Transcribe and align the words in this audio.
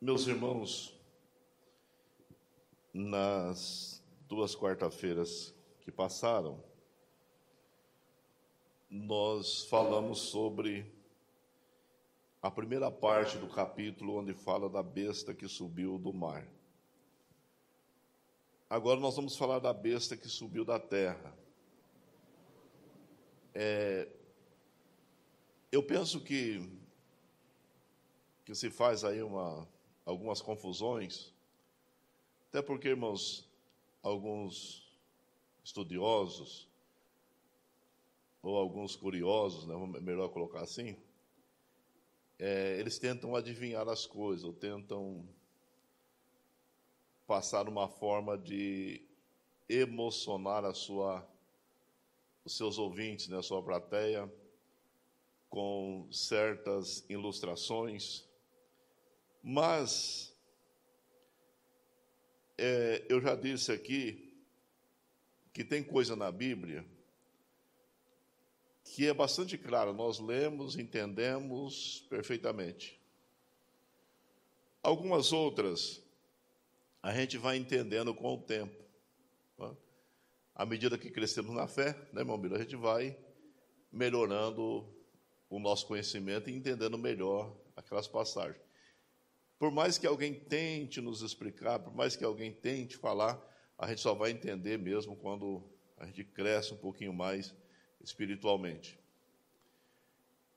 Meus 0.00 0.28
irmãos, 0.28 0.96
nas 2.94 4.00
duas 4.28 4.54
quarta-feiras 4.54 5.52
que 5.80 5.90
passaram, 5.90 6.62
nós 8.88 9.64
falamos 9.64 10.20
sobre 10.20 10.86
a 12.40 12.48
primeira 12.48 12.92
parte 12.92 13.38
do 13.38 13.48
capítulo 13.48 14.20
onde 14.20 14.32
fala 14.32 14.70
da 14.70 14.84
besta 14.84 15.34
que 15.34 15.48
subiu 15.48 15.98
do 15.98 16.12
mar. 16.12 16.46
Agora 18.70 19.00
nós 19.00 19.16
vamos 19.16 19.36
falar 19.36 19.58
da 19.58 19.72
besta 19.72 20.16
que 20.16 20.28
subiu 20.28 20.64
da 20.64 20.78
terra. 20.78 21.36
É, 23.52 24.08
eu 25.72 25.82
penso 25.82 26.20
que, 26.20 26.70
que 28.44 28.54
se 28.54 28.70
faz 28.70 29.02
aí 29.02 29.20
uma, 29.20 29.66
algumas 30.08 30.40
confusões, 30.40 31.30
até 32.48 32.62
porque, 32.62 32.88
irmãos, 32.88 33.46
alguns 34.02 34.90
estudiosos, 35.62 36.66
ou 38.42 38.56
alguns 38.56 38.96
curiosos, 38.96 39.66
né, 39.66 39.74
melhor 40.00 40.30
colocar 40.30 40.62
assim, 40.62 40.96
é, 42.38 42.78
eles 42.80 42.98
tentam 42.98 43.36
adivinhar 43.36 43.86
as 43.86 44.06
coisas, 44.06 44.44
ou 44.44 44.52
tentam 44.54 45.28
passar 47.26 47.68
uma 47.68 47.86
forma 47.86 48.38
de 48.38 49.02
emocionar 49.68 50.64
a 50.64 50.72
sua, 50.72 51.28
os 52.46 52.56
seus 52.56 52.78
ouvintes, 52.78 53.28
né, 53.28 53.36
a 53.36 53.42
sua 53.42 53.62
plateia, 53.62 54.32
com 55.50 56.08
certas 56.10 57.04
ilustrações, 57.10 58.27
mas 59.42 60.36
é, 62.56 63.04
eu 63.08 63.20
já 63.20 63.34
disse 63.34 63.72
aqui 63.72 64.36
que 65.52 65.64
tem 65.64 65.82
coisa 65.82 66.16
na 66.16 66.30
Bíblia 66.30 66.84
que 68.84 69.06
é 69.06 69.12
bastante 69.12 69.56
clara, 69.58 69.92
nós 69.92 70.18
lemos, 70.18 70.76
entendemos 70.76 72.06
perfeitamente. 72.08 72.98
Algumas 74.82 75.32
outras 75.32 76.02
a 77.02 77.12
gente 77.12 77.38
vai 77.38 77.56
entendendo 77.56 78.14
com 78.14 78.34
o 78.34 78.38
tempo. 78.38 78.74
Tá? 79.56 79.74
À 80.54 80.66
medida 80.66 80.98
que 80.98 81.10
crescemos 81.10 81.54
na 81.54 81.68
fé, 81.68 81.92
né, 82.12 82.22
irmão 82.22 82.38
Biro, 82.38 82.56
a 82.56 82.58
gente 82.58 82.76
vai 82.76 83.16
melhorando 83.92 84.84
o 85.48 85.58
nosso 85.58 85.86
conhecimento 85.86 86.50
e 86.50 86.54
entendendo 86.54 86.98
melhor 86.98 87.56
aquelas 87.76 88.08
passagens. 88.08 88.67
Por 89.58 89.72
mais 89.72 89.98
que 89.98 90.06
alguém 90.06 90.34
tente 90.34 91.00
nos 91.00 91.22
explicar, 91.22 91.80
por 91.80 91.94
mais 91.94 92.14
que 92.14 92.24
alguém 92.24 92.52
tente 92.52 92.96
falar, 92.96 93.42
a 93.76 93.88
gente 93.88 94.00
só 94.00 94.14
vai 94.14 94.30
entender 94.30 94.78
mesmo 94.78 95.16
quando 95.16 95.62
a 95.96 96.06
gente 96.06 96.24
cresce 96.24 96.72
um 96.72 96.76
pouquinho 96.76 97.12
mais 97.12 97.54
espiritualmente. 98.00 98.98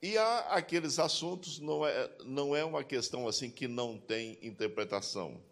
E 0.01 0.17
há 0.17 0.39
aqueles 0.55 0.99
assuntos, 0.99 1.59
não 1.59 1.85
é, 1.85 2.11
não 2.25 2.55
é 2.55 2.63
uma 2.63 2.83
questão 2.83 3.27
assim 3.27 3.49
que 3.49 3.67
não 3.67 3.99
tem 3.99 4.37
interpretação, 4.41 5.43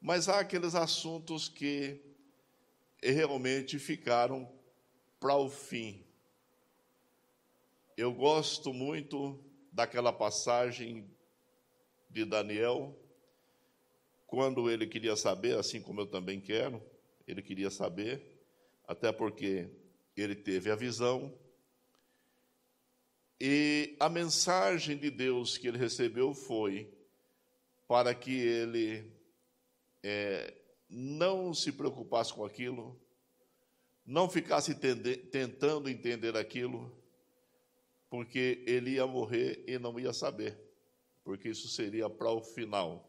mas 0.00 0.28
há 0.28 0.40
aqueles 0.40 0.74
assuntos 0.74 1.48
que 1.48 2.00
realmente 3.02 3.78
ficaram 3.78 4.48
para 5.18 5.36
o 5.36 5.48
fim. 5.48 6.04
Eu 7.96 8.12
gosto 8.12 8.72
muito 8.72 9.38
daquela 9.72 10.12
passagem 10.12 11.08
de 12.16 12.24
Daniel, 12.24 12.98
quando 14.26 14.70
ele 14.70 14.86
queria 14.86 15.14
saber, 15.16 15.58
assim 15.58 15.82
como 15.82 16.00
eu 16.00 16.06
também 16.06 16.40
quero, 16.40 16.82
ele 17.28 17.42
queria 17.42 17.70
saber, 17.70 18.22
até 18.88 19.12
porque 19.12 19.68
ele 20.16 20.34
teve 20.34 20.70
a 20.70 20.74
visão, 20.74 21.36
e 23.38 23.94
a 24.00 24.08
mensagem 24.08 24.96
de 24.96 25.10
Deus 25.10 25.58
que 25.58 25.68
ele 25.68 25.76
recebeu 25.76 26.32
foi 26.32 26.90
para 27.86 28.14
que 28.14 28.34
ele 28.34 29.12
é, 30.02 30.54
não 30.88 31.52
se 31.52 31.70
preocupasse 31.70 32.32
com 32.32 32.46
aquilo, 32.46 32.98
não 34.06 34.26
ficasse 34.30 34.74
tentando 34.74 35.90
entender 35.90 36.34
aquilo, 36.34 36.96
porque 38.08 38.64
ele 38.66 38.92
ia 38.92 39.06
morrer 39.06 39.62
e 39.66 39.78
não 39.78 40.00
ia 40.00 40.14
saber, 40.14 40.65
porque 41.26 41.48
isso 41.48 41.66
seria 41.66 42.08
para 42.08 42.30
o 42.30 42.40
final. 42.40 43.04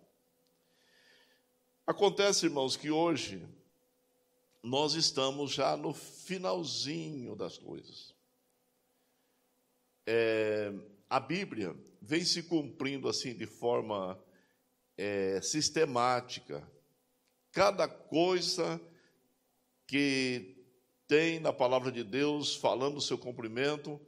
Acontece, 1.86 2.48
irmãos, 2.48 2.76
que 2.76 2.90
hoje 2.90 3.48
nós 4.64 4.96
estamos 4.96 5.52
já 5.52 5.78
no 5.78 5.94
finalzinho 5.94 7.36
das 7.36 7.60
coisas. 7.60 8.16
É, 10.08 10.74
a 11.08 11.20
Bíblia 11.20 11.76
vem 12.02 12.26
se 12.26 12.42
cumprindo 12.42 13.08
assim 13.08 13.36
de 13.36 13.46
forma 13.46 14.20
é, 14.98 15.40
sistemática. 15.40 16.68
Cada 17.52 17.88
coisa 17.88 18.82
que 19.86 20.66
tem 21.08 21.40
na 21.40 21.54
palavra 21.54 21.92
de 21.92 22.04
Deus 22.04 22.56
falando 22.56 22.98
o 22.98 23.02
seu 23.02 23.18
cumprimento, 23.20 24.02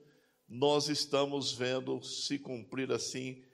nós 0.47 0.89
estamos 0.89 1.53
vendo 1.53 2.01
se 2.01 2.39
cumprir 2.39 2.91
assim. 2.91 3.47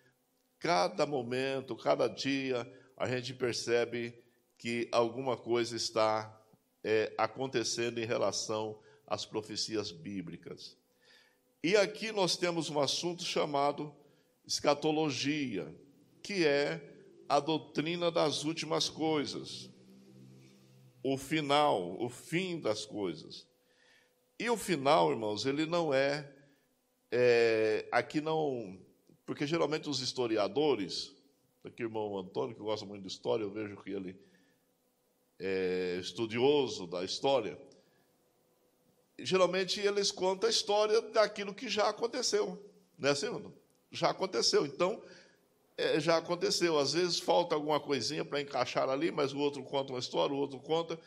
Cada 0.65 1.05
momento, 1.05 1.75
cada 1.75 2.07
dia, 2.07 2.67
a 2.97 3.07
gente 3.07 3.35
percebe 3.35 4.17
que 4.57 4.89
alguma 4.91 5.37
coisa 5.37 5.75
está 5.75 6.41
é, 6.83 7.13
acontecendo 7.19 7.99
em 7.99 8.03
relação 8.03 8.79
às 9.05 9.27
profecias 9.27 9.91
bíblicas. 9.91 10.75
E 11.63 11.77
aqui 11.77 12.11
nós 12.11 12.35
temos 12.35 12.71
um 12.71 12.79
assunto 12.79 13.23
chamado 13.23 13.95
escatologia, 14.43 15.71
que 16.23 16.43
é 16.47 16.81
a 17.29 17.39
doutrina 17.39 18.09
das 18.09 18.43
últimas 18.43 18.89
coisas, 18.89 19.69
o 21.03 21.15
final, 21.15 21.95
o 22.03 22.09
fim 22.09 22.59
das 22.59 22.87
coisas. 22.87 23.47
E 24.39 24.49
o 24.49 24.57
final, 24.57 25.11
irmãos, 25.11 25.45
ele 25.45 25.67
não 25.67 25.93
é, 25.93 26.27
é 27.11 27.87
aqui 27.91 28.19
não, 28.19 28.83
porque 29.25 29.47
geralmente 29.47 29.89
os 29.89 29.99
historiadores, 29.99 31.13
aqui 31.63 31.83
o 31.83 31.87
irmão 31.87 32.17
Antônio, 32.17 32.55
que 32.55 32.61
gosta 32.61 32.85
muito 32.85 33.01
de 33.01 33.07
história, 33.07 33.43
eu 33.43 33.51
vejo 33.51 33.75
que 33.77 33.91
ele 33.91 34.15
é, 35.39 35.97
estudioso 35.99 36.85
da 36.85 37.03
história, 37.03 37.59
geralmente 39.17 39.79
eles 39.79 40.11
contam 40.11 40.47
a 40.47 40.51
história 40.51 41.01
daquilo 41.01 41.53
que 41.53 41.67
já 41.67 41.89
aconteceu, 41.89 42.61
né, 42.97 43.15
segundo? 43.15 43.53
Já 43.91 44.09
aconteceu. 44.09 44.65
Então, 44.65 45.01
é, 45.77 45.99
já 45.99 46.17
aconteceu. 46.17 46.77
Às 46.77 46.93
vezes 46.93 47.19
falta 47.19 47.55
alguma 47.55 47.79
coisinha 47.79 48.23
para 48.23 48.41
encaixar 48.41 48.89
ali, 48.89 49.11
mas 49.11 49.33
o 49.33 49.39
outro 49.39 49.63
conta 49.63 49.93
uma 49.93 49.99
história, 49.99 50.35
o 50.35 50.37
outro 50.37 50.59
conta, 50.59 50.99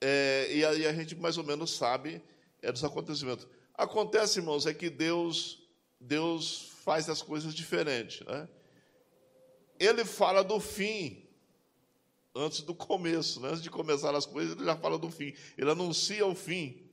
é, 0.00 0.48
e 0.50 0.64
aí 0.64 0.86
a 0.86 0.92
gente 0.92 1.14
mais 1.14 1.38
ou 1.38 1.44
menos 1.44 1.70
sabe 1.70 2.22
é, 2.62 2.70
dos 2.70 2.84
acontecimentos. 2.84 3.46
Acontece, 3.74 4.38
irmãos, 4.38 4.66
é 4.66 4.72
que 4.72 4.88
Deus, 4.88 5.62
Deus 6.00 6.75
faz 6.86 7.10
as 7.10 7.20
coisas 7.20 7.52
diferentes. 7.52 8.24
Né? 8.24 8.48
Ele 9.76 10.04
fala 10.04 10.44
do 10.44 10.60
fim 10.60 11.28
antes 12.32 12.60
do 12.60 12.74
começo, 12.74 13.40
né? 13.40 13.48
antes 13.48 13.62
de 13.62 13.68
começar 13.68 14.14
as 14.14 14.24
coisas, 14.24 14.54
ele 14.54 14.64
já 14.64 14.76
fala 14.76 14.96
do 14.96 15.10
fim. 15.10 15.34
Ele 15.58 15.70
anuncia 15.70 16.24
o 16.24 16.34
fim. 16.34 16.88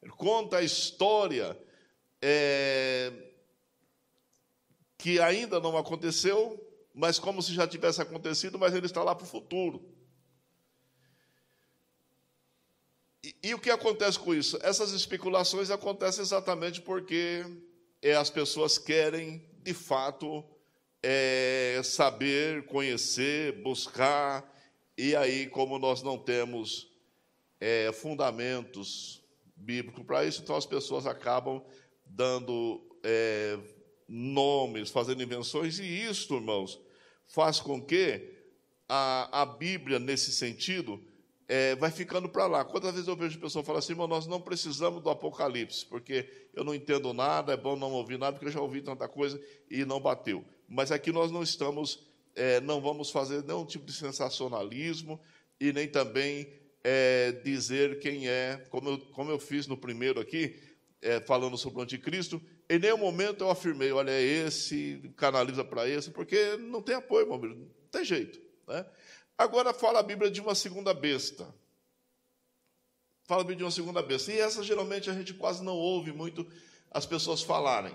Ele 0.00 0.12
conta 0.12 0.58
a 0.58 0.62
história 0.62 1.58
é, 2.20 3.12
que 4.96 5.18
ainda 5.18 5.58
não 5.58 5.76
aconteceu, 5.76 6.64
mas 6.94 7.18
como 7.18 7.42
se 7.42 7.52
já 7.52 7.66
tivesse 7.66 8.00
acontecido, 8.00 8.56
mas 8.56 8.72
ele 8.72 8.86
está 8.86 9.02
lá 9.02 9.16
para 9.16 9.24
o 9.24 9.28
futuro. 9.28 9.84
E, 13.24 13.34
e, 13.42 13.54
o 13.54 13.58
que 13.58 13.70
acontece 13.70 14.18
com 14.18 14.32
isso? 14.34 14.58
Essas 14.62 14.92
especulações 14.92 15.70
acontecem 15.70 16.22
exatamente 16.22 16.80
porque 16.80 17.44
é, 18.02 18.14
as 18.14 18.28
pessoas 18.28 18.76
querem, 18.76 19.48
de 19.62 19.72
fato, 19.72 20.44
é, 21.02 21.80
saber, 21.84 22.66
conhecer, 22.66 23.62
buscar, 23.62 24.52
e 24.98 25.14
aí, 25.14 25.46
como 25.46 25.78
nós 25.78 26.02
não 26.02 26.18
temos 26.18 26.88
é, 27.60 27.92
fundamentos 27.92 29.22
bíblicos 29.54 30.04
para 30.04 30.24
isso, 30.24 30.42
então 30.42 30.56
as 30.56 30.66
pessoas 30.66 31.06
acabam 31.06 31.64
dando 32.04 32.82
é, 33.04 33.56
nomes, 34.08 34.90
fazendo 34.90 35.22
invenções, 35.22 35.78
e 35.78 35.84
isso, 35.84 36.34
irmãos, 36.34 36.80
faz 37.26 37.60
com 37.60 37.80
que 37.80 38.34
a, 38.88 39.42
a 39.42 39.46
Bíblia, 39.46 39.98
nesse 39.98 40.32
sentido, 40.32 41.02
é, 41.52 41.76
vai 41.76 41.90
ficando 41.90 42.28
para 42.28 42.46
lá. 42.46 42.64
Quantas 42.64 42.92
vezes 42.92 43.08
eu 43.08 43.16
vejo 43.16 43.38
pessoas 43.38 43.66
falar 43.66 43.80
assim, 43.80 43.92
irmão, 43.92 44.08
nós 44.08 44.26
não 44.26 44.40
precisamos 44.40 45.02
do 45.02 45.10
Apocalipse, 45.10 45.84
porque 45.84 46.28
eu 46.54 46.64
não 46.64 46.74
entendo 46.74 47.12
nada, 47.12 47.52
é 47.52 47.56
bom 47.56 47.76
não 47.76 47.92
ouvir 47.92 48.18
nada, 48.18 48.32
porque 48.32 48.46
eu 48.46 48.52
já 48.52 48.60
ouvi 48.60 48.80
tanta 48.80 49.06
coisa 49.08 49.40
e 49.70 49.84
não 49.84 50.00
bateu 50.00 50.44
mas 50.72 50.90
aqui 50.90 51.12
nós 51.12 51.30
não 51.30 51.42
estamos 51.42 52.10
é, 52.34 52.60
não 52.60 52.80
vamos 52.80 53.10
fazer 53.10 53.44
nenhum 53.44 53.66
tipo 53.66 53.84
de 53.84 53.92
sensacionalismo 53.92 55.20
e 55.60 55.70
nem 55.70 55.86
também 55.86 56.48
é, 56.82 57.30
dizer 57.44 57.98
quem 57.98 58.26
é, 58.26 58.56
como 58.70 58.88
eu, 58.88 58.98
como 58.98 59.30
eu 59.30 59.38
fiz 59.38 59.66
no 59.66 59.76
primeiro 59.76 60.18
aqui, 60.18 60.58
é, 61.02 61.20
falando 61.20 61.58
sobre 61.58 61.80
o 61.80 61.82
anticristo, 61.82 62.40
em 62.70 62.78
nenhum 62.78 62.96
momento 62.96 63.44
eu 63.44 63.50
afirmei, 63.50 63.92
olha, 63.92 64.18
esse, 64.18 65.12
canaliza 65.14 65.62
para 65.62 65.86
esse, 65.86 66.10
porque 66.10 66.56
não 66.56 66.80
tem 66.80 66.94
apoio, 66.94 67.26
meu 67.26 67.34
amigo, 67.34 67.54
não 67.54 67.68
tem 67.90 68.02
jeito. 68.02 68.40
Né? 68.66 68.86
Agora 69.36 69.72
fala 69.72 70.00
a 70.00 70.02
Bíblia 70.02 70.30
de 70.30 70.40
uma 70.40 70.54
segunda 70.54 70.92
besta. 70.94 71.52
Fala 73.24 73.40
a 73.40 73.44
Bíblia 73.44 73.58
de 73.58 73.64
uma 73.64 73.70
segunda 73.70 74.02
besta. 74.02 74.32
E 74.32 74.38
essa 74.38 74.62
geralmente 74.62 75.10
a 75.10 75.14
gente 75.14 75.34
quase 75.34 75.62
não 75.62 75.76
ouve 75.76 76.12
muito 76.12 76.46
as 76.90 77.06
pessoas 77.06 77.42
falarem. 77.42 77.94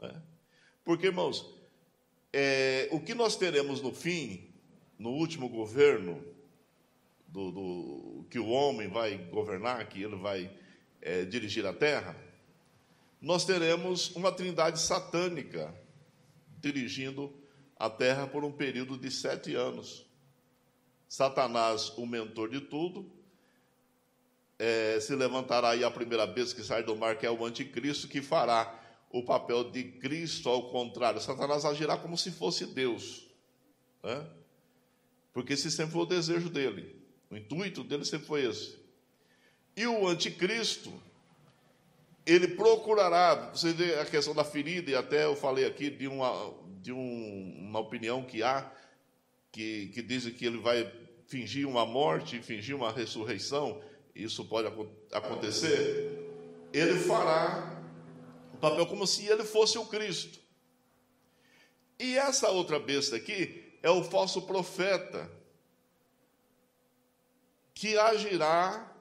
Né? 0.00 0.22
Porque, 0.84 1.06
irmãos, 1.06 1.46
é, 2.32 2.88
o 2.90 3.00
que 3.00 3.14
nós 3.14 3.36
teremos 3.36 3.80
no 3.80 3.92
fim, 3.92 4.52
no 4.98 5.10
último 5.10 5.48
governo, 5.48 6.24
do, 7.32 7.50
do 7.50 8.26
que 8.28 8.38
o 8.38 8.48
homem 8.48 8.88
vai 8.88 9.16
governar, 9.16 9.88
que 9.88 10.02
ele 10.02 10.16
vai 10.16 10.50
é, 11.00 11.24
dirigir 11.24 11.66
a 11.66 11.72
terra, 11.72 12.14
nós 13.20 13.44
teremos 13.44 14.14
uma 14.14 14.30
trindade 14.30 14.78
satânica 14.80 15.74
dirigindo 16.58 17.32
a 17.76 17.88
terra 17.88 18.26
por 18.26 18.44
um 18.44 18.52
período 18.52 18.98
de 18.98 19.10
sete 19.10 19.54
anos. 19.54 20.06
Satanás, 21.12 21.92
o 21.98 22.06
mentor 22.06 22.48
de 22.48 22.58
tudo, 22.58 23.12
é, 24.58 24.98
se 24.98 25.14
levantará 25.14 25.68
aí 25.68 25.84
a 25.84 25.90
primeira 25.90 26.26
vez 26.26 26.54
que 26.54 26.64
sai 26.64 26.82
do 26.82 26.96
mar, 26.96 27.18
que 27.18 27.26
é 27.26 27.30
o 27.30 27.44
anticristo, 27.44 28.08
que 28.08 28.22
fará 28.22 28.82
o 29.10 29.22
papel 29.22 29.70
de 29.70 29.84
Cristo 29.84 30.48
ao 30.48 30.70
contrário. 30.70 31.20
Satanás 31.20 31.66
agirá 31.66 31.98
como 31.98 32.16
se 32.16 32.30
fosse 32.30 32.64
Deus, 32.64 33.28
né? 34.02 34.26
porque 35.34 35.52
esse 35.52 35.70
sempre 35.70 35.92
foi 35.92 36.00
o 36.00 36.06
desejo 36.06 36.48
dele, 36.48 36.96
o 37.28 37.36
intuito 37.36 37.84
dele 37.84 38.06
sempre 38.06 38.26
foi 38.26 38.46
esse. 38.46 38.78
E 39.76 39.86
o 39.86 40.08
anticristo, 40.08 40.90
ele 42.24 42.48
procurará, 42.48 43.50
você 43.50 43.74
vê 43.74 43.96
a 43.96 44.06
questão 44.06 44.34
da 44.34 44.44
ferida, 44.44 44.90
e 44.90 44.94
até 44.94 45.26
eu 45.26 45.36
falei 45.36 45.66
aqui 45.66 45.90
de 45.90 46.08
uma, 46.08 46.54
de 46.80 46.90
um, 46.90 47.56
uma 47.68 47.80
opinião 47.80 48.24
que 48.24 48.42
há, 48.42 48.72
que, 49.52 49.88
que 49.88 50.00
dizem 50.00 50.32
que 50.32 50.46
ele 50.46 50.56
vai 50.56 51.01
fingir 51.32 51.66
uma 51.66 51.86
morte, 51.86 52.42
fingir 52.42 52.76
uma 52.76 52.92
ressurreição, 52.92 53.82
isso 54.14 54.44
pode 54.44 54.68
acontecer, 55.10 56.28
ele 56.74 56.98
fará 56.98 57.82
o 58.52 58.58
papel 58.58 58.86
como 58.86 59.06
se 59.06 59.26
ele 59.26 59.42
fosse 59.42 59.78
o 59.78 59.86
Cristo. 59.86 60.38
E 61.98 62.18
essa 62.18 62.50
outra 62.50 62.78
besta 62.78 63.16
aqui 63.16 63.78
é 63.82 63.88
o 63.88 64.04
falso 64.04 64.42
profeta, 64.42 65.30
que 67.72 67.96
agirá 67.96 68.94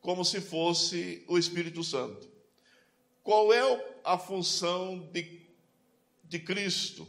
como 0.00 0.24
se 0.24 0.40
fosse 0.40 1.24
o 1.28 1.38
Espírito 1.38 1.84
Santo. 1.84 2.28
Qual 3.22 3.52
é 3.52 4.00
a 4.02 4.18
função 4.18 5.08
de, 5.12 5.40
de 6.24 6.40
Cristo 6.40 7.06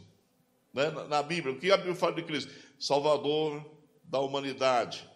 né, 0.72 0.88
na 1.08 1.20
Bíblia? 1.20 1.52
O 1.52 1.58
que 1.58 1.72
a 1.72 1.76
Bíblia 1.76 1.96
fala 1.96 2.14
de 2.14 2.22
Cristo? 2.22 2.52
Salvador 2.78 3.77
da 4.08 4.20
humanidade. 4.20 5.08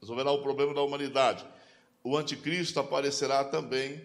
Resolverá 0.00 0.30
o 0.30 0.42
problema 0.42 0.72
da 0.74 0.82
humanidade. 0.82 1.46
O 2.04 2.16
anticristo 2.16 2.78
aparecerá 2.80 3.44
também 3.44 4.02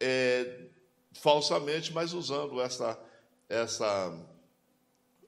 é, 0.00 0.66
falsamente, 1.12 1.92
mas 1.92 2.12
usando 2.12 2.60
essa, 2.60 2.98
essa, 3.48 4.26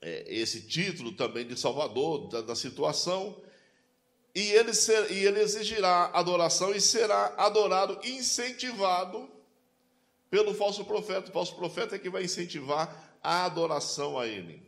é, 0.01 0.25
esse 0.27 0.67
título 0.67 1.13
também 1.13 1.47
de 1.47 1.59
Salvador 1.59 2.29
da, 2.29 2.41
da 2.41 2.57
situação 2.57 3.43
e 4.35 4.51
ele, 4.51 4.75
ser, 4.75 5.13
e 5.13 5.25
ele 5.25 5.41
exigirá 5.41 6.11
adoração 6.13 6.75
e 6.75 6.81
será 6.81 7.35
adorado, 7.37 8.01
incentivado 8.05 9.31
pelo 10.29 10.53
falso 10.53 10.85
profeta. 10.85 11.31
O 11.31 11.33
falso 11.33 11.55
profeta 11.55 11.95
é 11.95 11.99
que 12.01 12.11
vai 12.11 12.25
incentivar 12.25 13.17
a 13.23 13.45
adoração 13.45 14.19
a 14.19 14.27
ele. 14.27 14.61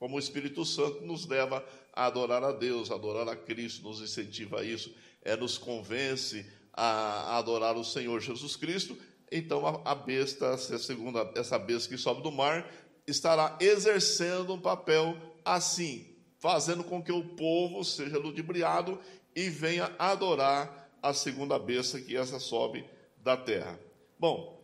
Como 0.00 0.16
o 0.16 0.18
Espírito 0.18 0.64
Santo 0.64 1.02
nos 1.02 1.26
leva 1.28 1.64
a 1.92 2.06
adorar 2.06 2.42
a 2.42 2.52
Deus, 2.52 2.90
a 2.90 2.94
adorar 2.94 3.28
a 3.28 3.36
Cristo, 3.36 3.82
nos 3.82 4.00
incentiva 4.00 4.60
a 4.60 4.64
isso, 4.64 4.94
é, 5.22 5.36
nos 5.36 5.58
convence 5.58 6.46
a, 6.72 7.34
a 7.34 7.38
adorar 7.38 7.76
o 7.76 7.84
Senhor 7.84 8.20
Jesus 8.20 8.56
Cristo. 8.56 8.96
Então 9.30 9.66
a, 9.66 9.92
a 9.92 9.94
besta, 9.94 10.46
essa 10.46 10.78
segunda, 10.78 11.30
essa 11.36 11.58
besta 11.58 11.88
que 11.88 11.98
sobe 11.98 12.22
do 12.22 12.32
mar, 12.32 12.70
estará 13.06 13.56
exercendo 13.60 14.54
um 14.54 14.60
papel 14.60 15.16
assim, 15.44 16.16
fazendo 16.38 16.84
com 16.84 17.02
que 17.02 17.12
o 17.12 17.24
povo 17.24 17.84
seja 17.84 18.18
ludibriado 18.18 18.98
e 19.34 19.48
venha 19.48 19.94
adorar 19.98 20.90
a 21.02 21.14
segunda 21.14 21.58
besta 21.58 22.00
que 22.00 22.16
essa 22.16 22.38
sobe 22.38 22.84
da 23.18 23.36
terra. 23.36 23.78
Bom, 24.18 24.60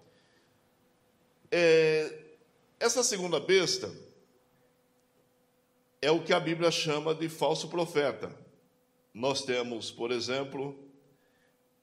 é, 1.50 2.12
essa 2.78 3.02
segunda 3.02 3.40
besta 3.40 3.90
é 6.06 6.11
o 6.12 6.23
que 6.23 6.32
a 6.32 6.38
Bíblia 6.38 6.70
chama 6.70 7.12
de 7.12 7.29
falso 7.29 7.69
profeta. 7.69 8.31
Nós 9.12 9.44
temos, 9.44 9.91
por 9.91 10.12
exemplo, 10.12 10.79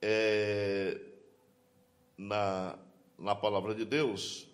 é, 0.02 0.98
na, 2.18 2.80
na 3.20 3.36
palavra 3.36 3.76
de 3.76 3.84
Deus, 3.84 4.48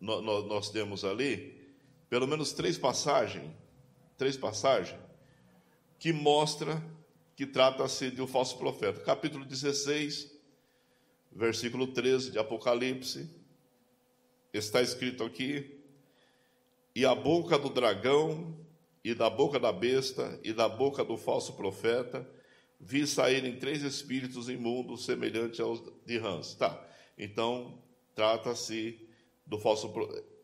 nós, 0.00 0.24
nós 0.46 0.70
temos 0.70 1.04
ali 1.04 1.60
pelo 2.08 2.26
menos 2.26 2.54
três 2.54 2.78
passagens, 2.78 3.52
três 4.16 4.34
passagens, 4.34 4.98
que 5.98 6.10
mostra 6.10 6.82
que 7.36 7.44
trata-se 7.44 8.10
de 8.10 8.22
um 8.22 8.26
falso 8.26 8.56
profeta. 8.56 9.00
Capítulo 9.00 9.44
16, 9.44 10.34
versículo 11.30 11.88
13 11.88 12.30
de 12.30 12.38
Apocalipse, 12.38 13.28
está 14.54 14.80
escrito 14.80 15.22
aqui: 15.22 15.79
E 16.94 17.04
a 17.04 17.14
boca 17.14 17.58
do 17.58 17.70
dragão, 17.70 18.56
e 19.04 19.14
da 19.14 19.30
boca 19.30 19.58
da 19.58 19.72
besta, 19.72 20.38
e 20.42 20.52
da 20.52 20.68
boca 20.68 21.04
do 21.04 21.16
falso 21.16 21.54
profeta, 21.54 22.28
vi 22.78 23.06
saírem 23.06 23.56
três 23.56 23.82
espíritos 23.82 24.48
imundos 24.48 25.04
semelhantes 25.04 25.60
aos 25.60 25.82
de 26.04 26.18
rãs. 26.18 26.54
Tá, 26.54 26.82
então 27.16 27.78
trata-se 28.14 28.98
do 29.46 29.58
falso 29.58 29.92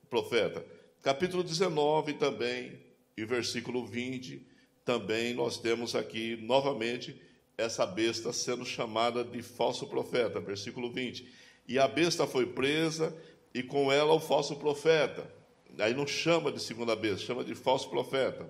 profeta. 0.09 0.65
Capítulo 1.03 1.43
19 1.43 2.15
também, 2.15 2.81
e 3.17 3.25
versículo 3.25 3.87
20, 3.87 4.47
também 4.85 5.35
nós 5.35 5.59
temos 5.59 5.95
aqui 5.95 6.37
novamente 6.37 7.21
essa 7.57 7.87
besta 7.87 8.33
sendo 8.33 8.65
chamada 8.65 9.25
de 9.25 9.43
falso 9.43 9.87
profeta, 9.87 10.41
versículo 10.41 10.93
20. 10.93 11.26
E 11.67 11.79
a 11.79 11.88
besta 11.88 12.26
foi 12.26 12.47
presa, 12.47 13.17
e 13.55 13.62
com 13.62 13.91
ela 13.91 14.12
o 14.12 14.21
falso 14.21 14.57
profeta. 14.57 15.36
Aí 15.78 15.94
não 15.94 16.06
chama 16.06 16.50
de 16.50 16.62
segunda 16.62 16.96
besta, 16.96 17.26
chama 17.26 17.44
de 17.44 17.54
falso 17.54 17.88
profeta. 17.90 18.49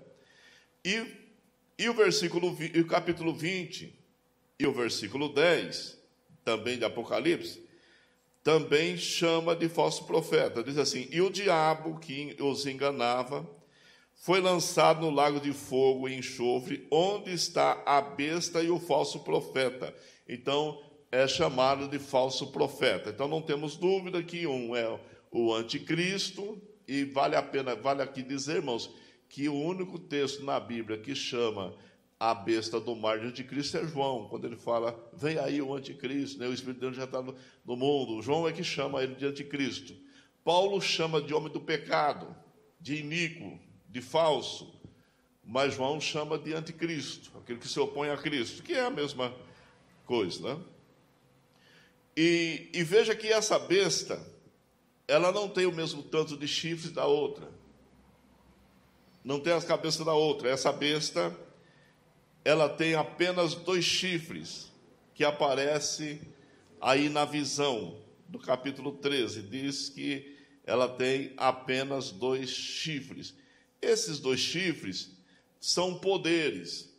E, 0.85 1.07
e 1.79 1.89
o 1.89 1.95
versículo 1.95 2.57
e 2.75 2.81
o 2.81 2.87
capítulo 2.87 3.35
20 3.35 3.93
e 4.59 4.67
o 4.67 4.73
versículo 4.73 5.29
10, 5.29 5.99
também 6.45 6.79
de 6.79 6.85
Apocalipse, 6.85 7.67
também 8.43 8.97
chama 8.97 9.57
de 9.57 9.69
falso 9.69 10.05
profeta. 10.05 10.63
Diz 10.63 10.79
assim: 10.79 11.09
E 11.11 11.21
o 11.21 11.31
diabo 11.31 11.99
que 11.99 12.37
os 12.41 12.65
enganava 12.65 13.45
foi 14.15 14.41
lançado 14.41 15.01
no 15.01 15.11
lago 15.11 15.41
de 15.41 15.53
fogo 15.53 16.09
e 16.09 16.15
enxofre, 16.15 16.87
onde 16.91 17.33
está 17.33 17.83
a 17.85 18.01
besta 18.01 18.63
e 18.63 18.71
o 18.71 18.79
falso 18.79 19.21
profeta. 19.21 19.95
Então, 20.29 20.81
é 21.13 21.27
chamado 21.27 21.89
de 21.89 21.99
falso 21.99 22.49
profeta. 22.49 23.11
Então, 23.11 23.29
não 23.29 23.43
temos 23.43 23.77
dúvida 23.77 24.23
que 24.23 24.47
um 24.47 24.75
é 24.75 24.99
o 25.31 25.53
anticristo, 25.55 26.61
e 26.87 27.05
vale 27.05 27.37
a 27.37 27.43
pena, 27.43 27.75
vale 27.75 28.03
aqui 28.03 28.23
dizer, 28.23 28.57
irmãos, 28.57 28.95
que 29.29 29.49
o 29.49 29.55
único 29.55 29.99
texto 29.99 30.45
na 30.45 30.59
Bíblia 30.61 30.99
que 30.99 31.15
chama 31.15 31.75
a 32.19 32.35
besta 32.35 32.81
do 32.81 32.95
mar 32.97 33.19
de 33.19 33.27
anticristo 33.27 33.77
é 33.77 33.87
João, 33.87 34.29
quando 34.29 34.47
ele 34.47 34.57
fala, 34.57 34.99
vem 35.13 35.39
aí 35.39 35.61
o 35.61 35.75
anticristo, 35.75 36.39
né? 36.39 36.47
o 36.47 36.53
Espírito 36.53 36.77
de 36.77 36.87
Deus 36.87 36.97
já 36.97 37.05
está 37.05 37.21
no, 37.21 37.35
no 37.65 37.77
mundo. 37.77 38.23
João 38.23 38.49
é 38.49 38.53
que 38.53 38.65
chama 38.65 39.03
ele 39.03 39.15
de 39.15 39.27
anticristo. 39.27 39.95
Paulo 40.43 40.81
chama 40.81 41.21
de 41.21 41.35
homem 41.35 41.53
do 41.53 41.61
pecado, 41.61 42.35
de 42.81 42.97
iníquo, 42.97 43.59
de 43.89 44.01
falso, 44.01 44.73
mas 45.45 45.75
João 45.75 46.01
chama 46.01 46.39
de 46.39 46.55
anticristo, 46.55 47.31
aquele 47.39 47.59
que 47.59 47.69
se 47.69 47.79
opõe 47.79 48.11
a 48.11 48.17
Cristo, 48.17 48.63
que 48.63 48.73
é 48.73 48.85
a 48.85 48.91
mesma 48.91 49.35
coisa, 50.05 50.55
né? 50.55 50.63
E, 52.17 52.71
e 52.73 52.83
veja 52.83 53.15
que 53.15 53.29
essa 53.29 53.59
besta, 53.59 54.25
ela 55.09 55.31
não 55.31 55.49
tem 55.49 55.67
o 55.67 55.73
mesmo 55.73 56.03
tanto 56.03 56.37
de 56.37 56.49
chifres 56.49 56.91
da 56.93 57.07
outra, 57.07 57.49
não 59.25 59.41
tem 59.41 59.53
as 59.53 59.65
cabeças 59.65 60.05
da 60.05 60.15
outra. 60.15 60.49
Essa 60.49 60.73
besta 60.73 61.37
ela 62.45 62.69
tem 62.69 62.95
apenas 62.95 63.57
dois 63.57 63.85
chifres, 63.85 64.71
que 65.15 65.25
aparece 65.25 66.21
aí 66.81 67.09
na 67.09 67.25
visão 67.25 67.99
do 68.29 68.39
capítulo 68.39 68.93
13. 68.93 69.43
Diz 69.43 69.89
que 69.89 70.37
ela 70.65 70.89
tem 70.89 71.33
apenas 71.37 72.13
dois 72.13 72.51
chifres. 72.51 73.35
Esses 73.83 74.21
dois 74.21 74.39
chifres 74.39 75.11
são 75.59 75.99
poderes. 75.99 76.95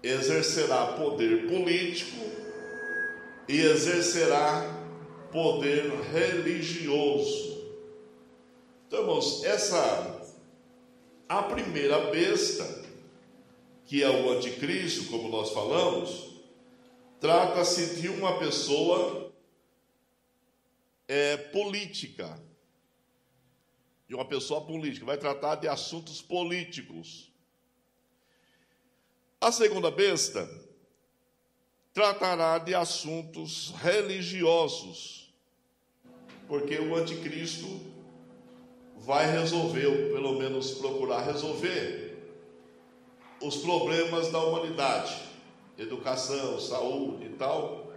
Exercerá 0.00 0.92
poder 0.92 1.48
político 1.48 2.18
e 3.48 3.60
exercerá 3.60 4.81
poder 5.32 5.90
religioso. 6.12 7.52
Então, 8.86 9.00
irmãos, 9.00 9.42
essa 9.44 10.20
a 11.28 11.42
primeira 11.42 12.10
besta, 12.10 12.84
que 13.86 14.02
é 14.02 14.10
o 14.10 14.30
anticristo, 14.30 15.10
como 15.10 15.30
nós 15.30 15.50
falamos, 15.50 16.42
trata-se 17.18 18.00
de 18.00 18.08
uma 18.08 18.38
pessoa 18.38 19.32
é, 21.08 21.36
política, 21.36 22.38
de 24.06 24.14
uma 24.14 24.26
pessoa 24.26 24.60
política, 24.60 25.06
vai 25.06 25.16
tratar 25.16 25.54
de 25.54 25.68
assuntos 25.68 26.20
políticos. 26.20 27.32
A 29.40 29.50
segunda 29.50 29.90
besta 29.90 30.46
tratará 31.94 32.58
de 32.58 32.74
assuntos 32.74 33.70
religiosos, 33.76 35.21
porque 36.52 36.78
o 36.78 36.94
anticristo 36.94 37.80
vai 38.98 39.24
resolver, 39.32 39.86
ou 39.86 40.12
pelo 40.12 40.38
menos 40.38 40.72
procurar 40.72 41.22
resolver, 41.22 42.30
os 43.40 43.56
problemas 43.56 44.30
da 44.30 44.38
humanidade, 44.38 45.16
educação, 45.78 46.60
saúde 46.60 47.24
e 47.24 47.30
tal. 47.30 47.90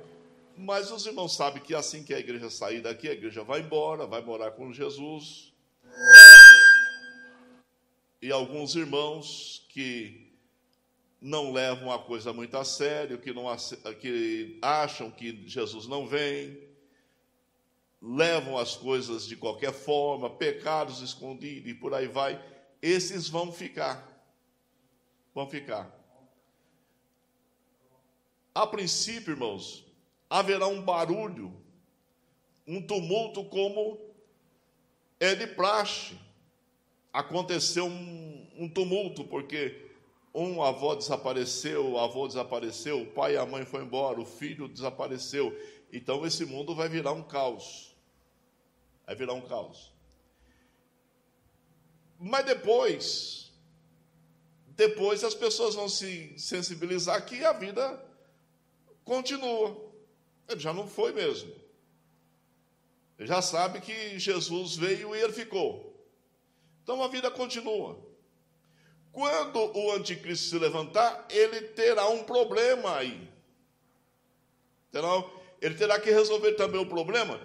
Mas 0.55 0.89
os 0.89 1.05
irmãos 1.05 1.35
sabem 1.35 1.61
que 1.61 1.75
assim 1.75 2.01
que 2.01 2.13
a 2.13 2.17
igreja 2.17 2.49
sair 2.49 2.79
daqui, 2.79 3.09
a 3.09 3.11
igreja 3.11 3.43
vai 3.43 3.59
embora, 3.59 4.07
vai 4.07 4.21
morar 4.21 4.51
com 4.51 4.71
Jesus. 4.71 5.51
E 8.21 8.31
alguns 8.31 8.73
irmãos 8.73 9.65
que 9.67 10.33
não 11.19 11.51
levam 11.51 11.91
a 11.91 11.99
coisa 11.99 12.31
muito 12.31 12.55
a 12.55 12.63
sério, 12.63 13.17
que, 13.17 13.33
não, 13.33 13.53
que 13.99 14.57
acham 14.61 15.11
que 15.11 15.43
Jesus 15.45 15.87
não 15.87 16.07
vem, 16.07 16.64
levam 18.05 18.55
as 18.55 18.75
coisas 18.75 19.25
de 19.25 19.35
qualquer 19.35 19.73
forma, 19.73 20.29
pecados 20.29 21.01
escondidos 21.01 21.71
e 21.71 21.73
por 21.73 21.91
aí 21.91 22.07
vai, 22.07 22.39
esses 22.79 23.27
vão 23.27 23.51
ficar. 23.51 24.07
Vão 25.33 25.49
ficar. 25.49 25.91
A 28.53 28.67
princípio, 28.67 29.31
irmãos, 29.31 29.83
haverá 30.29 30.67
um 30.67 30.81
barulho, 30.83 31.51
um 32.67 32.79
tumulto 32.79 33.43
como 33.45 33.99
é 35.19 35.33
de 35.33 35.47
praxe. 35.47 36.15
Aconteceu 37.11 37.87
um, 37.87 38.47
um 38.55 38.69
tumulto, 38.69 39.23
porque 39.23 39.89
um 40.31 40.61
avó 40.61 40.93
desapareceu, 40.93 41.93
o 41.93 41.97
avô 41.97 42.27
desapareceu, 42.27 43.01
o 43.01 43.07
pai 43.07 43.33
e 43.33 43.37
a 43.37 43.45
mãe 43.45 43.65
foram 43.65 43.85
embora, 43.85 44.21
o 44.21 44.25
filho 44.25 44.67
desapareceu. 44.67 45.57
Então 45.91 46.25
esse 46.25 46.45
mundo 46.45 46.75
vai 46.75 46.87
virar 46.87 47.13
um 47.13 47.23
caos. 47.23 47.94
Vai 49.05 49.15
virar 49.15 49.33
um 49.33 49.41
caos. 49.41 49.93
Mas 52.19 52.45
depois, 52.45 53.51
depois 54.69 55.23
as 55.23 55.35
pessoas 55.35 55.75
vão 55.75 55.87
se 55.87 56.37
sensibilizar 56.39 57.23
que 57.25 57.43
a 57.43 57.53
vida 57.53 58.03
continua. 59.03 59.93
Ele 60.47 60.59
já 60.59 60.73
não 60.73 60.87
foi 60.87 61.11
mesmo. 61.11 61.53
Ele 63.17 63.27
já 63.27 63.41
sabe 63.41 63.79
que 63.79 64.17
Jesus 64.17 64.75
veio 64.75 65.15
e 65.15 65.21
ele 65.21 65.33
ficou. 65.33 65.93
Então 66.83 67.03
a 67.03 67.07
vida 67.07 67.29
continua. 67.29 68.03
Quando 69.11 69.57
o 69.77 69.91
anticristo 69.93 70.49
se 70.49 70.59
levantar, 70.59 71.25
ele 71.29 71.61
terá 71.69 72.07
um 72.09 72.23
problema 72.23 72.97
aí. 72.97 73.29
Ele 75.61 75.75
terá 75.75 75.99
que 75.99 76.11
resolver 76.11 76.53
também 76.53 76.81
o 76.81 76.87
problema 76.87 77.39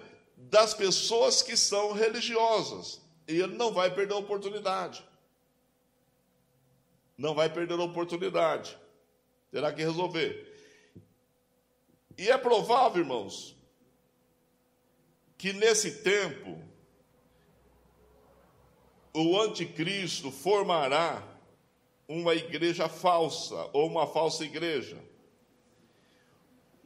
das 0.49 0.73
pessoas 0.73 1.41
que 1.41 1.55
são 1.55 1.93
religiosas. 1.93 3.01
E 3.27 3.39
ele 3.39 3.55
não 3.55 3.71
vai 3.71 3.93
perder 3.93 4.13
a 4.13 4.17
oportunidade. 4.17 5.03
Não 7.17 7.35
vai 7.35 7.49
perder 7.49 7.79
a 7.79 7.83
oportunidade. 7.83 8.77
Terá 9.51 9.71
que 9.71 9.81
resolver. 9.81 10.47
E 12.17 12.29
é 12.29 12.37
provável, 12.37 13.01
irmãos, 13.01 13.55
que 15.37 15.53
nesse 15.53 16.03
tempo 16.03 16.61
o 19.13 19.39
anticristo 19.39 20.31
formará 20.31 21.23
uma 22.07 22.33
igreja 22.35 22.89
falsa 22.89 23.69
ou 23.73 23.87
uma 23.87 24.07
falsa 24.07 24.43
igreja, 24.43 24.97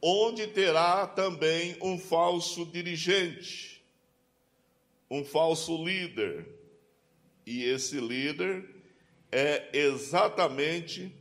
onde 0.08 0.46
terá 0.46 1.04
também 1.04 1.76
um 1.82 1.98
falso 1.98 2.64
dirigente, 2.64 3.84
um 5.10 5.24
falso 5.24 5.84
líder. 5.84 6.46
E 7.44 7.64
esse 7.64 7.98
líder 7.98 8.72
é 9.32 9.68
exatamente 9.76 11.12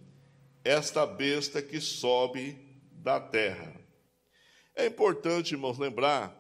esta 0.64 1.04
besta 1.04 1.64
que 1.64 1.82
sobe 1.82 2.60
da 2.92 3.20
terra. 3.20 3.76
É 4.76 4.86
importante, 4.86 5.56
irmãos, 5.56 5.80
lembrar 5.80 6.40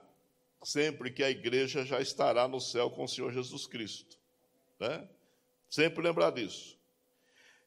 sempre 0.64 1.10
que 1.10 1.24
a 1.24 1.32
igreja 1.32 1.84
já 1.84 2.00
estará 2.00 2.48
no 2.48 2.62
céu 2.62 2.92
com 2.92 3.06
o 3.06 3.10
Senhor 3.10 3.34
Jesus 3.34 3.66
Cristo. 3.66 4.20
Né? 4.80 5.10
Sempre 5.68 6.04
lembrar 6.04 6.30
disso. 6.30 6.78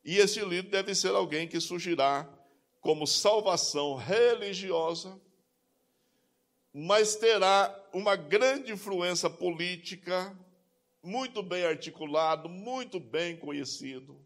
E 0.05 0.19
esse 0.19 0.39
líder 0.41 0.71
deve 0.71 0.95
ser 0.95 1.17
alguém 1.17 1.49
que 1.49 1.59
surgirá 1.59 2.33
como 2.89 3.07
salvação 3.07 3.97
religiosa, 3.97 5.21
mas 6.73 7.17
terá 7.17 7.87
uma 7.93 8.17
grande 8.17 8.73
influência 8.73 9.29
política, 9.29 10.35
muito 11.03 11.43
bem 11.43 11.67
articulado, 11.67 12.49
muito 12.49 12.99
bem 12.99 13.37
conhecido. 13.37 14.19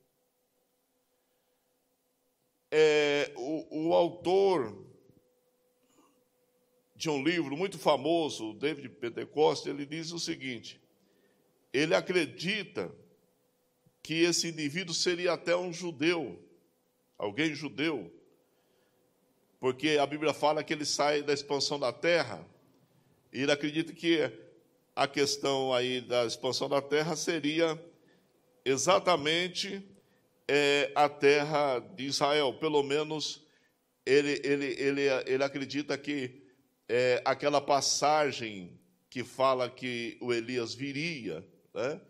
É, 2.70 3.32
o, 3.34 3.88
o 3.88 3.94
autor 3.94 4.86
de 6.94 7.10
um 7.10 7.20
livro 7.20 7.56
muito 7.56 7.80
famoso, 7.80 8.54
David 8.54 8.90
Pentecoste, 8.90 9.70
ele 9.70 9.84
diz 9.84 10.12
o 10.12 10.20
seguinte: 10.20 10.80
ele 11.72 11.96
acredita 11.96 12.94
que 14.00 14.22
esse 14.22 14.46
indivíduo 14.46 14.94
seria 14.94 15.32
até 15.32 15.56
um 15.56 15.72
judeu, 15.72 16.40
alguém 17.18 17.56
judeu, 17.56 18.21
porque 19.62 19.90
a 19.90 20.04
Bíblia 20.04 20.34
fala 20.34 20.64
que 20.64 20.72
ele 20.72 20.84
sai 20.84 21.22
da 21.22 21.32
expansão 21.32 21.78
da 21.78 21.92
terra, 21.92 22.44
e 23.32 23.42
ele 23.42 23.52
acredita 23.52 23.92
que 23.92 24.28
a 24.92 25.06
questão 25.06 25.72
aí 25.72 26.00
da 26.00 26.26
expansão 26.26 26.68
da 26.68 26.82
terra 26.82 27.14
seria 27.14 27.80
exatamente 28.64 29.80
é, 30.48 30.90
a 30.96 31.08
terra 31.08 31.78
de 31.78 32.06
Israel, 32.06 32.52
pelo 32.54 32.82
menos 32.82 33.46
ele, 34.04 34.40
ele, 34.42 34.66
ele, 34.80 35.02
ele 35.26 35.44
acredita 35.44 35.96
que 35.96 36.42
é, 36.88 37.22
aquela 37.24 37.60
passagem 37.60 38.76
que 39.08 39.22
fala 39.22 39.70
que 39.70 40.18
o 40.20 40.32
Elias 40.32 40.74
viria, 40.74 41.46
né? 41.72 42.00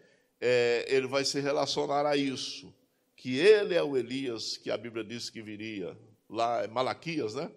é, 0.41 0.87
ele 0.89 1.07
vai 1.07 1.23
se 1.23 1.39
relacionar 1.39 2.07
a 2.07 2.17
isso, 2.17 2.75
que 3.15 3.37
ele 3.37 3.75
é 3.75 3.83
o 3.83 3.95
Elias 3.95 4.57
que 4.57 4.71
a 4.71 4.77
Bíblia 4.79 5.05
diz 5.05 5.29
que 5.29 5.43
viria. 5.43 5.95
Lá 6.33 6.67
Malaquias, 6.69 7.35
né? 7.35 7.51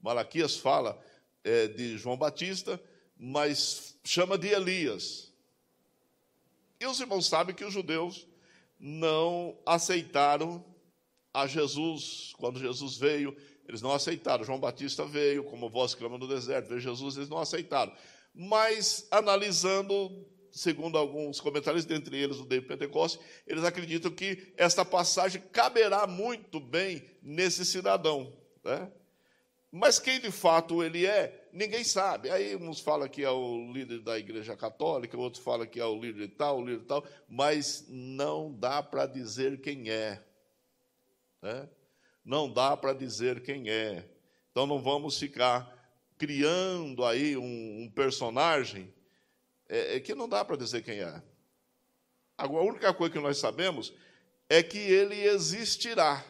Malaquias 0.00 0.56
fala 0.56 1.00
é, 1.42 1.66
de 1.66 1.96
João 1.96 2.16
Batista, 2.16 2.80
mas 3.16 3.98
chama 4.04 4.36
de 4.36 4.48
Elias. 4.48 5.32
E 6.78 6.86
os 6.86 7.00
irmãos 7.00 7.26
sabem 7.26 7.54
que 7.54 7.64
os 7.64 7.72
judeus 7.72 8.28
não 8.78 9.58
aceitaram 9.64 10.64
a 11.32 11.46
Jesus 11.46 12.32
quando 12.36 12.60
Jesus 12.60 12.98
veio, 12.98 13.34
eles 13.66 13.80
não 13.80 13.92
aceitaram. 13.92 14.44
João 14.44 14.60
Batista 14.60 15.04
veio, 15.04 15.44
como 15.44 15.70
voz 15.70 15.94
clama 15.94 16.18
no 16.18 16.28
deserto, 16.28 16.68
veio 16.68 16.80
Jesus, 16.80 17.16
eles 17.16 17.28
não 17.28 17.38
aceitaram. 17.38 17.92
Mas 18.34 19.08
analisando 19.10 20.28
segundo 20.50 20.98
alguns 20.98 21.40
comentários, 21.40 21.84
dentre 21.84 22.16
eles 22.16 22.38
o 22.38 22.44
David 22.44 22.68
Pentecoste, 22.68 23.18
eles 23.46 23.64
acreditam 23.64 24.10
que 24.10 24.52
esta 24.56 24.84
passagem 24.84 25.42
caberá 25.52 26.06
muito 26.06 26.60
bem 26.60 27.02
nesse 27.22 27.64
cidadão. 27.64 28.32
Né? 28.64 28.90
Mas 29.70 29.98
quem 29.98 30.18
de 30.18 30.30
fato 30.30 30.82
ele 30.82 31.04
é, 31.04 31.48
ninguém 31.52 31.84
sabe. 31.84 32.30
Aí 32.30 32.56
uns 32.56 32.80
falam 32.80 33.08
que 33.08 33.22
é 33.22 33.30
o 33.30 33.70
líder 33.72 34.00
da 34.00 34.18
igreja 34.18 34.56
católica, 34.56 35.16
outros 35.16 35.42
falam 35.42 35.66
que 35.66 35.78
é 35.78 35.84
o 35.84 36.00
líder 36.00 36.28
tal, 36.36 36.58
o 36.58 36.66
líder 36.66 36.84
tal, 36.86 37.04
mas 37.28 37.86
não 37.88 38.52
dá 38.52 38.82
para 38.82 39.06
dizer 39.06 39.60
quem 39.60 39.90
é. 39.90 40.22
Né? 41.42 41.68
Não 42.24 42.50
dá 42.50 42.76
para 42.76 42.92
dizer 42.92 43.42
quem 43.42 43.68
é. 43.68 44.08
Então 44.50 44.66
não 44.66 44.82
vamos 44.82 45.18
ficar 45.18 45.76
criando 46.16 47.04
aí 47.04 47.36
um, 47.36 47.82
um 47.82 47.90
personagem 47.94 48.92
é, 49.68 49.96
é 49.96 50.00
que 50.00 50.14
não 50.14 50.28
dá 50.28 50.44
para 50.44 50.56
dizer 50.56 50.82
quem 50.82 51.00
é. 51.00 51.22
Agora, 52.36 52.64
a 52.64 52.68
única 52.68 52.94
coisa 52.94 53.12
que 53.12 53.20
nós 53.20 53.38
sabemos 53.38 53.92
é 54.48 54.62
que 54.62 54.78
ele 54.78 55.20
existirá. 55.26 56.24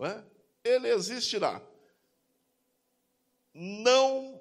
É? 0.00 0.22
Ele 0.62 0.88
existirá. 0.88 1.60
Não, 3.52 4.40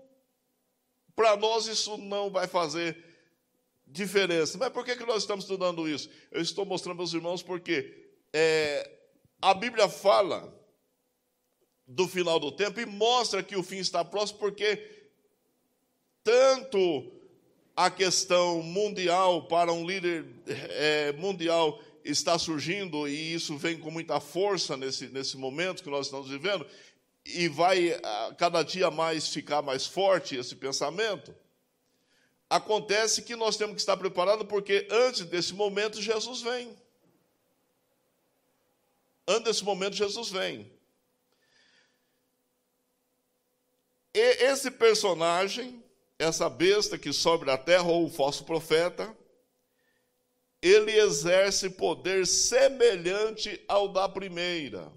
para 1.15 1.35
nós 1.35 1.65
isso 1.65 1.97
não 1.97 2.29
vai 2.29 2.47
fazer 2.47 3.03
diferença. 3.87 4.57
Mas 4.57 4.69
por 4.69 4.85
que, 4.85 4.95
que 4.95 5.05
nós 5.05 5.23
estamos 5.23 5.45
estudando 5.45 5.87
isso? 5.87 6.09
Eu 6.31 6.41
estou 6.41 6.65
mostrando 6.65 7.01
aos 7.01 7.13
irmãos 7.13 7.41
porque 7.41 8.11
é, 8.31 8.91
a 9.41 9.53
Bíblia 9.53 9.89
fala 9.89 10.53
do 11.87 12.07
final 12.07 12.39
do 12.39 12.51
tempo 12.51 12.79
e 12.79 12.85
mostra 12.85 13.41
que 13.41 13.55
o 13.55 13.63
fim 13.63 13.77
está 13.77 14.03
próximo, 14.03 14.39
porque 14.39 15.09
tanto 16.21 17.16
a 17.77 17.91
questão 17.91 18.63
mundial 18.63 19.43
para 19.43 19.71
um 19.71 19.85
líder 19.85 20.25
é, 20.47 21.11
mundial 21.11 21.79
está 22.03 22.39
surgindo, 22.39 23.07
e 23.07 23.35
isso 23.35 23.55
vem 23.55 23.77
com 23.77 23.91
muita 23.91 24.19
força 24.19 24.75
nesse, 24.75 25.09
nesse 25.09 25.37
momento 25.37 25.83
que 25.83 25.89
nós 25.89 26.07
estamos 26.07 26.27
vivendo, 26.27 26.65
e 27.23 27.47
vai 27.47 27.91
cada 28.35 28.63
dia 28.63 28.89
mais 28.89 29.27
ficar 29.27 29.61
mais 29.61 29.85
forte 29.85 30.35
esse 30.35 30.55
pensamento. 30.55 31.35
Acontece 32.49 33.21
que 33.21 33.35
nós 33.35 33.57
temos 33.57 33.75
que 33.75 33.81
estar 33.81 33.95
preparados, 33.95 34.47
porque 34.47 34.87
antes 34.89 35.25
desse 35.25 35.53
momento 35.53 36.01
Jesus 36.01 36.41
vem. 36.41 36.75
Antes 39.27 39.43
desse 39.43 39.63
momento 39.63 39.95
Jesus 39.95 40.29
vem. 40.29 40.71
E 44.15 44.45
esse 44.45 44.71
personagem, 44.71 45.83
essa 46.19 46.49
besta 46.49 46.97
que 46.97 47.13
sobe 47.13 47.45
da 47.45 47.57
terra, 47.57 47.83
ou 47.83 48.05
o 48.05 48.09
falso 48.09 48.43
profeta, 48.43 49.15
ele 50.61 50.91
exerce 50.91 51.69
poder 51.69 52.25
semelhante 52.25 53.63
ao 53.67 53.87
da 53.87 54.09
primeira. 54.09 54.91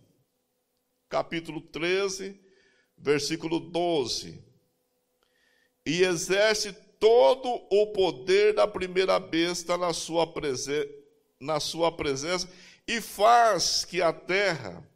Capítulo 1.09 1.61
13, 1.61 2.41
versículo 2.97 3.61
12. 3.61 4.43
E 5.85 6.03
exerce 6.03 6.73
todo 6.99 7.49
o 7.71 7.87
poder 7.89 8.55
da 8.55 8.67
primeira 8.67 9.19
besta 9.19 9.77
na 9.77 9.93
sua, 9.93 10.27
presen 10.27 10.87
na 11.39 11.59
sua 11.59 11.91
presença 11.91 12.49
e 12.87 13.01
faz 13.01 13.85
que 13.85 14.03
a 14.03 14.13
terra 14.13 14.87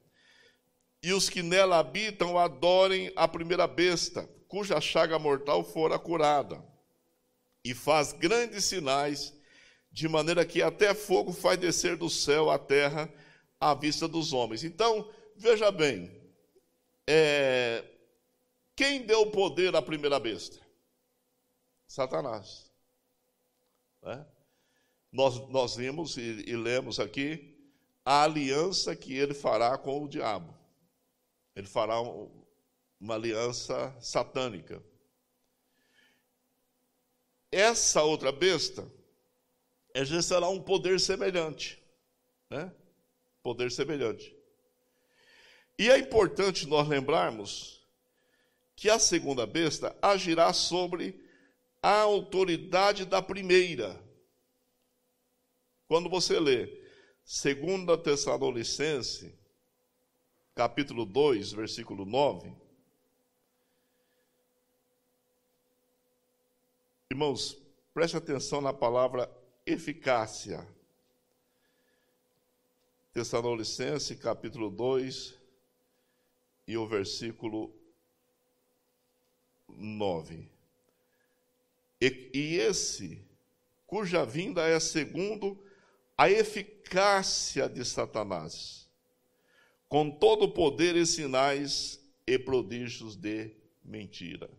e 1.02 1.12
os 1.12 1.28
que 1.28 1.42
nela 1.42 1.78
habitam 1.78 2.38
adorem 2.38 3.10
a 3.16 3.26
primeira 3.26 3.66
besta, 3.66 4.28
cuja 4.48 4.80
chaga 4.80 5.18
mortal 5.18 5.64
fora 5.64 5.98
curada. 5.98 6.62
E 7.64 7.74
faz 7.74 8.12
grandes 8.12 8.64
sinais, 8.64 9.32
de 9.90 10.08
maneira 10.08 10.44
que 10.44 10.60
até 10.60 10.94
fogo 10.94 11.32
faz 11.32 11.58
descer 11.58 11.96
do 11.96 12.10
céu 12.10 12.50
à 12.50 12.58
terra 12.58 13.12
à 13.58 13.74
vista 13.74 14.06
dos 14.06 14.32
homens. 14.32 14.64
Então, 14.64 15.10
veja 15.36 15.70
bem, 15.70 16.10
é, 17.06 17.84
quem 18.76 19.06
deu 19.06 19.30
poder 19.30 19.74
à 19.74 19.80
primeira 19.80 20.18
besta? 20.18 20.58
Satanás. 21.86 22.70
Né? 24.02 24.26
Nós, 25.10 25.48
nós 25.48 25.76
vimos 25.76 26.16
e, 26.16 26.44
e 26.46 26.56
lemos 26.56 26.98
aqui 26.98 27.54
a 28.04 28.24
aliança 28.24 28.94
que 28.94 29.16
ele 29.16 29.32
fará 29.32 29.78
com 29.78 30.02
o 30.02 30.08
diabo. 30.08 30.54
Ele 31.54 31.66
fará 31.66 32.00
um, 32.00 32.43
uma 33.04 33.16
aliança 33.16 33.94
satânica. 34.00 34.82
Essa 37.52 38.02
outra 38.02 38.32
besta 38.32 38.90
exercerá 39.94 40.48
um 40.48 40.58
poder 40.58 40.98
semelhante. 40.98 41.78
Né? 42.48 42.72
Poder 43.42 43.70
semelhante. 43.70 44.34
E 45.78 45.90
é 45.90 45.98
importante 45.98 46.66
nós 46.66 46.88
lembrarmos 46.88 47.86
que 48.74 48.88
a 48.88 48.98
segunda 48.98 49.44
besta 49.44 49.94
agirá 50.00 50.50
sobre 50.54 51.22
a 51.82 52.00
autoridade 52.00 53.04
da 53.04 53.20
primeira. 53.20 54.02
Quando 55.86 56.08
você 56.08 56.40
lê 56.40 56.68
2 57.26 58.02
Tessalonicense, 58.02 59.38
capítulo 60.54 61.04
2, 61.04 61.52
versículo 61.52 62.06
9, 62.06 62.63
Irmãos, 67.14 67.56
preste 67.94 68.16
atenção 68.16 68.60
na 68.60 68.72
palavra 68.72 69.30
eficácia. 69.64 70.66
Tessalonicense, 73.12 74.16
capítulo 74.16 74.68
2, 74.68 75.38
e 76.66 76.76
o 76.76 76.84
versículo 76.88 77.72
9. 79.68 80.50
E, 82.00 82.30
e 82.34 82.56
esse, 82.56 83.24
cuja 83.86 84.26
vinda 84.26 84.66
é 84.66 84.80
segundo 84.80 85.56
a 86.18 86.28
eficácia 86.28 87.68
de 87.68 87.84
Satanás, 87.84 88.90
com 89.88 90.10
todo 90.10 90.46
o 90.46 90.52
poder 90.52 90.96
e 90.96 91.06
sinais 91.06 92.04
e 92.26 92.36
prodígios 92.40 93.14
de 93.14 93.54
mentira. 93.84 94.50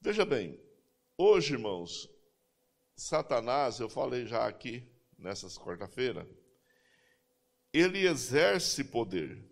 Veja 0.00 0.24
bem, 0.24 0.58
hoje, 1.22 1.54
irmãos, 1.54 2.08
Satanás, 2.96 3.80
eu 3.80 3.88
falei 3.88 4.26
já 4.26 4.46
aqui 4.46 4.86
nessas 5.18 5.58
quarta-feira, 5.58 6.28
ele 7.72 8.06
exerce 8.06 8.84
poder, 8.84 9.44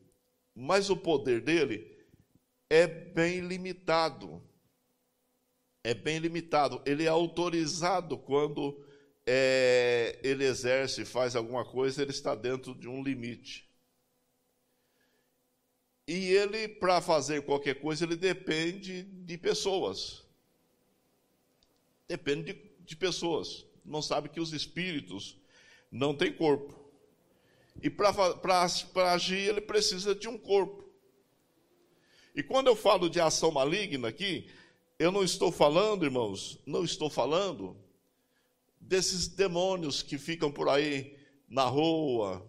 mas 0.54 0.90
o 0.90 0.96
poder 0.96 1.40
dele 1.40 1.98
é 2.68 2.86
bem 2.86 3.40
limitado 3.40 4.42
é 5.82 5.94
bem 5.94 6.18
limitado. 6.18 6.82
Ele 6.84 7.04
é 7.04 7.08
autorizado 7.08 8.18
quando 8.18 8.84
é, 9.26 10.18
ele 10.22 10.44
exerce, 10.44 11.04
faz 11.04 11.34
alguma 11.34 11.64
coisa, 11.64 12.02
ele 12.02 12.10
está 12.10 12.34
dentro 12.34 12.74
de 12.74 12.88
um 12.88 13.02
limite. 13.02 13.68
E 16.06 16.32
ele, 16.32 16.68
para 16.68 17.00
fazer 17.00 17.42
qualquer 17.42 17.80
coisa, 17.80 18.04
ele 18.04 18.16
depende 18.16 19.02
de 19.02 19.38
pessoas. 19.38 20.26
Depende 22.10 22.52
de, 22.52 22.60
de 22.80 22.96
pessoas. 22.96 23.64
Não 23.84 24.02
sabe 24.02 24.28
que 24.28 24.40
os 24.40 24.52
espíritos 24.52 25.38
não 25.92 26.12
têm 26.12 26.32
corpo. 26.32 26.76
E 27.80 27.88
para 27.88 29.12
agir, 29.12 29.48
ele 29.48 29.60
precisa 29.60 30.12
de 30.12 30.26
um 30.26 30.36
corpo. 30.36 30.84
E 32.34 32.42
quando 32.42 32.66
eu 32.66 32.74
falo 32.74 33.08
de 33.08 33.20
ação 33.20 33.52
maligna 33.52 34.08
aqui, 34.08 34.50
eu 34.98 35.12
não 35.12 35.22
estou 35.22 35.52
falando, 35.52 36.04
irmãos, 36.04 36.58
não 36.66 36.82
estou 36.82 37.08
falando 37.08 37.76
desses 38.80 39.28
demônios 39.28 40.02
que 40.02 40.18
ficam 40.18 40.50
por 40.50 40.68
aí 40.68 41.16
na 41.48 41.66
rua, 41.66 42.44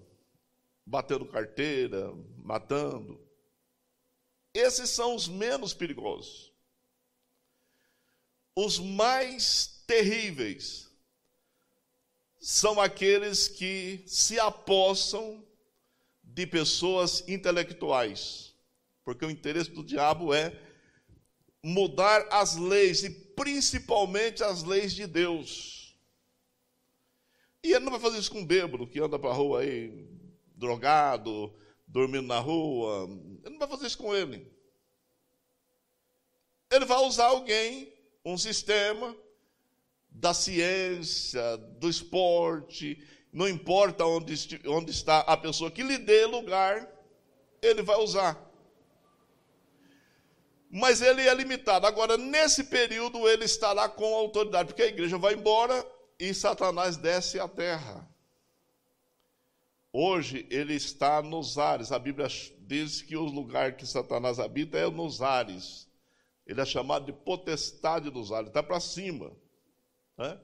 batendo 0.83 1.23
carteira, 1.23 2.11
matando. 2.43 3.21
Esses 4.55 4.89
são 4.89 5.13
os 5.13 5.27
menos 5.27 5.71
perigosos. 5.71 6.50
Os 8.55 8.79
mais 8.79 9.83
terríveis 9.87 10.89
são 12.39 12.81
aqueles 12.81 13.47
que 13.47 14.03
se 14.07 14.39
apossam 14.39 15.45
de 16.23 16.47
pessoas 16.47 17.27
intelectuais, 17.27 18.53
porque 19.03 19.25
o 19.25 19.29
interesse 19.29 19.69
do 19.69 19.83
diabo 19.83 20.33
é 20.33 20.59
mudar 21.63 22.27
as 22.31 22.55
leis, 22.55 23.03
e 23.03 23.09
principalmente 23.09 24.43
as 24.43 24.63
leis 24.63 24.93
de 24.93 25.05
Deus. 25.05 25.95
E 27.63 27.73
ele 27.73 27.85
não 27.85 27.91
vai 27.91 27.99
fazer 27.99 28.17
isso 28.17 28.31
com 28.31 28.39
um 28.39 28.45
bêbado 28.45 28.87
que 28.87 28.99
anda 28.99 29.19
para 29.19 29.29
a 29.29 29.33
rua 29.33 29.61
aí, 29.61 30.07
drogado, 30.55 31.53
dormindo 31.87 32.27
na 32.27 32.39
rua. 32.39 33.07
Ele 33.43 33.51
não 33.51 33.59
vai 33.59 33.67
fazer 33.67 33.87
isso 33.87 33.97
com 33.97 34.15
ele. 34.15 34.51
Ele 36.71 36.85
vai 36.85 36.97
usar 36.99 37.25
alguém, 37.25 37.90
um 38.25 38.37
sistema 38.37 39.15
da 40.09 40.33
ciência, 40.33 41.57
do 41.57 41.89
esporte, 41.89 43.01
não 43.31 43.47
importa 43.47 44.05
onde, 44.05 44.59
onde 44.67 44.91
está 44.91 45.19
a 45.19 45.37
pessoa 45.37 45.71
que 45.71 45.83
lhe 45.83 45.97
dê 45.97 46.25
lugar, 46.25 46.87
ele 47.61 47.81
vai 47.81 47.97
usar 47.97 48.51
mas 50.71 51.01
ele 51.01 51.27
é 51.27 51.33
limitado. 51.33 51.85
Agora, 51.85 52.17
nesse 52.17 52.63
período, 52.63 53.27
ele 53.27 53.43
estará 53.43 53.89
com 53.89 54.15
autoridade, 54.15 54.69
porque 54.69 54.83
a 54.83 54.87
igreja 54.87 55.17
vai 55.17 55.33
embora 55.33 55.85
e 56.17 56.33
Satanás 56.33 56.95
desce 56.95 57.39
à 57.39 57.47
terra. 57.47 58.09
Hoje 59.91 60.47
ele 60.49 60.73
está 60.73 61.21
nos 61.21 61.57
ares. 61.57 61.91
A 61.91 61.99
Bíblia 61.99 62.27
diz 62.59 63.01
que 63.01 63.17
o 63.17 63.23
lugar 63.23 63.75
que 63.75 63.85
Satanás 63.85 64.39
habita 64.39 64.77
é 64.77 64.89
nos 64.89 65.21
ares. 65.21 65.89
Ele 66.51 66.59
é 66.59 66.65
chamado 66.65 67.05
de 67.05 67.13
potestade 67.13 68.09
dos 68.09 68.29
ares. 68.29 68.49
Está 68.49 68.61
para 68.61 68.77
cima. 68.81 69.31
Né? 70.17 70.37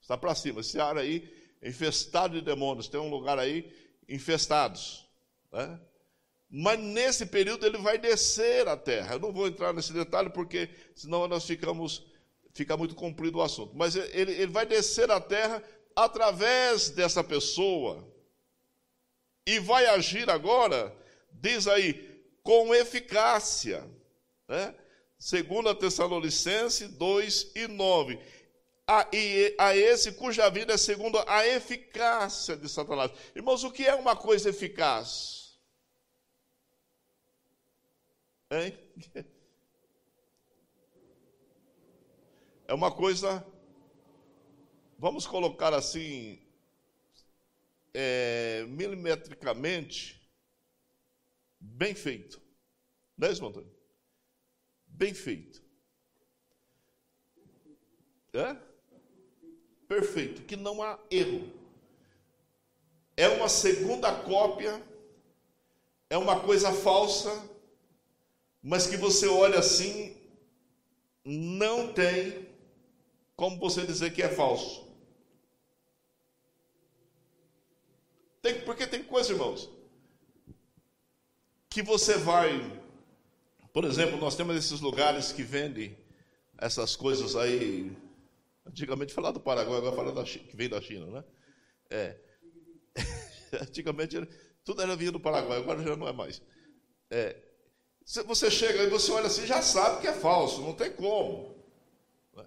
Está 0.00 0.16
para 0.16 0.34
cima. 0.34 0.62
Esse 0.62 0.80
ar 0.80 0.96
aí 0.96 1.30
infestado 1.62 2.38
de 2.38 2.42
demônios. 2.42 2.88
Tem 2.88 2.98
um 2.98 3.10
lugar 3.10 3.38
aí, 3.38 3.70
infestados. 4.08 5.06
Né? 5.52 5.78
Mas 6.48 6.80
nesse 6.80 7.26
período 7.26 7.66
ele 7.66 7.76
vai 7.76 7.98
descer 7.98 8.66
à 8.68 8.74
terra. 8.74 9.16
Eu 9.16 9.18
não 9.18 9.32
vou 9.32 9.46
entrar 9.46 9.74
nesse 9.74 9.92
detalhe 9.92 10.30
porque 10.30 10.70
senão 10.94 11.28
nós 11.28 11.44
ficamos 11.44 12.06
fica 12.54 12.74
muito 12.74 12.94
comprido 12.94 13.36
o 13.36 13.42
assunto. 13.42 13.76
Mas 13.76 13.94
ele, 13.94 14.32
ele 14.32 14.50
vai 14.50 14.64
descer 14.64 15.10
à 15.10 15.20
terra 15.20 15.62
através 15.94 16.88
dessa 16.88 17.22
pessoa 17.22 18.10
e 19.46 19.58
vai 19.58 19.84
agir 19.84 20.30
agora, 20.30 20.96
diz 21.30 21.68
aí, 21.68 22.24
com 22.42 22.74
eficácia. 22.74 23.86
Né? 24.48 24.74
Segundo 25.20 25.68
a 25.68 25.74
Tessalonicense 25.74 26.88
2 26.88 27.52
e 27.54 27.68
9 27.68 28.18
a, 28.86 29.06
e, 29.12 29.54
a 29.58 29.76
esse 29.76 30.12
cuja 30.12 30.48
vida 30.48 30.72
é 30.72 30.78
segundo 30.78 31.18
a 31.28 31.46
eficácia 31.46 32.56
de 32.56 32.66
Satanás. 32.70 33.12
Irmãos, 33.36 33.62
o 33.62 33.70
que 33.70 33.86
é 33.86 33.94
uma 33.94 34.16
coisa 34.16 34.48
eficaz? 34.48 35.60
Hein? 38.50 38.76
É 42.66 42.72
uma 42.74 42.92
coisa, 42.92 43.44
vamos 44.96 45.26
colocar 45.26 45.74
assim, 45.74 46.40
é, 47.92 48.64
milimetricamente, 48.68 50.22
bem 51.58 51.96
feito. 51.96 52.40
Não 53.18 53.26
é 53.26 53.32
isso, 53.32 53.44
Antônio? 53.44 53.79
Bem 55.00 55.14
feito. 55.14 55.60
É? 58.34 58.54
perfeito, 59.90 60.42
que 60.42 60.54
não 60.54 60.80
há 60.80 60.96
erro. 61.10 61.52
É 63.16 63.26
uma 63.26 63.48
segunda 63.48 64.14
cópia, 64.22 64.80
é 66.08 66.16
uma 66.16 66.38
coisa 66.38 66.72
falsa, 66.72 67.44
mas 68.62 68.86
que 68.86 68.96
você 68.96 69.26
olha 69.26 69.58
assim, 69.58 70.16
não 71.24 71.92
tem 71.92 72.48
como 73.34 73.58
você 73.58 73.84
dizer 73.84 74.12
que 74.12 74.22
é 74.22 74.28
falso. 74.28 74.86
Tem, 78.40 78.60
porque 78.60 78.86
tem 78.86 79.02
coisa, 79.02 79.32
irmãos, 79.32 79.68
que 81.68 81.82
você 81.82 82.16
vai, 82.16 82.79
por 83.72 83.84
exemplo, 83.84 84.18
nós 84.18 84.36
temos 84.36 84.56
esses 84.56 84.80
lugares 84.80 85.32
que 85.32 85.42
vendem 85.42 85.96
essas 86.58 86.94
coisas 86.96 87.36
aí 87.36 87.96
Antigamente 88.70 89.12
falava 89.12 89.34
do 89.34 89.40
Paraguai, 89.40 89.78
agora 89.78 89.96
fala 89.96 90.12
da 90.12 90.24
China, 90.24 90.44
que 90.46 90.56
vem 90.56 90.68
da 90.68 90.80
China, 90.80 91.06
né? 91.06 91.24
É. 91.90 92.16
Antigamente 93.62 94.16
tudo 94.64 94.82
era 94.82 94.94
vinha 94.94 95.10
do 95.10 95.18
Paraguai, 95.18 95.58
agora 95.58 95.82
já 95.82 95.96
não 95.96 96.06
é 96.06 96.12
mais. 96.12 96.40
É. 97.10 97.36
Você 98.26 98.50
chega 98.50 98.82
e 98.82 98.88
você 98.88 99.10
olha 99.10 99.26
assim, 99.26 99.46
já 99.46 99.60
sabe 99.62 100.00
que 100.00 100.06
é 100.06 100.12
falso, 100.12 100.60
não 100.62 100.74
tem 100.74 100.92
como. 100.92 101.56
Né? 102.36 102.44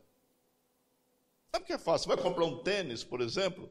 Sabe 1.52 1.66
que 1.66 1.74
é 1.74 1.78
fácil? 1.78 2.08
Vai 2.08 2.18
comprar 2.18 2.46
um 2.46 2.64
tênis, 2.64 3.04
por 3.04 3.20
exemplo, 3.20 3.70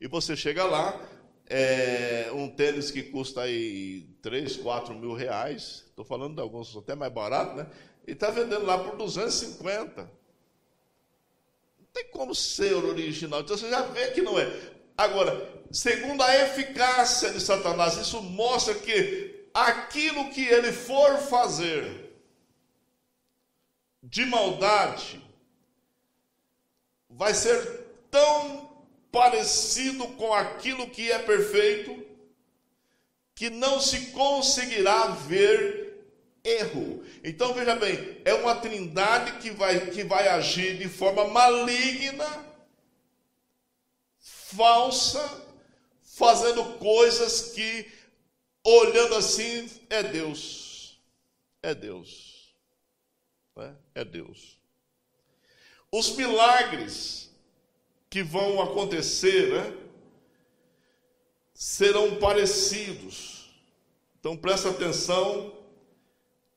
e 0.00 0.08
você 0.08 0.36
chega 0.36 0.64
lá, 0.64 1.08
é, 1.46 2.30
um 2.32 2.48
tênis 2.48 2.90
que 2.90 3.02
custa 3.02 3.42
aí 3.42 4.16
3, 4.22 4.56
4 4.56 4.94
mil 4.94 5.14
reais, 5.14 5.91
estou 6.02 6.18
falando 6.18 6.34
de 6.34 6.40
alguns 6.40 6.76
até 6.76 6.94
mais 6.94 7.12
barato, 7.12 7.56
né? 7.56 7.66
E 8.06 8.12
está 8.12 8.30
vendendo 8.30 8.66
lá 8.66 8.78
por 8.78 8.96
250 8.96 10.22
tem 11.92 12.08
como 12.10 12.34
ser 12.34 12.72
original. 12.74 13.40
Então 13.40 13.56
você 13.56 13.68
já 13.68 13.82
vê 13.82 14.10
que 14.12 14.22
não 14.22 14.38
é. 14.38 14.46
Agora, 14.96 15.62
segundo 15.70 16.22
a 16.22 16.34
eficácia 16.36 17.30
de 17.30 17.40
Satanás, 17.40 17.96
isso 17.96 18.20
mostra 18.22 18.74
que 18.74 19.48
aquilo 19.52 20.30
que 20.30 20.44
ele 20.44 20.72
for 20.72 21.18
fazer 21.18 22.12
de 24.02 24.24
maldade 24.24 25.22
vai 27.08 27.34
ser 27.34 27.86
tão 28.10 28.70
parecido 29.10 30.08
com 30.08 30.32
aquilo 30.32 30.88
que 30.88 31.10
é 31.10 31.18
perfeito 31.18 32.02
que 33.34 33.50
não 33.50 33.80
se 33.80 34.12
conseguirá 34.12 35.08
ver 35.08 35.81
erro. 36.44 37.04
Então 37.22 37.54
veja 37.54 37.76
bem, 37.76 38.20
é 38.24 38.34
uma 38.34 38.54
trindade 38.56 39.38
que 39.38 39.50
vai, 39.50 39.90
que 39.90 40.04
vai 40.04 40.28
agir 40.28 40.78
de 40.78 40.88
forma 40.88 41.28
maligna, 41.28 42.46
falsa, 44.18 45.46
fazendo 46.02 46.78
coisas 46.78 47.52
que, 47.52 47.90
olhando 48.64 49.14
assim, 49.14 49.70
é 49.88 50.02
Deus. 50.02 51.00
É 51.62 51.74
Deus. 51.74 52.54
É, 53.56 54.00
é 54.00 54.04
Deus. 54.04 54.58
Os 55.90 56.16
milagres 56.16 57.30
que 58.08 58.22
vão 58.22 58.60
acontecer, 58.60 59.52
né, 59.52 59.76
serão 61.54 62.16
parecidos. 62.16 63.50
Então 64.18 64.36
presta 64.36 64.70
atenção 64.70 65.61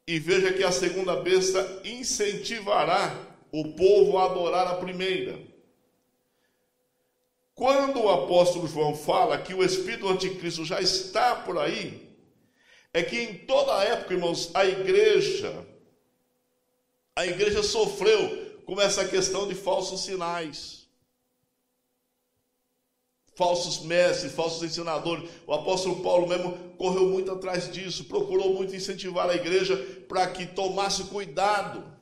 e 0.07 0.19
veja 0.19 0.53
que 0.53 0.63
a 0.63 0.71
segunda 0.71 1.15
besta 1.15 1.81
incentivará 1.83 3.15
o 3.51 3.73
povo 3.73 4.17
a 4.17 4.25
adorar 4.25 4.67
a 4.67 4.75
primeira. 4.75 5.39
Quando 7.55 8.01
o 8.01 8.09
apóstolo 8.09 8.67
João 8.67 8.95
fala 8.95 9.37
que 9.37 9.53
o 9.53 9.63
espírito 9.63 10.07
anticristo 10.07 10.65
já 10.65 10.81
está 10.81 11.35
por 11.35 11.57
aí, 11.57 12.09
é 12.93 13.01
que 13.01 13.17
em 13.17 13.33
toda 13.45 13.77
a 13.77 13.83
época, 13.83 14.13
irmãos, 14.13 14.51
a 14.53 14.65
igreja, 14.65 15.65
a 17.15 17.25
igreja 17.25 17.63
sofreu 17.63 18.61
com 18.65 18.79
essa 18.79 19.07
questão 19.07 19.47
de 19.47 19.55
falsos 19.55 20.03
sinais 20.03 20.84
falsos 23.35 23.81
mestres, 23.81 24.31
falsos 24.31 24.63
ensinadores. 24.63 25.29
O 25.45 25.53
apóstolo 25.53 26.01
Paulo 26.01 26.27
mesmo 26.27 26.57
correu 26.77 27.07
muito 27.07 27.31
atrás 27.31 27.71
disso, 27.71 28.05
procurou 28.05 28.53
muito 28.53 28.75
incentivar 28.75 29.29
a 29.29 29.35
igreja 29.35 29.75
para 30.07 30.27
que 30.27 30.45
tomasse 30.45 31.03
cuidado. 31.05 31.93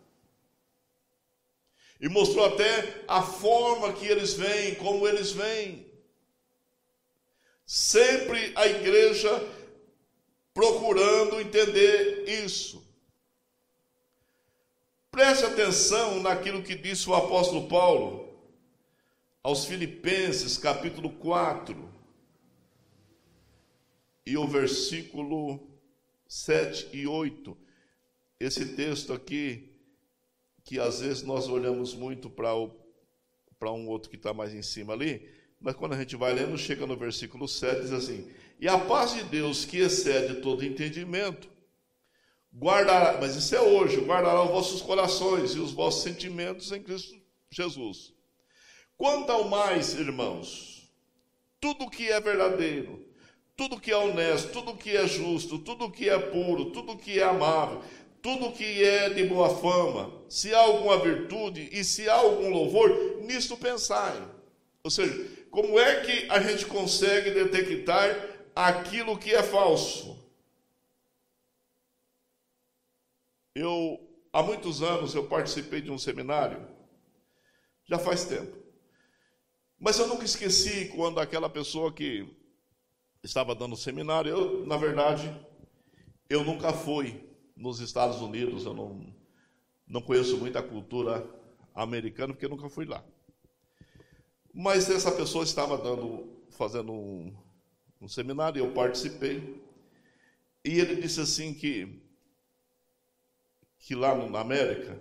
E 2.00 2.08
mostrou 2.08 2.46
até 2.46 3.04
a 3.08 3.22
forma 3.22 3.94
que 3.94 4.06
eles 4.06 4.34
vêm, 4.34 4.76
como 4.76 5.08
eles 5.08 5.32
vêm. 5.32 5.86
Sempre 7.66 8.52
a 8.56 8.68
igreja 8.68 9.30
procurando 10.54 11.40
entender 11.40 12.26
isso. 12.28 12.84
Preste 15.10 15.46
atenção 15.46 16.20
naquilo 16.22 16.62
que 16.62 16.76
disse 16.76 17.10
o 17.10 17.16
apóstolo 17.16 17.68
Paulo 17.68 18.23
aos 19.44 19.66
Filipenses, 19.66 20.58
capítulo 20.58 21.10
4, 21.10 21.76
e 24.26 24.38
o 24.38 24.48
versículo 24.48 25.60
7 26.26 26.88
e 26.94 27.06
8. 27.06 27.58
Esse 28.40 28.74
texto 28.74 29.12
aqui, 29.12 29.70
que 30.64 30.80
às 30.80 31.02
vezes 31.02 31.24
nós 31.24 31.50
olhamos 31.50 31.94
muito 31.94 32.30
para 32.30 32.54
um 33.74 33.90
outro 33.90 34.10
que 34.10 34.16
está 34.16 34.34
mais 34.34 34.54
em 34.54 34.62
cima 34.62 34.94
ali, 34.94 35.30
mas 35.60 35.76
quando 35.76 35.94
a 35.94 36.00
gente 36.00 36.16
vai 36.16 36.34
lendo, 36.34 36.58
chega 36.58 36.88
no 36.88 36.96
versículo 36.96 37.46
7, 37.46 37.82
diz 37.82 37.92
assim: 37.92 38.32
E 38.62 38.68
a 38.70 38.80
paz 38.80 39.14
de 39.14 39.24
Deus, 39.24 39.66
que 39.66 39.80
excede 39.80 40.42
todo 40.42 40.64
entendimento, 40.64 41.50
guardará, 42.56 43.20
mas 43.20 43.36
isso 43.36 43.54
é 43.54 43.62
hoje, 43.62 44.00
guardará 44.06 44.42
os 44.42 44.52
vossos 44.52 44.82
corações 44.82 45.52
e 45.52 45.60
os 45.60 45.74
vossos 45.74 46.02
sentimentos 46.02 46.72
em 46.72 46.82
Cristo 46.82 47.14
Jesus. 47.50 48.14
Quanto 49.04 49.34
ao 49.34 49.50
mais, 49.50 49.96
irmãos, 49.96 50.90
tudo 51.60 51.90
que 51.90 52.10
é 52.10 52.22
verdadeiro, 52.22 53.06
tudo 53.54 53.78
que 53.78 53.92
é 53.92 53.98
honesto, 53.98 54.54
tudo 54.54 54.78
que 54.78 54.96
é 54.96 55.06
justo, 55.06 55.60
tudo 55.60 55.92
que 55.92 56.08
é 56.08 56.18
puro, 56.18 56.72
tudo 56.72 56.96
que 56.96 57.20
é 57.20 57.24
amável, 57.24 57.84
tudo 58.22 58.54
que 58.54 58.82
é 58.82 59.10
de 59.10 59.26
boa 59.26 59.58
fama, 59.58 60.24
se 60.30 60.56
há 60.56 60.60
alguma 60.60 60.98
virtude 61.00 61.68
e 61.74 61.84
se 61.84 62.08
há 62.08 62.14
algum 62.14 62.50
louvor, 62.50 63.20
nisto 63.24 63.58
pensai. 63.58 64.26
Ou 64.82 64.90
seja, 64.90 65.14
como 65.52 65.78
é 65.78 66.00
que 66.00 66.32
a 66.32 66.40
gente 66.40 66.66
consegue 66.66 67.32
detectar 67.32 68.08
aquilo 68.56 69.18
que 69.18 69.36
é 69.36 69.44
falso? 69.44 70.18
Eu, 73.54 74.00
há 74.32 74.42
muitos 74.42 74.82
anos, 74.82 75.14
eu 75.14 75.28
participei 75.28 75.82
de 75.82 75.92
um 75.92 75.98
seminário, 75.98 76.66
já 77.84 78.00
faz 78.00 78.24
tempo. 78.24 78.63
Mas 79.84 80.00
eu 80.00 80.08
nunca 80.08 80.24
esqueci 80.24 80.88
quando 80.96 81.20
aquela 81.20 81.50
pessoa 81.50 81.92
que 81.92 82.26
estava 83.22 83.54
dando 83.54 83.76
seminário, 83.76 84.32
eu, 84.32 84.66
na 84.66 84.78
verdade, 84.78 85.30
eu 86.30 86.42
nunca 86.42 86.72
fui 86.72 87.22
nos 87.54 87.82
Estados 87.82 88.22
Unidos, 88.22 88.64
eu 88.64 88.74
não, 88.74 89.14
não 89.86 90.02
conheço 90.02 90.38
muito 90.38 90.58
a 90.58 90.64
cultura 90.64 91.30
americana, 91.76 92.32
porque 92.32 92.48
nunca 92.48 92.70
fui 92.70 92.86
lá. 92.86 93.04
Mas 94.54 94.90
essa 94.90 95.12
pessoa 95.12 95.44
estava 95.44 95.78
dando, 95.78 96.30
fazendo 96.52 96.94
um, 96.94 97.36
um 98.00 98.08
seminário, 98.08 98.64
eu 98.64 98.72
participei, 98.72 99.62
e 100.64 100.80
ele 100.80 100.96
disse 100.96 101.20
assim 101.20 101.54
que, 101.54 102.02
que 103.80 103.96
lá 103.96 104.16
na 104.30 104.40
América 104.40 104.98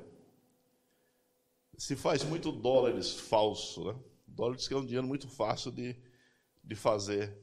se 1.78 1.94
faz 1.94 2.24
muito 2.24 2.50
dólares 2.50 3.14
falso, 3.14 3.84
né? 3.84 3.94
Dólares 4.32 4.66
que 4.66 4.74
é 4.74 4.76
um 4.76 4.84
dinheiro 4.84 5.06
muito 5.06 5.28
fácil 5.28 5.70
de, 5.70 5.96
de 6.64 6.74
fazer 6.74 7.36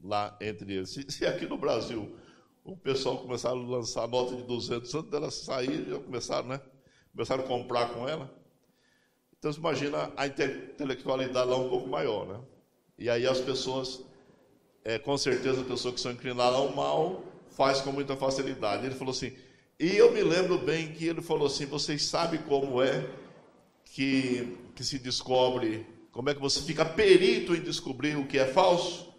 lá 0.00 0.36
entre 0.40 0.74
eles. 0.74 0.96
E 1.20 1.26
aqui 1.26 1.46
no 1.46 1.56
Brasil 1.56 2.16
o 2.64 2.76
pessoal 2.76 3.18
começaram 3.18 3.60
a 3.60 3.68
lançar 3.68 4.06
nota 4.06 4.36
de 4.36 4.42
200, 4.44 4.94
antes 4.94 5.10
dela 5.10 5.30
sair, 5.30 5.84
já 5.88 5.98
começaram, 5.98 6.48
né? 6.48 6.60
Começaram 7.10 7.44
a 7.44 7.46
comprar 7.46 7.90
com 7.90 8.08
ela. 8.08 8.32
Então, 9.36 9.50
imagina 9.50 10.12
a 10.16 10.26
intelectualidade 10.26 11.50
lá 11.50 11.56
um 11.56 11.68
pouco 11.68 11.88
maior, 11.88 12.26
né? 12.26 12.40
E 12.96 13.10
aí 13.10 13.26
as 13.26 13.40
pessoas, 13.40 14.04
é, 14.84 14.98
com 14.98 15.18
certeza, 15.18 15.62
as 15.62 15.66
pessoas 15.66 15.94
que 15.94 16.00
são 16.00 16.12
inclinadas 16.12 16.54
ao 16.54 16.72
mal, 16.72 17.24
faz 17.50 17.80
com 17.80 17.90
muita 17.90 18.16
facilidade. 18.16 18.86
Ele 18.86 18.94
falou 18.94 19.10
assim, 19.10 19.36
e 19.80 19.96
eu 19.96 20.12
me 20.12 20.22
lembro 20.22 20.58
bem 20.58 20.92
que 20.92 21.06
ele 21.06 21.20
falou 21.20 21.48
assim, 21.48 21.66
vocês 21.66 22.04
sabem 22.04 22.40
como 22.42 22.80
é 22.80 23.04
que, 23.84 24.56
que 24.74 24.84
se 24.84 24.98
descobre, 24.98 25.86
como 26.10 26.30
é 26.30 26.34
que 26.34 26.40
você 26.40 26.60
fica 26.60 26.84
perito 26.84 27.54
em 27.54 27.60
descobrir 27.60 28.16
o 28.16 28.26
que 28.26 28.38
é 28.38 28.46
falso? 28.46 29.12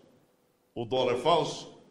O 0.76 0.86
dólar 0.86 1.18
falso? 1.18 1.82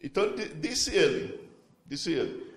Então, 0.00 0.34
disse 0.60 0.94
ele, 0.94 1.40
disse 1.84 2.12
ele, 2.12 2.52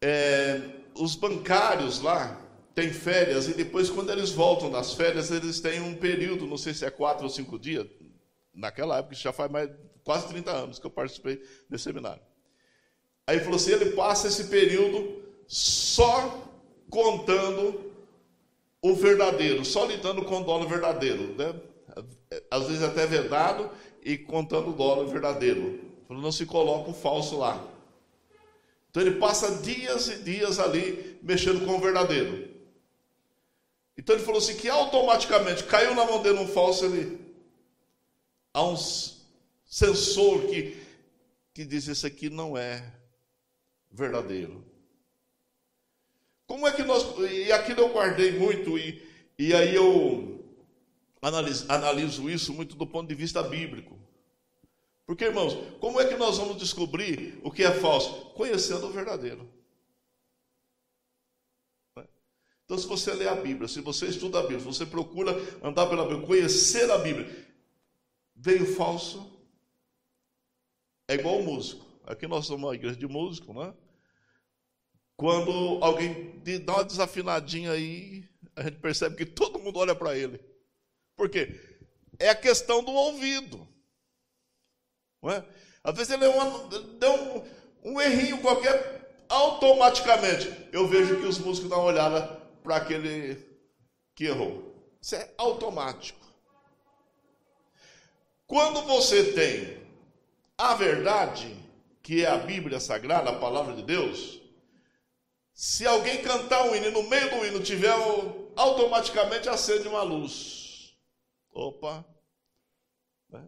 é, 0.00 0.60
os 0.94 1.14
bancários 1.14 2.00
lá 2.00 2.40
têm 2.74 2.92
férias 2.92 3.48
e 3.48 3.54
depois, 3.54 3.88
quando 3.88 4.10
eles 4.10 4.30
voltam 4.30 4.70
das 4.70 4.94
férias, 4.94 5.30
eles 5.30 5.60
têm 5.60 5.80
um 5.80 5.94
período, 5.94 6.46
não 6.46 6.56
sei 6.56 6.74
se 6.74 6.84
é 6.84 6.90
quatro 6.90 7.24
ou 7.24 7.30
cinco 7.30 7.58
dias, 7.58 7.86
naquela 8.52 8.98
época, 8.98 9.14
já 9.14 9.32
faz 9.32 9.50
mais 9.50 9.70
quase 10.02 10.28
30 10.28 10.50
anos 10.50 10.78
que 10.78 10.86
eu 10.86 10.90
participei 10.90 11.42
desse 11.68 11.84
seminário. 11.84 12.22
Aí 13.26 13.36
ele 13.36 13.44
falou 13.44 13.56
assim: 13.56 13.72
ele 13.72 13.92
passa 13.92 14.28
esse 14.28 14.44
período 14.44 15.22
só 15.46 16.48
contando 16.90 17.91
o 18.82 18.94
verdadeiro, 18.94 19.64
só 19.64 19.86
lidando 19.86 20.24
com 20.24 20.40
o 20.40 20.44
dólar 20.44 20.66
verdadeiro, 20.66 21.34
né? 21.36 21.54
às 22.50 22.66
vezes 22.66 22.82
até 22.82 23.06
vedado 23.06 23.70
e 24.02 24.18
contando 24.18 24.70
o 24.70 24.74
dólar 24.74 25.06
verdadeiro. 25.06 25.92
Não 26.08 26.32
se 26.32 26.44
coloca 26.44 26.90
o 26.90 26.94
falso 26.94 27.38
lá. 27.38 27.64
Então 28.90 29.02
ele 29.02 29.18
passa 29.18 29.62
dias 29.62 30.08
e 30.08 30.16
dias 30.22 30.58
ali 30.58 31.18
mexendo 31.22 31.64
com 31.64 31.76
o 31.76 31.80
verdadeiro. 31.80 32.50
Então 33.96 34.16
ele 34.16 34.24
falou 34.24 34.38
assim 34.38 34.56
que 34.56 34.68
automaticamente 34.68 35.64
caiu 35.64 35.94
na 35.94 36.04
mão 36.04 36.22
dele 36.22 36.40
um 36.40 36.48
falso, 36.48 36.84
ele 36.84 37.18
há 38.52 38.62
um 38.64 38.76
sensor 39.64 40.42
que, 40.46 40.76
que 41.54 41.64
diz 41.64 41.86
isso 41.86 42.06
aqui 42.06 42.28
não 42.28 42.58
é 42.58 42.92
verdadeiro. 43.90 44.71
Como 46.46 46.66
é 46.66 46.72
que 46.72 46.82
nós. 46.82 47.04
E 47.30 47.50
aquilo 47.52 47.80
eu 47.80 47.92
guardei 47.92 48.38
muito, 48.38 48.78
e, 48.78 49.02
e 49.38 49.54
aí 49.54 49.74
eu 49.74 50.44
analiso, 51.20 51.66
analiso 51.68 52.30
isso 52.30 52.52
muito 52.52 52.76
do 52.76 52.86
ponto 52.86 53.08
de 53.08 53.14
vista 53.14 53.42
bíblico. 53.42 53.98
Porque, 55.06 55.24
irmãos, 55.24 55.54
como 55.80 56.00
é 56.00 56.06
que 56.06 56.16
nós 56.16 56.38
vamos 56.38 56.56
descobrir 56.56 57.38
o 57.42 57.50
que 57.50 57.64
é 57.64 57.70
falso? 57.70 58.30
Conhecendo 58.30 58.86
o 58.86 58.92
verdadeiro. 58.92 59.48
Então, 62.64 62.78
se 62.78 62.86
você 62.86 63.12
lê 63.12 63.28
a 63.28 63.34
Bíblia, 63.34 63.68
se 63.68 63.80
você 63.80 64.06
estuda 64.06 64.38
a 64.38 64.42
Bíblia, 64.42 64.60
se 64.60 64.64
você 64.64 64.86
procura 64.86 65.32
andar 65.62 65.86
pela 65.86 66.06
Bíblia, 66.06 66.26
conhecer 66.26 66.90
a 66.90 66.96
Bíblia, 66.96 67.28
veio 68.34 68.74
falso, 68.74 69.30
é 71.08 71.14
igual 71.14 71.40
o 71.40 71.44
músico. 71.44 71.84
Aqui 72.06 72.26
nós 72.26 72.46
somos 72.46 72.64
uma 72.64 72.74
igreja 72.74 72.96
de 72.96 73.06
músico, 73.06 73.52
né? 73.52 73.74
Quando 75.16 75.78
alguém 75.82 76.40
dá 76.64 76.74
uma 76.74 76.84
desafinadinha 76.84 77.72
aí, 77.72 78.28
a 78.56 78.62
gente 78.62 78.78
percebe 78.78 79.16
que 79.16 79.26
todo 79.26 79.58
mundo 79.58 79.78
olha 79.78 79.94
para 79.94 80.16
ele. 80.16 80.40
Por 81.16 81.28
quê? 81.28 81.60
É 82.18 82.30
a 82.30 82.34
questão 82.34 82.82
do 82.82 82.92
ouvido. 82.92 83.66
Não 85.22 85.30
é? 85.30 85.44
Às 85.84 85.94
vezes 85.96 86.12
ele 86.12 86.26
deu 86.98 87.12
um, 87.12 87.92
um 87.92 88.00
errinho 88.00 88.40
qualquer, 88.40 89.24
automaticamente 89.28 90.52
eu 90.72 90.86
vejo 90.86 91.16
que 91.16 91.26
os 91.26 91.38
músicos 91.38 91.70
dão 91.70 91.78
uma 91.78 91.86
olhada 91.86 92.22
para 92.62 92.76
aquele 92.76 93.36
que 94.14 94.24
errou. 94.24 94.72
Isso 95.00 95.16
é 95.16 95.32
automático. 95.36 96.20
Quando 98.46 98.82
você 98.82 99.32
tem 99.32 99.82
a 100.58 100.74
verdade, 100.74 101.56
que 102.02 102.24
é 102.24 102.28
a 102.28 102.36
Bíblia 102.36 102.78
Sagrada, 102.78 103.30
a 103.30 103.38
palavra 103.38 103.74
de 103.74 103.82
Deus, 103.82 104.41
se 105.62 105.86
alguém 105.86 106.20
cantar 106.22 106.64
um 106.64 106.74
hino 106.74 106.88
e 106.88 106.90
no 106.90 107.04
meio 107.04 107.30
do 107.30 107.46
hino 107.46 107.60
tiver, 107.60 107.94
automaticamente 108.56 109.48
acende 109.48 109.86
uma 109.86 110.02
luz. 110.02 110.92
Opa! 111.52 112.04
Né? 113.30 113.46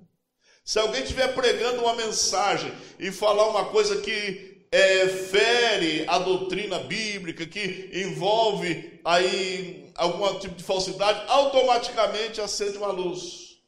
Se 0.65 0.79
alguém 0.79 1.03
estiver 1.03 1.35
pregando 1.35 1.83
uma 1.83 1.97
mensagem 1.97 2.73
e 3.01 3.11
falar 3.11 3.49
uma 3.49 3.65
coisa 3.65 4.01
que 4.01 4.65
é, 4.71 5.09
fere 5.09 6.05
a 6.07 6.21
doutrina 6.21 6.79
bíblica, 6.79 7.45
que 7.47 7.91
envolve 7.93 9.01
aí 9.05 9.91
algum 9.97 10.39
tipo 10.39 10.55
de 10.55 10.63
falsidade, 10.63 11.21
automaticamente 11.27 12.41
acende 12.41 12.79
uma 12.79 12.93
luz. 12.93 13.59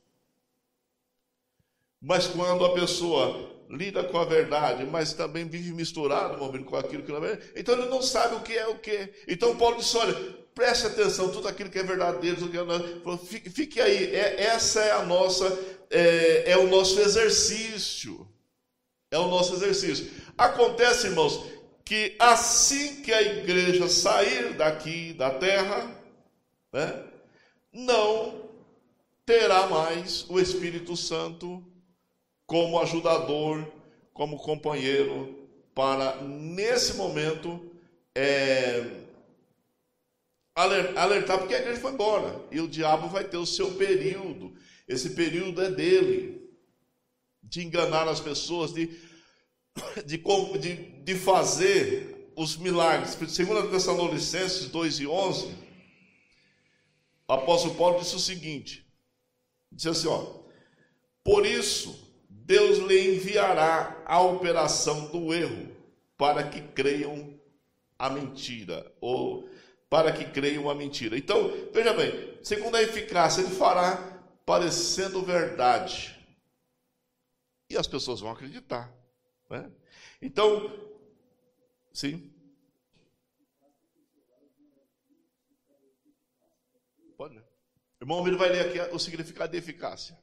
Mas 2.00 2.28
quando 2.28 2.64
a 2.64 2.74
pessoa 2.74 3.55
lida 3.68 4.04
com 4.04 4.18
a 4.18 4.24
verdade, 4.24 4.84
mas 4.84 5.12
também 5.12 5.44
vive 5.44 5.72
misturado 5.72 6.38
com 6.64 6.76
aquilo 6.76 7.02
que 7.02 7.10
não 7.10 7.18
é 7.18 7.20
verdade, 7.20 7.52
então 7.56 7.74
ele 7.74 7.88
não 7.88 8.02
sabe 8.02 8.36
o 8.36 8.40
que 8.40 8.56
é 8.56 8.66
o 8.66 8.78
que. 8.78 9.12
Então 9.26 9.56
Paulo 9.56 9.76
disse: 9.78 9.96
olha, 9.96 10.14
preste 10.54 10.86
atenção, 10.86 11.30
tudo 11.30 11.48
aquilo 11.48 11.70
que 11.70 11.78
é 11.78 11.82
verdadeiro, 11.82 12.36
tudo 12.36 12.50
que 12.50 12.58
é, 12.58 13.18
fique, 13.18 13.50
fique 13.50 13.80
aí, 13.80 14.14
é, 14.14 14.42
essa 14.44 14.80
é 14.80 14.92
a 14.92 15.04
nossa 15.04 15.46
é, 15.90 16.52
é 16.52 16.56
o 16.56 16.68
nosso 16.68 17.00
exercício. 17.00 18.26
É 19.10 19.18
o 19.18 19.28
nosso 19.28 19.54
exercício. 19.54 20.10
Acontece, 20.36 21.06
irmãos, 21.06 21.44
que 21.84 22.16
assim 22.18 23.02
que 23.02 23.12
a 23.12 23.22
igreja 23.22 23.88
sair 23.88 24.54
daqui 24.54 25.12
da 25.12 25.30
terra, 25.30 25.96
né, 26.72 27.04
não 27.72 28.50
terá 29.24 29.68
mais 29.68 30.26
o 30.28 30.40
Espírito 30.40 30.96
Santo 30.96 31.62
como 32.46 32.78
ajudador, 32.80 33.66
como 34.12 34.38
companheiro, 34.38 35.48
para 35.74 36.22
nesse 36.22 36.94
momento 36.94 37.60
é, 38.14 39.02
alertar, 40.54 41.38
porque 41.38 41.54
a 41.54 41.58
igreja 41.58 41.80
foi 41.80 41.92
embora 41.92 42.40
e 42.50 42.60
o 42.60 42.68
diabo 42.68 43.08
vai 43.08 43.24
ter 43.24 43.36
o 43.36 43.44
seu 43.44 43.72
período 43.74 44.56
esse 44.86 45.10
período 45.10 45.62
é 45.62 45.70
dele, 45.70 46.48
de 47.42 47.62
enganar 47.62 48.08
as 48.08 48.20
pessoas, 48.20 48.72
de, 48.72 48.86
de, 50.06 50.22
de, 50.60 50.74
de 51.02 51.14
fazer 51.16 52.32
os 52.36 52.56
milagres. 52.56 53.16
Segundo 53.32 53.70
Tessalonicenses 53.70 54.68
2 54.68 55.00
e 55.00 55.06
11, 55.06 55.54
o 57.28 57.32
apóstolo 57.32 57.74
Paulo 57.74 57.98
disse 57.98 58.14
o 58.14 58.20
seguinte, 58.20 58.86
disse 59.72 59.88
assim, 59.88 60.06
ó, 60.06 60.44
por 61.24 61.44
isso 61.44 62.05
Deus 62.46 62.78
lhe 62.78 63.16
enviará 63.16 64.00
a 64.06 64.20
operação 64.20 65.08
do 65.08 65.34
erro, 65.34 65.74
para 66.16 66.48
que 66.48 66.62
creiam 66.62 67.36
a 67.98 68.08
mentira, 68.08 68.94
ou 69.00 69.50
para 69.90 70.12
que 70.12 70.24
creiam 70.30 70.70
a 70.70 70.74
mentira. 70.74 71.18
Então, 71.18 71.50
veja 71.72 71.92
bem, 71.92 72.38
segundo 72.44 72.76
a 72.76 72.82
eficácia, 72.82 73.40
ele 73.40 73.50
fará 73.50 74.22
parecendo 74.46 75.22
verdade. 75.22 76.16
E 77.68 77.76
as 77.76 77.88
pessoas 77.88 78.20
vão 78.20 78.30
acreditar. 78.30 78.94
Né? 79.50 79.68
Então, 80.22 80.72
sim. 81.92 82.32
Pode 87.16 87.34
ler. 87.34 87.44
Irmão, 88.00 88.24
ele 88.24 88.36
vai 88.36 88.50
ler 88.50 88.66
aqui 88.66 88.94
o 88.94 89.00
significado 89.00 89.50
de 89.50 89.58
eficácia. 89.58 90.16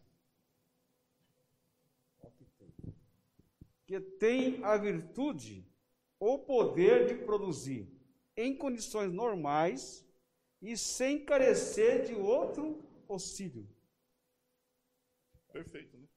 Que 3.93 3.99
tem 3.99 4.59
a 4.63 4.75
virtude 4.75 5.63
ou 6.19 6.39
poder 6.39 7.05
de 7.05 7.13
produzir 7.13 7.87
em 8.35 8.57
condições 8.57 9.13
normais 9.13 10.03
e 10.59 10.75
sem 10.75 11.23
carecer 11.23 12.03
de 12.03 12.15
outro 12.15 12.83
auxílio. 13.07 13.69
Perfeito, 15.51 15.95
né? 15.95 16.07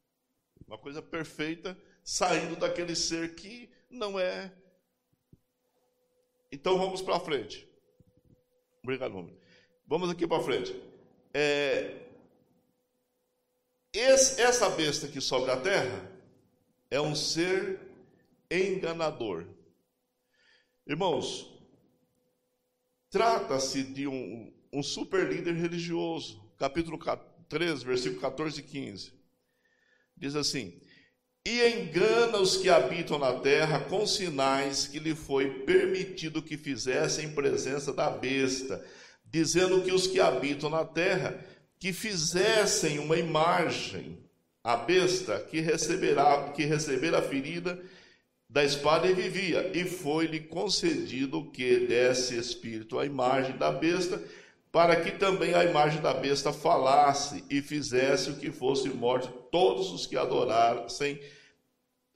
Uma 0.67 0.79
coisa 0.79 1.03
perfeita 1.03 1.79
saindo 2.03 2.57
daquele 2.57 2.97
ser 2.97 3.35
que 3.35 3.69
não 3.91 4.19
é. 4.19 4.51
Então 6.51 6.79
vamos 6.79 7.03
para 7.03 7.21
frente. 7.21 7.69
Obrigado, 8.83 9.19
homem. 9.19 9.39
Vamos 9.87 10.09
aqui 10.09 10.27
para 10.27 10.43
frente. 10.43 10.75
é, 11.35 12.09
esse, 13.93 14.41
essa 14.41 14.71
besta 14.71 15.07
que 15.07 15.21
sobe 15.21 15.51
a 15.51 15.61
terra 15.61 16.16
é 16.91 17.01
um 17.01 17.15
ser 17.15 17.81
enganador. 18.51 19.45
Irmãos, 20.87 21.53
trata-se 23.11 23.83
de 23.83 24.07
um, 24.07 24.53
um 24.73 24.83
super 24.83 25.29
líder 25.29 25.55
religioso. 25.55 26.45
Capítulo 26.59 26.99
3, 27.49 27.83
versículo 27.83 28.21
14 28.21 28.61
e 28.61 28.63
15. 28.63 29.13
Diz 30.17 30.37
assim: 30.37 30.81
E 31.45 31.61
engana 31.67 32.39
os 32.39 32.57
que 32.57 32.69
habitam 32.69 33.19
na 33.19 33.41
terra 33.41 33.81
com 33.81 34.07
sinais 34.07 34.87
que 34.87 34.99
lhe 34.99 35.15
foi 35.15 35.65
permitido 35.65 36.43
que 36.43 36.57
fizessem 36.57 37.27
em 37.27 37.35
presença 37.35 37.93
da 37.93 38.09
besta, 38.09 38.85
dizendo 39.25 39.83
que 39.83 39.93
os 39.93 40.07
que 40.07 40.21
habitam 40.21 40.71
na 40.71 40.85
terra 40.85 41.45
que 41.79 41.93
fizessem 41.93 42.99
uma 42.99 43.19
imagem 43.19 44.26
à 44.67 44.77
besta 44.77 45.39
que 45.39 45.61
receberá 45.61 46.51
que 46.51 46.65
receber 46.65 47.15
a 47.15 47.23
ferida 47.23 47.81
da 48.51 48.65
espada 48.65 49.07
e 49.07 49.15
vivia, 49.15 49.71
e 49.73 49.85
foi-lhe 49.85 50.41
concedido 50.41 51.53
que 51.53 51.87
desse 51.87 52.37
espírito 52.37 52.99
à 52.99 53.07
imagem 53.07 53.57
da 53.57 53.71
besta, 53.71 54.21
para 54.73 54.97
que 54.97 55.13
também 55.13 55.55
a 55.55 55.65
imagem 55.65 56.03
da 56.03 56.13
besta 56.13 56.53
falasse 56.53 57.45
e 57.49 57.63
fizesse 57.63 58.31
o 58.31 58.37
que 58.37 58.51
fosse 58.51 58.89
morte 58.89 59.31
todos 59.53 59.93
os 59.93 60.05
que 60.05 60.17
adorassem 60.17 61.21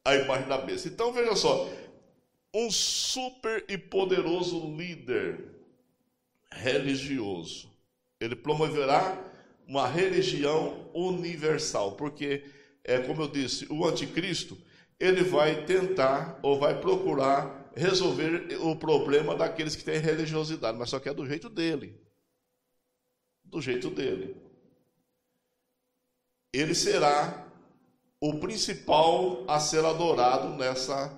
a 0.05 0.17
imagem 0.17 0.49
da 0.49 0.59
besta. 0.59 0.89
Então 0.89 1.13
veja 1.13 1.37
só, 1.37 1.71
um 2.53 2.69
super 2.69 3.65
e 3.69 3.79
poderoso 3.79 4.75
líder 4.77 5.55
religioso, 6.51 7.71
ele 8.21 8.35
promoverá 8.35 9.30
uma 9.71 9.87
religião 9.87 10.91
universal, 10.93 11.93
porque 11.93 12.45
é 12.83 12.99
como 12.99 13.23
eu 13.23 13.29
disse, 13.29 13.69
o 13.71 13.87
anticristo 13.87 14.59
ele 14.99 15.23
vai 15.23 15.65
tentar 15.65 16.41
ou 16.43 16.59
vai 16.59 16.81
procurar 16.81 17.71
resolver 17.77 18.59
o 18.61 18.75
problema 18.75 19.37
daqueles 19.37 19.77
que 19.77 19.85
têm 19.85 20.01
religiosidade, 20.01 20.77
mas 20.77 20.91
só 20.91 20.99
que 20.99 21.09
é 21.09 21.15
do 21.15 21.25
jeito 21.25 21.49
dele. 21.49 21.97
Do 23.45 23.61
jeito 23.61 23.91
dele. 23.91 24.37
Ele 26.53 26.75
será 26.75 27.47
o 28.21 28.41
principal 28.41 29.45
a 29.47 29.61
ser 29.61 29.85
adorado 29.85 30.49
nessa 30.57 31.17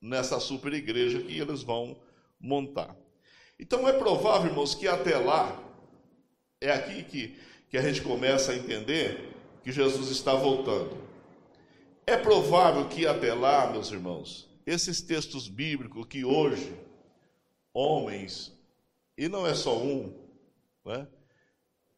nessa 0.00 0.40
super 0.40 0.72
igreja 0.72 1.20
que 1.20 1.38
eles 1.38 1.62
vão 1.62 2.00
montar. 2.40 2.96
Então 3.58 3.86
é 3.86 3.92
provável, 3.92 4.48
irmãos, 4.48 4.74
que 4.74 4.88
até 4.88 5.18
lá 5.18 5.62
é 6.60 6.72
aqui 6.72 7.02
que, 7.04 7.38
que 7.68 7.76
a 7.76 7.82
gente 7.82 8.02
começa 8.02 8.52
a 8.52 8.56
entender 8.56 9.32
que 9.62 9.72
Jesus 9.72 10.10
está 10.10 10.34
voltando. 10.34 10.96
É 12.06 12.16
provável 12.16 12.88
que 12.88 13.06
até 13.06 13.34
lá, 13.34 13.70
meus 13.70 13.90
irmãos, 13.90 14.48
esses 14.64 15.00
textos 15.00 15.48
bíblicos 15.48 16.06
que 16.06 16.24
hoje 16.24 16.72
homens, 17.74 18.56
e 19.18 19.28
não 19.28 19.46
é 19.46 19.54
só 19.54 19.78
um, 19.78 20.14
né? 20.84 21.06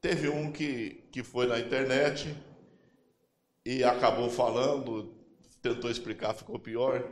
teve 0.00 0.28
um 0.28 0.50
que, 0.50 1.04
que 1.12 1.22
foi 1.22 1.46
na 1.46 1.61
internet 1.61 2.35
e 3.64 3.85
acabou 3.85 4.28
falando, 4.28 5.14
tentou 5.62 5.90
explicar, 5.90 6.35
ficou 6.35 6.59
pior, 6.59 7.09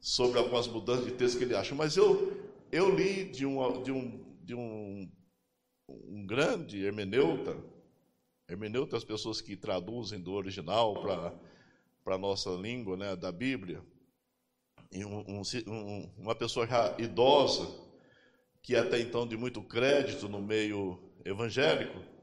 sobre 0.00 0.38
algumas 0.38 0.66
mudanças 0.66 1.04
de 1.04 1.12
texto 1.12 1.38
que 1.38 1.44
ele 1.44 1.54
acha. 1.54 1.74
Mas 1.74 1.96
eu, 1.96 2.36
eu 2.72 2.94
li 2.94 3.24
de, 3.24 3.46
um, 3.46 3.82
de, 3.82 3.92
um, 3.92 4.24
de 4.42 4.54
um, 4.54 5.08
um 5.88 6.26
grande 6.26 6.84
hermeneuta, 6.84 7.56
hermeneuta, 8.48 8.96
as 8.96 9.04
pessoas 9.04 9.40
que 9.40 9.56
traduzem 9.56 10.20
do 10.20 10.32
original 10.32 11.02
para 11.02 12.14
a 12.14 12.18
nossa 12.18 12.50
língua, 12.50 12.96
né, 12.96 13.16
da 13.16 13.32
Bíblia, 13.32 13.82
e 14.92 15.04
um, 15.04 15.42
um, 15.66 16.12
uma 16.18 16.34
pessoa 16.34 16.66
já 16.66 16.94
idosa, 16.98 17.66
que 18.62 18.76
até 18.76 19.00
então 19.00 19.26
de 19.26 19.36
muito 19.36 19.62
crédito 19.62 20.28
no 20.28 20.40
meio 20.40 21.12
evangélico, 21.24 22.14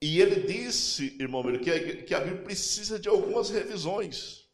e 0.00 0.20
ele 0.20 0.46
disse, 0.46 1.16
irmão 1.18 1.42
meu, 1.42 1.58
que 1.58 1.70
a, 1.70 2.04
que 2.04 2.14
a 2.14 2.20
Bíblia 2.20 2.42
precisa 2.42 2.98
de 2.98 3.08
algumas 3.08 3.48
revisões. 3.48 4.46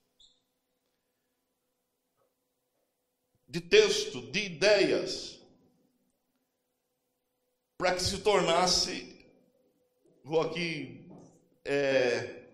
De 3.48 3.60
texto, 3.60 4.30
de 4.30 4.44
ideias, 4.44 5.40
para 7.76 7.96
que 7.96 8.02
se 8.02 8.18
tornasse, 8.18 9.09
vou 10.30 10.40
aqui 10.40 11.04
é, 11.64 12.44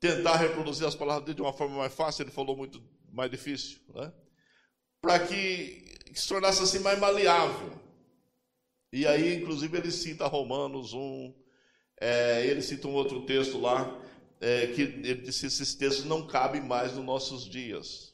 tentar 0.00 0.34
reproduzir 0.34 0.84
as 0.84 0.96
palavras 0.96 1.24
dele 1.24 1.36
de 1.36 1.42
uma 1.42 1.52
forma 1.52 1.76
mais 1.76 1.94
fácil, 1.94 2.24
ele 2.24 2.32
falou 2.32 2.56
muito 2.56 2.82
mais 3.12 3.30
difícil, 3.30 3.78
né? 3.94 4.12
para 5.00 5.20
que, 5.20 5.84
se 6.12 6.26
tornasse 6.26 6.60
assim 6.60 6.80
mais 6.80 6.98
maleável. 6.98 7.70
E 8.92 9.06
aí, 9.06 9.36
inclusive, 9.36 9.78
ele 9.78 9.92
cita 9.92 10.26
Romanos 10.26 10.92
1, 10.92 11.34
é, 12.00 12.44
ele 12.44 12.60
cita 12.62 12.88
um 12.88 12.94
outro 12.94 13.24
texto 13.24 13.60
lá, 13.60 13.96
é, 14.40 14.66
que 14.66 14.82
ele 14.82 15.22
disse 15.22 15.46
esses 15.46 15.76
textos 15.76 16.04
não 16.04 16.26
cabem 16.26 16.60
mais 16.60 16.94
nos 16.94 17.04
nossos 17.04 17.48
dias. 17.48 18.12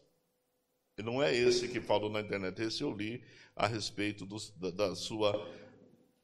E 0.98 1.02
não 1.02 1.22
é 1.22 1.34
esse 1.34 1.68
que 1.68 1.80
falou 1.80 2.10
na 2.10 2.20
internet, 2.20 2.60
esse 2.60 2.82
eu 2.82 2.92
li 2.92 3.24
a 3.56 3.66
respeito 3.66 4.26
do, 4.26 4.36
da, 4.56 4.70
da 4.70 4.94
sua 4.94 5.50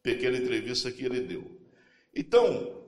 pequena 0.03 0.37
entrevista 0.37 0.92
que 0.92 1.07
ele 1.07 1.23
deu. 1.23 1.60
Então, 2.14 2.85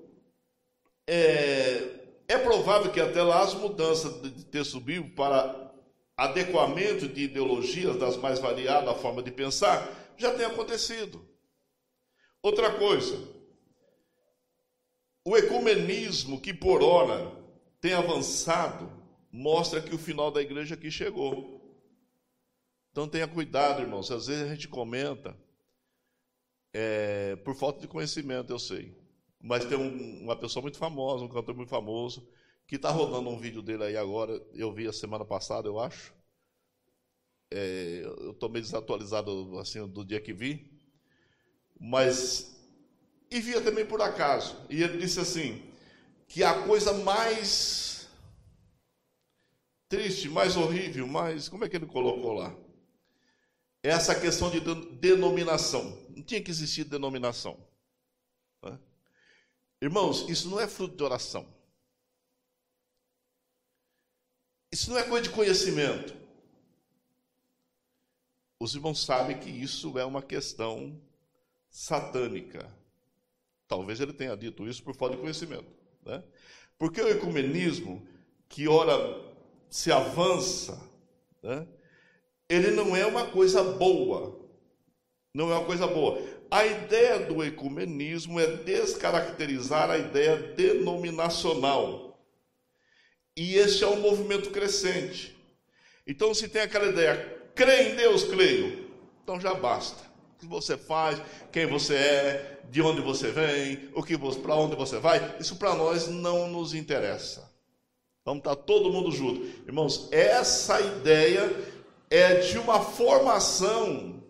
é, 1.06 2.02
é 2.28 2.38
provável 2.38 2.90
que 2.90 3.00
até 3.00 3.22
lá 3.22 3.42
as 3.42 3.54
mudanças 3.54 4.22
de 4.22 4.44
texto 4.44 4.80
bíblico 4.80 5.14
para 5.14 5.72
adequamento 6.16 7.08
de 7.08 7.24
ideologias 7.24 7.96
das 7.96 8.16
mais 8.16 8.38
variadas 8.38 9.00
forma 9.00 9.22
de 9.22 9.30
pensar 9.30 10.14
já 10.16 10.34
tenha 10.34 10.48
acontecido. 10.48 11.26
Outra 12.42 12.78
coisa, 12.78 13.16
o 15.24 15.36
ecumenismo 15.36 16.40
que 16.40 16.52
por 16.52 16.82
hora 16.82 17.32
tem 17.80 17.92
avançado 17.92 18.90
mostra 19.30 19.80
que 19.80 19.94
o 19.94 19.98
final 19.98 20.30
da 20.30 20.42
igreja 20.42 20.74
aqui 20.74 20.90
chegou. 20.90 21.60
Então 22.90 23.08
tenha 23.08 23.26
cuidado, 23.26 23.80
irmãos. 23.80 24.10
Às 24.10 24.26
vezes 24.26 24.44
a 24.44 24.54
gente 24.54 24.68
comenta 24.68 25.36
é, 26.72 27.36
por 27.36 27.54
falta 27.54 27.80
de 27.80 27.88
conhecimento, 27.88 28.52
eu 28.52 28.58
sei. 28.58 29.01
Mas 29.42 29.64
tem 29.64 29.76
um, 29.76 30.22
uma 30.22 30.36
pessoa 30.36 30.62
muito 30.62 30.78
famosa, 30.78 31.24
um 31.24 31.28
cantor 31.28 31.56
muito 31.56 31.68
famoso, 31.68 32.28
que 32.64 32.76
está 32.76 32.90
rodando 32.90 33.28
um 33.28 33.36
vídeo 33.36 33.60
dele 33.60 33.82
aí 33.82 33.96
agora. 33.96 34.40
Eu 34.54 34.72
vi 34.72 34.86
a 34.86 34.92
semana 34.92 35.24
passada, 35.24 35.66
eu 35.66 35.80
acho. 35.80 36.14
É, 37.50 38.02
eu 38.04 38.30
estou 38.30 38.48
meio 38.48 38.64
desatualizado 38.64 39.58
assim 39.58 39.84
do 39.88 40.04
dia 40.04 40.20
que 40.20 40.32
vi. 40.32 40.70
Mas. 41.78 42.56
E 43.32 43.40
via 43.40 43.60
também 43.60 43.84
por 43.84 44.00
acaso. 44.00 44.56
E 44.70 44.80
ele 44.80 44.98
disse 44.98 45.18
assim: 45.18 45.60
que 46.28 46.44
a 46.44 46.62
coisa 46.62 46.92
mais 46.92 48.08
triste, 49.88 50.28
mais 50.28 50.56
horrível, 50.56 51.06
mais. 51.08 51.48
Como 51.48 51.64
é 51.64 51.68
que 51.68 51.76
ele 51.76 51.86
colocou 51.86 52.32
lá? 52.32 52.56
É 53.82 53.88
essa 53.88 54.14
questão 54.14 54.48
de 54.48 54.60
denominação. 54.60 55.98
Não 56.10 56.22
tinha 56.22 56.40
que 56.40 56.50
existir 56.50 56.84
denominação. 56.84 57.58
Irmãos, 59.82 60.28
isso 60.28 60.48
não 60.48 60.60
é 60.60 60.68
fruto 60.68 60.96
de 60.96 61.02
oração. 61.02 61.44
Isso 64.70 64.88
não 64.88 64.96
é 64.96 65.02
coisa 65.02 65.24
de 65.24 65.34
conhecimento. 65.34 66.14
Os 68.60 68.76
irmãos 68.76 69.04
sabem 69.04 69.40
que 69.40 69.50
isso 69.50 69.98
é 69.98 70.04
uma 70.04 70.22
questão 70.22 70.96
satânica. 71.68 72.72
Talvez 73.66 73.98
ele 73.98 74.12
tenha 74.12 74.36
dito 74.36 74.68
isso 74.68 74.84
por 74.84 74.94
falta 74.94 75.16
de 75.16 75.20
conhecimento. 75.20 75.66
Né? 76.06 76.22
Porque 76.78 77.00
o 77.00 77.08
ecumenismo, 77.08 78.06
que 78.48 78.68
ora 78.68 78.94
se 79.68 79.90
avança, 79.90 80.80
né? 81.42 81.66
ele 82.48 82.70
não 82.70 82.94
é 82.94 83.04
uma 83.04 83.26
coisa 83.32 83.64
boa. 83.64 84.40
Não 85.34 85.50
é 85.50 85.56
uma 85.56 85.66
coisa 85.66 85.88
boa. 85.88 86.22
A 86.52 86.66
ideia 86.66 87.18
do 87.18 87.42
ecumenismo 87.42 88.38
é 88.38 88.46
descaracterizar 88.46 89.90
a 89.90 89.96
ideia 89.96 90.36
denominacional. 90.36 92.22
E 93.34 93.54
esse 93.54 93.82
é 93.82 93.86
um 93.86 93.98
movimento 93.98 94.50
crescente. 94.50 95.34
Então, 96.06 96.34
se 96.34 96.48
tem 96.48 96.60
aquela 96.60 96.88
ideia, 96.88 97.16
crê 97.54 97.88
em 97.88 97.94
Deus, 97.94 98.24
creio. 98.24 98.86
Então 99.22 99.40
já 99.40 99.54
basta. 99.54 100.02
O 100.36 100.40
que 100.40 100.46
você 100.46 100.76
faz, 100.76 101.22
quem 101.50 101.64
você 101.64 101.94
é, 101.94 102.60
de 102.68 102.82
onde 102.82 103.00
você 103.00 103.30
vem, 103.30 103.88
o 103.94 104.02
que 104.02 104.18
para 104.18 104.54
onde 104.54 104.76
você 104.76 104.98
vai, 104.98 105.36
isso 105.40 105.56
para 105.56 105.74
nós 105.74 106.06
não 106.08 106.48
nos 106.48 106.74
interessa. 106.74 107.50
Vamos 108.26 108.40
estar 108.40 108.56
todo 108.56 108.92
mundo 108.92 109.10
junto. 109.10 109.42
Irmãos, 109.66 110.06
essa 110.12 110.78
ideia 110.82 111.50
é 112.10 112.34
de 112.40 112.58
uma 112.58 112.78
formação 112.78 114.21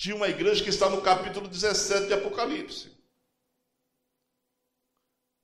de 0.00 0.14
uma 0.14 0.28
igreja 0.28 0.64
que 0.64 0.70
está 0.70 0.88
no 0.88 1.02
capítulo 1.02 1.46
17 1.46 2.06
de 2.06 2.14
Apocalipse. 2.14 2.88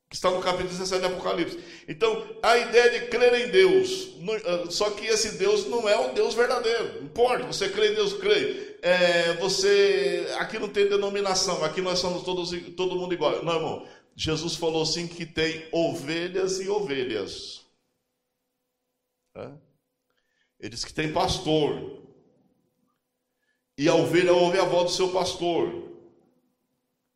que 0.09 0.15
está 0.15 0.31
no 0.31 0.41
capítulo 0.41 0.71
17 0.71 1.01
de 1.01 1.07
Apocalipse. 1.13 1.59
Então, 1.87 2.27
a 2.43 2.57
ideia 2.57 2.89
de 2.99 3.09
crer 3.09 3.35
em 3.35 3.51
Deus, 3.51 4.15
ah, 4.47 4.71
só 4.71 4.93
que 4.93 5.05
esse 5.05 5.37
Deus 5.37 5.67
não 5.67 5.87
é 5.87 5.99
o 5.99 6.15
Deus 6.15 6.33
verdadeiro. 6.33 6.95
Não 6.95 7.03
importa, 7.03 7.45
você 7.45 7.69
crê 7.69 7.93
em 7.93 7.95
Deus, 7.97 8.15
crê. 8.15 8.79
É, 8.81 9.35
você, 9.35 10.27
aqui 10.39 10.59
não 10.59 10.71
tem 10.71 10.89
denominação, 10.89 11.63
aqui 11.63 11.83
nós 11.83 11.99
somos 11.99 12.23
todos, 12.23 12.51
todo 12.77 12.97
mundo 12.97 13.13
igual. 13.13 13.45
Não, 13.45 13.57
irmão. 13.57 13.87
Jesus 14.15 14.55
falou 14.55 14.85
assim 14.85 15.07
que 15.07 15.27
tem 15.27 15.69
ovelhas 15.71 16.61
e 16.61 16.69
ovelhas. 16.71 17.67
É? 19.37 19.51
Ele 20.61 20.71
disse 20.71 20.87
que 20.87 20.95
tem 20.95 21.13
pastor. 21.13 22.06
E 23.79 23.89
a 23.89 23.95
ovelha 23.95 24.33
ouve 24.33 24.59
a 24.59 24.65
voz 24.65 24.85
do 24.85 24.97
seu 24.97 25.09
pastor. 25.11 25.87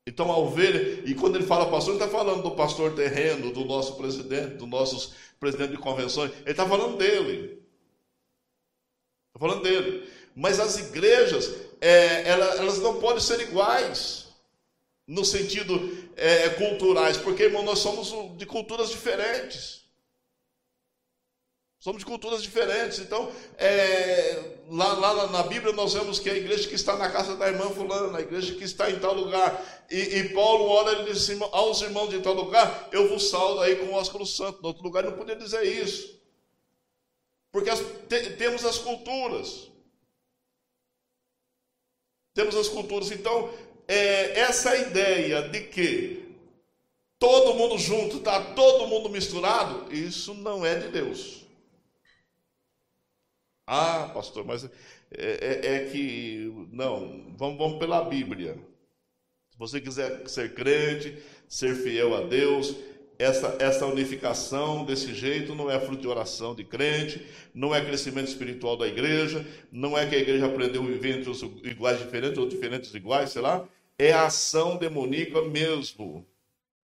Então 0.07 0.31
a 0.31 0.37
ovelha, 0.37 1.03
e 1.07 1.15
quando 1.15 1.37
ele 1.37 1.47
fala 1.47 1.71
pastor, 1.71 1.95
ele 1.95 2.03
está 2.03 2.19
falando 2.19 2.43
do 2.43 2.51
pastor 2.53 2.95
terreno, 2.95 3.53
do 3.53 3.65
nosso 3.65 3.97
presidente, 3.97 4.57
do 4.57 4.67
nossos 4.67 5.13
presidente 5.39 5.71
de 5.71 5.79
convenções, 5.79 6.33
ele 6.43 6.51
está 6.51 6.67
falando 6.67 6.99
dele. 6.99 7.63
Está 9.29 9.39
falando 9.39 9.63
dele. 9.63 10.09
Mas 10.35 10.61
as 10.61 10.79
igrejas, 10.79 11.55
é, 11.81 12.29
elas 12.29 12.79
não 12.81 13.01
podem 13.01 13.21
ser 13.21 13.41
iguais 13.41 14.29
no 15.07 15.25
sentido 15.25 15.97
é, 16.17 16.51
culturais, 16.51 17.17
porque 17.17 17.45
irmão, 17.45 17.63
nós 17.63 17.79
somos 17.79 18.37
de 18.37 18.47
culturas 18.47 18.91
diferentes. 18.91 19.80
Somos 21.81 22.01
de 22.01 22.05
culturas 22.05 22.43
diferentes. 22.43 22.99
Então, 22.99 23.33
é, 23.57 24.59
lá, 24.69 24.93
lá, 24.93 25.27
na 25.29 25.43
Bíblia 25.43 25.73
nós 25.73 25.95
vemos 25.95 26.19
que 26.19 26.29
a 26.29 26.37
igreja 26.37 26.69
que 26.69 26.75
está 26.75 26.95
na 26.95 27.11
casa 27.11 27.35
da 27.37 27.49
irmã 27.49 27.71
fulana, 27.71 28.19
a 28.19 28.21
igreja 28.21 28.55
que 28.55 28.65
está 28.65 28.91
em 28.91 28.99
tal 28.99 29.15
lugar. 29.15 29.87
E, 29.91 29.97
e 29.97 30.29
Paulo 30.35 30.67
ora 30.67 31.01
e 31.01 31.05
diz 31.07 31.31
assim, 31.31 31.41
aos 31.51 31.81
irmãos 31.81 32.11
de 32.11 32.21
tal 32.21 32.35
lugar, 32.35 32.91
eu 32.93 33.09
vos 33.09 33.31
saldo 33.31 33.63
aí 33.63 33.77
com 33.77 33.87
o 33.87 33.95
ósculo 33.95 34.27
santo. 34.27 34.61
No 34.61 34.69
outro 34.69 34.83
lugar 34.83 35.05
não 35.05 35.13
podia 35.13 35.35
dizer 35.35 35.63
isso. 35.65 36.21
Porque 37.51 37.71
as, 37.71 37.81
te, 37.81 38.31
temos 38.37 38.63
as 38.63 38.77
culturas. 38.77 39.71
Temos 42.35 42.55
as 42.57 42.69
culturas. 42.69 43.11
Então, 43.11 43.51
é, 43.89 44.39
essa 44.39 44.77
ideia 44.77 45.49
de 45.49 45.63
que 45.63 46.37
todo 47.19 47.55
mundo 47.55 47.79
junto, 47.79 48.19
está 48.19 48.53
todo 48.53 48.87
mundo 48.87 49.09
misturado, 49.09 49.91
isso 49.91 50.35
não 50.35 50.65
é 50.65 50.75
de 50.75 50.89
Deus. 50.89 51.41
Ah, 53.73 54.11
pastor, 54.13 54.45
mas 54.45 54.65
é, 54.65 54.69
é, 55.13 55.75
é 55.77 55.85
que. 55.85 56.53
Não, 56.73 57.33
vamos, 57.39 57.57
vamos 57.57 57.79
pela 57.79 58.03
Bíblia. 58.03 58.59
Se 59.49 59.57
você 59.57 59.81
quiser 59.81 60.29
ser 60.29 60.55
crente, 60.55 61.17
ser 61.47 61.77
fiel 61.77 62.17
a 62.17 62.23
Deus, 62.23 62.75
essa, 63.17 63.57
essa 63.61 63.87
unificação 63.87 64.85
desse 64.85 65.15
jeito 65.15 65.55
não 65.55 65.71
é 65.71 65.79
fruto 65.79 66.03
de 66.03 66.09
oração 66.09 66.53
de 66.53 66.65
crente, 66.65 67.25
não 67.55 67.73
é 67.73 67.81
crescimento 67.81 68.27
espiritual 68.27 68.77
da 68.77 68.89
igreja, 68.89 69.47
não 69.71 69.97
é 69.97 70.05
que 70.05 70.17
a 70.17 70.19
igreja 70.19 70.47
aprendeu 70.47 70.83
a 70.83 70.87
viver 70.87 71.21
entre 71.21 71.31
os 71.31 71.41
iguais 71.41 72.01
diferentes 72.01 72.39
ou 72.39 72.49
diferentes 72.49 72.93
iguais, 72.93 73.31
sei 73.31 73.43
lá, 73.43 73.65
é 73.97 74.13
ação 74.13 74.79
demoníaca 74.79 75.43
mesmo. 75.43 76.27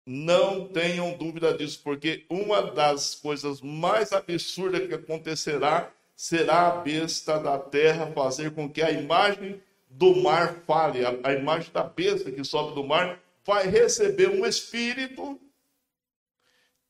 Não 0.06 0.68
tenham 0.68 1.18
dúvida 1.18 1.52
disso, 1.58 1.82
porque 1.84 2.28
uma 2.30 2.62
das 2.62 3.16
coisas 3.16 3.60
mais 3.60 4.14
absurdas 4.14 4.88
que 4.88 4.94
acontecerá 4.94 5.92
será 6.16 6.68
a 6.68 6.72
besta 6.78 7.40
da 7.40 7.60
terra 7.60 8.12
fazer 8.14 8.54
com 8.54 8.70
que 8.70 8.82
a 8.82 8.92
imagem 8.92 9.62
do 9.90 10.16
mar 10.16 10.62
fale, 10.66 11.06
a, 11.06 11.34
imagem 11.34 11.72
da 11.72 11.84
besta 11.84 12.32
que 12.32 12.44
sobe 12.44 12.74
do 12.74 12.84
mar 12.84 13.20
vai 13.44 13.68
receber 13.68 14.30
um 14.30 14.46
espírito 14.46 15.40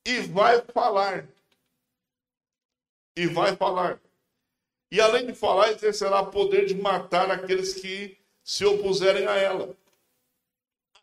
e 0.06 0.20
vai 0.22 0.62
falar. 0.74 1.28
E 3.16 3.28
vai 3.28 3.56
falar. 3.56 4.00
E 4.92 5.02
além 5.02 5.26
de 5.26 5.34
falar, 5.34 5.72
exercerá 5.72 6.24
poder 6.24 6.66
de 6.66 6.76
matar 6.76 7.32
aqueles 7.32 7.74
que 7.74 8.18
se 8.44 8.64
opuserem 8.64 9.28
a 9.28 9.36
ela. 9.36 9.76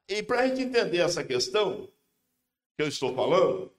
E 0.08 0.22
para 0.22 0.40
a 0.40 0.46
gente 0.46 0.62
entender 0.62 0.98
essa 0.98 1.24
questão 1.24 1.88
que 2.76 2.82
eu 2.82 2.88
estou 2.88 3.14
falando, 3.14 3.72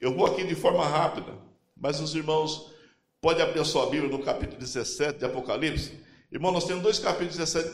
eu 0.00 0.14
vou 0.14 0.26
aqui 0.26 0.44
de 0.44 0.54
forma 0.54 0.86
rápida, 0.86 1.36
mas 1.76 2.00
os 2.00 2.14
irmãos 2.14 2.72
Pode 3.20 3.42
abrir 3.42 3.60
a 3.60 3.64
sua 3.64 3.86
Bíblia 3.86 4.08
no 4.08 4.22
capítulo 4.22 4.60
17 4.60 5.18
de 5.18 5.24
Apocalipse. 5.24 5.92
Irmão, 6.30 6.52
nós 6.52 6.66
temos 6.66 6.84
dois 6.84 7.00
capítulos 7.00 7.36
17, 7.36 7.68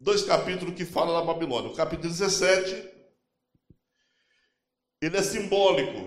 dois 0.00 0.24
capítulos 0.24 0.74
que 0.74 0.84
falam 0.84 1.14
da 1.14 1.24
Babilônia. 1.24 1.70
O 1.70 1.74
capítulo 1.74 2.08
17, 2.08 2.90
ele 5.00 5.16
é 5.16 5.22
simbólico. 5.22 5.98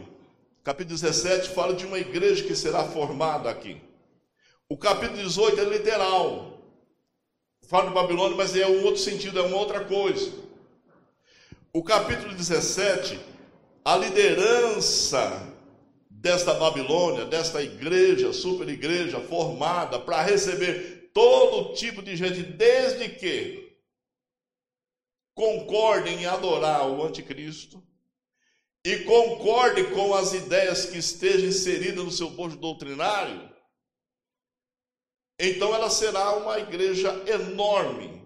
O 0.59 0.63
capítulo 0.63 0.99
17 0.99 1.49
fala 1.49 1.73
de 1.73 1.85
uma 1.85 1.97
igreja 1.97 2.43
que 2.43 2.53
será 2.55 2.83
formada 2.83 3.49
aqui. 3.49 3.81
O 4.67 4.77
capítulo 4.77 5.17
18 5.17 5.61
é 5.61 5.63
literal. 5.63 6.59
Fala 7.69 7.87
de 7.87 7.93
Babilônia, 7.93 8.35
mas 8.35 8.53
é 8.53 8.67
um 8.67 8.83
outro 8.83 8.99
sentido, 8.99 9.39
é 9.39 9.43
uma 9.43 9.55
outra 9.55 9.85
coisa. 9.85 10.29
O 11.71 11.81
capítulo 11.81 12.35
17, 12.35 13.17
a 13.85 13.95
liderança 13.95 15.52
desta 16.23 16.53
Babilônia, 16.53 17.25
desta 17.25 17.61
igreja, 17.61 18.31
super 18.31 18.69
igreja 18.69 19.19
formada 19.19 19.99
para 19.99 20.21
receber 20.21 21.11
todo 21.13 21.73
tipo 21.73 22.01
de 22.01 22.15
gente, 22.15 22.41
desde 22.41 23.09
que 23.09 23.77
concordem 25.35 26.21
em 26.21 26.25
adorar 26.25 26.89
o 26.89 27.03
anticristo 27.03 27.83
e 28.85 28.99
concordem 28.99 29.91
com 29.91 30.15
as 30.15 30.33
ideias 30.33 30.85
que 30.85 30.97
estejam 30.97 31.49
inseridas 31.49 32.05
no 32.05 32.11
seu 32.11 32.29
bojo 32.29 32.55
doutrinário, 32.55 33.51
então 35.37 35.75
ela 35.75 35.89
será 35.89 36.37
uma 36.37 36.57
igreja 36.57 37.11
enorme, 37.27 38.23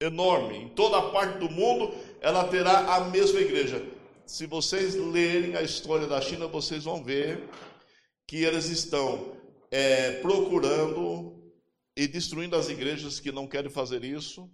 enorme. 0.00 0.56
Em 0.56 0.68
toda 0.70 0.98
a 0.98 1.10
parte 1.12 1.38
do 1.38 1.48
mundo 1.48 1.94
ela 2.20 2.48
terá 2.48 2.96
a 2.96 3.04
mesma 3.04 3.38
igreja 3.38 3.80
se 4.30 4.46
vocês 4.46 4.94
lerem 4.94 5.56
a 5.56 5.62
história 5.62 6.06
da 6.06 6.20
China, 6.20 6.46
vocês 6.46 6.84
vão 6.84 7.02
ver 7.02 7.48
que 8.28 8.44
eles 8.44 8.66
estão 8.66 9.36
é, 9.72 10.20
procurando 10.20 11.52
e 11.96 12.06
destruindo 12.06 12.54
as 12.54 12.68
igrejas 12.68 13.18
que 13.18 13.32
não 13.32 13.48
querem 13.48 13.68
fazer 13.68 14.04
isso, 14.04 14.48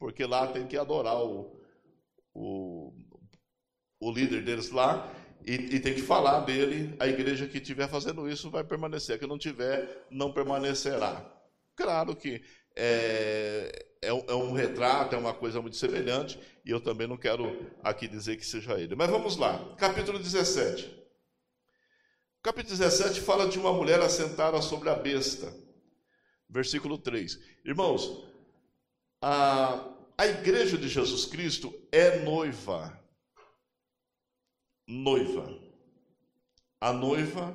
porque 0.00 0.26
lá 0.26 0.48
tem 0.48 0.66
que 0.66 0.76
adorar 0.76 1.22
o, 1.22 1.62
o, 2.34 2.92
o 4.00 4.10
líder 4.10 4.42
deles 4.42 4.72
lá 4.72 5.08
e, 5.46 5.76
e, 5.76 5.80
tem 5.80 5.94
que 5.94 6.02
falar 6.02 6.40
dele. 6.40 6.96
A 6.98 7.06
igreja 7.06 7.46
que 7.46 7.58
estiver 7.58 7.88
fazendo 7.88 8.28
isso 8.28 8.50
vai 8.50 8.64
permanecer, 8.64 9.14
a 9.14 9.18
que 9.18 9.28
não 9.28 9.38
tiver, 9.38 10.08
não 10.10 10.32
permanecerá. 10.32 11.24
Claro 11.76 12.16
que 12.16 12.42
é, 12.74 13.89
é, 14.02 14.08
é, 14.08 14.34
um 14.34 14.52
retrato, 14.52 15.14
é 15.14 15.18
uma 15.18 15.34
coisa 15.34 15.60
muito 15.60 15.76
semelhante, 15.76 16.40
e 16.64 16.70
eu 16.70 16.80
também 16.80 17.06
não 17.06 17.16
quero 17.16 17.70
aqui 17.82 18.08
dizer 18.08 18.36
que 18.36 18.46
seja 18.46 18.80
ele. 18.80 18.94
Mas 18.94 19.10
vamos 19.10 19.36
lá, 19.36 19.74
capítulo 19.76 20.18
17. 20.18 20.86
O 22.38 22.42
capítulo 22.42 22.76
17 22.76 23.20
fala 23.20 23.46
de 23.46 23.58
uma 23.58 23.72
mulher 23.72 24.00
assentada 24.00 24.60
sobre 24.62 24.88
a 24.88 24.94
besta. 24.94 25.54
Versículo 26.48 26.96
3. 26.96 27.38
Irmãos, 27.64 28.24
a, 29.20 29.86
a 30.16 30.26
igreja 30.26 30.78
de 30.78 30.88
Jesus 30.88 31.26
Cristo 31.26 31.72
é 31.92 32.20
noiva. 32.20 32.98
Noiva. 34.88 35.60
A 36.80 36.94
noiva, 36.94 37.54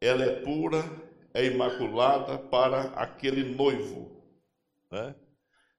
ela 0.00 0.24
é 0.24 0.40
pura, 0.40 0.82
é 1.34 1.44
imaculada 1.44 2.38
para 2.38 2.84
aquele 2.94 3.54
noivo. 3.54 4.24
Né? 4.90 5.14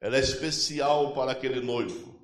Ela 0.01 0.17
é 0.17 0.19
especial 0.19 1.13
para 1.13 1.31
aquele 1.31 1.59
noivo. 1.59 2.17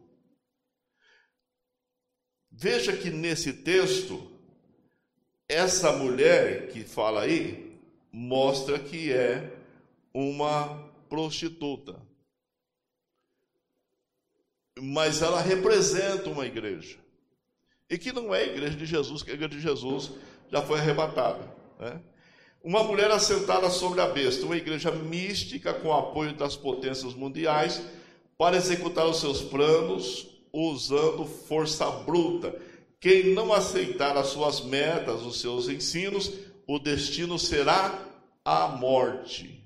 Veja 2.49 2.95
que 2.95 3.09
nesse 3.09 3.51
texto, 3.51 4.32
essa 5.47 5.91
mulher 5.91 6.69
que 6.69 6.84
fala 6.84 7.23
aí, 7.23 7.78
mostra 8.11 8.80
que 8.80 9.11
é 9.11 9.53
uma 10.13 10.89
prostituta. 11.09 12.01
Mas 14.80 15.21
ela 15.21 15.41
representa 15.41 16.30
uma 16.30 16.45
igreja. 16.45 16.97
E 17.89 17.97
que 17.97 18.13
não 18.13 18.34
é 18.34 18.43
a 18.43 18.47
igreja 18.47 18.78
de 18.78 18.86
Jesus, 18.86 19.21
que 19.21 19.32
a 19.32 19.34
igreja 19.34 19.55
de 19.55 19.61
Jesus 19.61 20.11
já 20.49 20.61
foi 20.61 20.80
arrebatada. 20.80 21.43
Né? 21.78 22.01
Uma 22.66 22.84
mulher 22.84 23.11
assentada 23.11 23.70
sobre 23.70 24.01
a 24.01 24.07
besta, 24.07 24.43
uma 24.43 24.57
igreja 24.57 24.89
mística 24.89 25.72
com 25.72 25.93
apoio 25.93 26.36
das 26.36 26.57
potências 26.57 27.13
mundiais 27.13 27.80
para 28.39 28.57
executar 28.57 29.05
os 29.05 29.20
seus 29.20 29.39
planos 29.39 30.28
usando 30.51 31.28
força 31.28 31.88
bruta. 31.91 32.59
Quem 32.99 33.36
não 33.36 33.53
aceitar 33.53 34.18
as 34.18 34.30
suas 34.30 34.61
metas, 34.61 35.22
os 35.22 35.39
seus 35.41 35.70
ensinos, 35.70 36.34
o 36.68 36.80
destino 36.80 37.38
será 37.38 38.03
a 38.43 38.68
morte. 38.70 39.63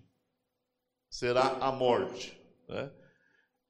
Será 1.09 1.55
a 1.61 1.71
morte. 1.71 2.37
Né? 2.67 2.91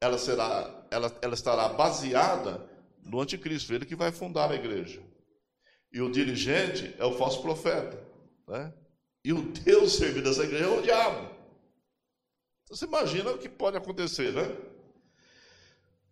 Ela, 0.02 0.18
será, 0.18 0.88
ela, 0.90 1.16
ela 1.22 1.36
estará 1.36 1.70
baseada 1.70 2.68
no 3.06 3.22
anticristo, 3.22 3.76
ele 3.76 3.86
que 3.86 3.96
vai 3.96 4.12
fundar 4.12 4.50
a 4.50 4.56
igreja. 4.56 5.04
E 5.94 6.02
o 6.02 6.12
dirigente 6.12 6.96
é 6.98 7.06
o 7.06 7.14
falso 7.14 7.44
profeta. 7.44 8.04
Né? 8.48 8.74
E 9.24 9.34
o 9.34 9.42
Deus 9.42 9.96
servido 9.96 10.30
dessa 10.30 10.44
igreja 10.44 10.66
é 10.66 10.68
o 10.68 10.82
diabo. 10.82 11.36
Então, 12.64 12.78
você 12.78 12.86
imagina 12.86 13.32
o 13.32 13.38
que 13.38 13.50
pode 13.50 13.78
acontecer, 13.78 14.32
né? 14.32 14.56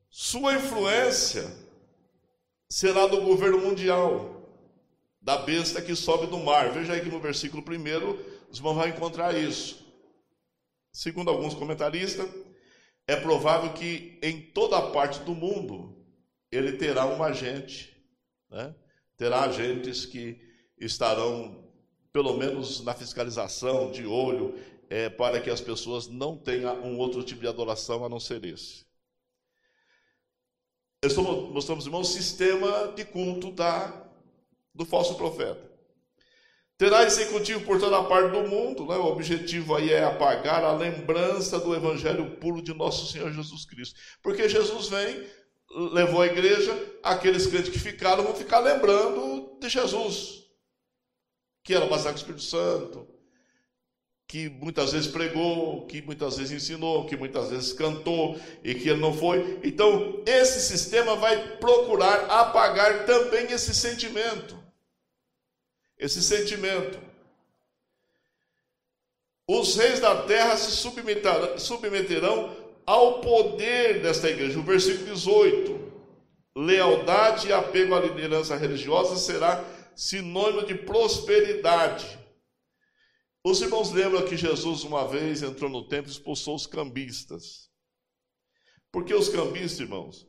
Sua 0.10 0.56
influência 0.56 1.52
será 2.70 3.08
do 3.08 3.22
governo 3.22 3.60
mundial, 3.60 4.38
da 5.22 5.38
besta 5.38 5.82
que 5.82 5.96
sobe 5.96 6.28
do 6.28 6.38
mar. 6.38 6.72
Veja 6.72 6.94
aí 6.94 7.02
que 7.02 7.10
no 7.10 7.20
versículo 7.20 7.64
1, 7.64 8.50
os 8.50 8.58
irmãos 8.58 8.76
vão 8.76 8.88
encontrar 8.88 9.36
isso. 9.36 9.86
Segundo 10.92 11.30
alguns 11.30 11.54
comentaristas, 11.54 12.28
é 13.06 13.16
provável 13.16 13.74
que 13.74 14.20
em 14.22 14.42
toda 14.42 14.92
parte 14.92 15.20
do 15.20 15.34
mundo 15.34 15.96
ele 16.52 16.74
terá 16.74 17.06
um 17.06 17.24
agente, 17.24 17.96
né? 18.50 18.74
terá 19.16 19.44
agentes 19.44 20.06
que 20.06 20.42
estarão, 20.78 21.67
pelo 22.18 22.36
menos 22.36 22.82
na 22.82 22.96
fiscalização, 22.96 23.92
de 23.92 24.04
olho, 24.04 24.56
é, 24.90 25.08
para 25.08 25.40
que 25.40 25.52
as 25.52 25.62
pessoas 25.62 26.08
não 26.08 26.36
tenham 26.36 26.76
um 26.84 26.98
outro 26.98 27.22
tipo 27.22 27.42
de 27.42 27.48
adoração 27.48 28.04
a 28.04 28.10
não 28.10 28.20
ser 28.20 28.44
esse. 28.44 28.88
Estou 31.06 31.52
mostrando, 31.52 31.86
irmãos, 31.86 32.10
o 32.10 32.12
sistema 32.12 32.92
de 32.96 33.06
culto 33.06 33.52
da, 33.52 34.10
do 34.74 34.84
falso 34.84 35.14
profeta. 35.14 35.62
Terá 36.76 37.04
executivo 37.04 37.64
por 37.64 37.80
toda 37.80 38.04
parte 38.06 38.32
do 38.32 38.50
mundo, 38.50 38.88
né? 38.88 38.96
o 38.96 39.06
objetivo 39.06 39.76
aí 39.76 39.94
é 39.94 40.04
apagar 40.04 40.64
a 40.64 40.74
lembrança 40.74 41.60
do 41.60 41.76
evangelho 41.76 42.38
puro 42.38 42.64
de 42.64 42.74
nosso 42.74 43.12
Senhor 43.14 43.32
Jesus 43.32 43.64
Cristo. 43.64 44.00
Porque 44.24 44.50
Jesus 44.50 44.88
vem, 44.88 45.24
levou 45.94 46.24
a 46.24 46.26
igreja, 46.26 46.74
aqueles 47.04 47.46
crentes 47.46 47.70
que 47.70 47.80
ficaram 47.80 48.24
vão 48.24 48.34
ficar 48.34 48.58
lembrando 48.58 49.60
de 49.60 49.70
Jesus, 49.70 50.47
que 51.68 51.74
era 51.74 51.86
batizado 51.86 52.14
com 52.14 52.16
o 52.16 52.22
Espírito 52.22 52.44
Santo, 52.44 53.08
que 54.26 54.48
muitas 54.48 54.94
vezes 54.94 55.12
pregou, 55.12 55.86
que 55.86 56.02
muitas 56.02 56.38
vezes 56.38 56.64
ensinou, 56.64 57.06
que 57.06 57.18
muitas 57.18 57.50
vezes 57.50 57.74
cantou 57.74 58.40
e 58.64 58.74
que 58.74 58.88
ele 58.88 59.02
não 59.02 59.14
foi. 59.14 59.60
Então, 59.62 60.24
esse 60.26 60.62
sistema 60.62 61.18
vai 61.18 61.58
procurar 61.58 62.24
apagar 62.32 63.06
também 63.06 63.52
esse 63.52 63.76
sentimento. 63.76 64.58
Esse 66.00 66.24
sentimento. 66.24 66.98
Os 69.46 69.76
reis 69.76 70.00
da 70.00 70.24
terra 70.24 70.56
se 70.56 70.72
submeterão 70.72 72.56
ao 72.86 73.20
poder 73.20 74.02
desta 74.02 74.30
igreja. 74.30 74.58
O 74.58 74.64
versículo 74.64 75.14
18. 75.14 75.86
Lealdade 76.56 77.50
e 77.50 77.54
apego 77.54 77.94
à 77.94 78.00
liderança 78.00 78.56
religiosa 78.56 79.18
será 79.18 79.66
sinônimo 79.98 80.66
de 80.66 80.76
prosperidade. 80.76 82.20
Os 83.44 83.60
irmãos 83.62 83.92
lembram 83.92 84.26
que 84.28 84.38
Jesus 84.38 84.84
uma 84.84 85.08
vez 85.08 85.42
entrou 85.42 85.70
no 85.70 85.88
templo 85.88 86.12
e 86.12 86.14
expulsou 86.14 86.56
os 86.56 86.68
cambistas. 86.68 87.72
Porque 88.92 89.14
os 89.14 89.28
cambistas, 89.28 89.80
irmãos, 89.80 90.28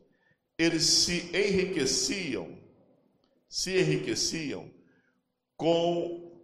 eles 0.57 0.85
se 0.85 1.31
enriqueciam, 1.37 2.59
se 3.49 3.79
enriqueciam 3.79 4.73
com 5.57 6.43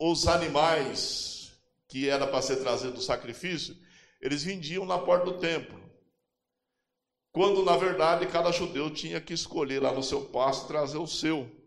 os 0.00 0.26
animais 0.26 1.52
que 1.86 2.08
era 2.08 2.26
para 2.26 2.40
ser 2.40 2.56
trazido 2.56 2.94
do 2.94 3.02
sacrifício, 3.02 3.76
eles 4.20 4.42
vendiam 4.42 4.86
na 4.86 4.98
porta 4.98 5.26
do 5.26 5.38
templo. 5.38 5.78
Quando 7.30 7.62
na 7.62 7.76
verdade 7.76 8.26
cada 8.26 8.50
judeu 8.50 8.90
tinha 8.90 9.20
que 9.20 9.34
escolher 9.34 9.82
lá 9.82 9.92
no 9.92 10.02
seu 10.02 10.24
pasto 10.24 10.66
trazer 10.66 10.98
o 10.98 11.06
seu. 11.06 11.61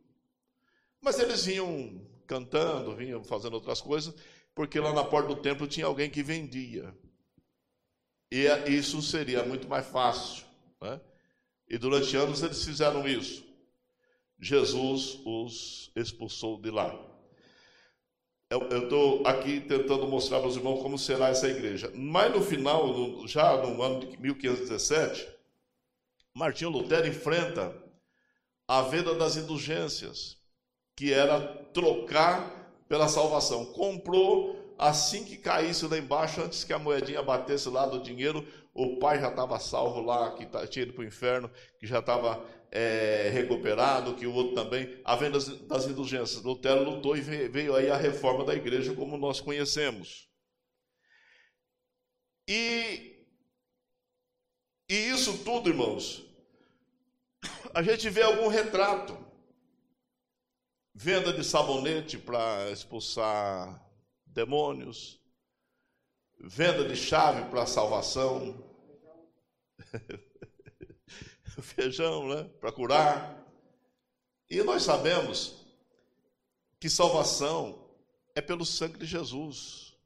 Mas 1.05 1.19
eles 1.19 1.45
vinham 1.45 2.01
cantando, 2.25 2.95
vinham 2.95 3.23
fazendo 3.23 3.53
outras 3.53 3.79
coisas, 3.79 4.11
porque 4.55 4.79
lá 4.79 4.91
na 4.91 5.03
porta 5.03 5.27
do 5.27 5.39
templo 5.39 5.67
tinha 5.67 5.85
alguém 5.85 6.09
que 6.09 6.23
vendia. 6.23 6.97
E 8.31 8.47
é, 8.47 8.67
isso 8.71 8.99
seria 9.03 9.43
muito 9.43 9.67
mais 9.69 9.85
fácil. 9.85 10.47
Né? 10.81 10.99
E 11.69 11.77
durante 11.77 12.17
anos 12.17 12.41
eles 12.41 12.65
fizeram 12.65 13.07
isso. 13.07 13.45
Jesus 14.39 15.19
os 15.23 15.91
expulsou 15.95 16.59
de 16.59 16.71
lá. 16.71 16.99
Eu 18.49 18.67
estou 18.85 19.27
aqui 19.27 19.61
tentando 19.61 20.07
mostrar 20.07 20.39
para 20.39 20.47
os 20.47 20.55
irmãos 20.55 20.81
como 20.81 20.97
será 20.97 21.29
essa 21.29 21.47
igreja. 21.47 21.91
Mas 21.93 22.33
no 22.33 22.41
final, 22.41 23.27
já 23.27 23.55
no 23.57 23.79
ano 23.79 23.99
de 23.99 24.17
1517, 24.17 25.27
Martinho 26.33 26.71
Lutero 26.71 27.07
enfrenta 27.07 27.79
a 28.67 28.81
venda 28.81 29.13
das 29.13 29.37
indulgências 29.37 30.43
que 30.95 31.11
era 31.11 31.39
trocar 31.73 32.83
pela 32.87 33.07
salvação. 33.07 33.65
Comprou 33.65 34.75
assim 34.77 35.23
que 35.23 35.37
caísse 35.37 35.87
lá 35.87 35.97
embaixo, 35.97 36.41
antes 36.41 36.63
que 36.63 36.73
a 36.73 36.79
moedinha 36.79 37.21
batesse 37.21 37.69
lá 37.69 37.85
do 37.85 38.01
dinheiro, 38.01 38.45
o 38.73 38.97
pai 38.97 39.19
já 39.19 39.29
estava 39.29 39.59
salvo 39.59 40.01
lá, 40.01 40.33
que 40.33 40.45
tá, 40.45 40.67
tinha 40.67 40.83
ido 40.83 40.93
para 40.93 41.03
o 41.03 41.07
inferno, 41.07 41.49
que 41.79 41.87
já 41.87 41.99
estava 41.99 42.45
é, 42.71 43.29
recuperado, 43.31 44.15
que 44.15 44.27
o 44.27 44.33
outro 44.33 44.55
também. 44.55 44.99
A 45.03 45.15
venda 45.15 45.39
das, 45.39 45.85
indulgências. 45.87 46.43
Lutero 46.43 46.83
lutou 46.83 47.15
e 47.15 47.21
veio 47.21 47.75
aí 47.75 47.89
a 47.89 47.97
reforma 47.97 48.43
da 48.43 48.53
igreja, 48.53 48.93
como 48.93 49.17
nós 49.17 49.39
conhecemos. 49.39 50.29
E, 52.47 53.25
e 54.89 55.09
isso 55.09 55.37
tudo, 55.43 55.69
irmãos, 55.69 56.23
a 57.73 57.81
gente 57.81 58.09
vê 58.09 58.21
algum 58.21 58.47
retrato 58.47 59.24
venda 60.97 61.33
de 61.33 61.43
sabonete 61.43 62.17
para 62.17 62.71
expulsar 62.71 63.85
demônios, 64.25 65.19
venda 66.39 66.87
de 66.87 66.95
chave 66.95 67.49
para 67.49 67.65
salvação, 67.65 68.63
feijão, 71.61 72.29
né, 72.29 72.49
para 72.61 72.71
curar. 72.71 73.45
E 74.49 74.63
nós 74.63 74.83
sabemos 74.83 75.65
que 76.79 76.89
salvação 76.89 77.89
é 78.33 78.39
pelo 78.39 78.65
sangue 78.65 78.99
de 78.99 79.05
Jesus. 79.05 79.97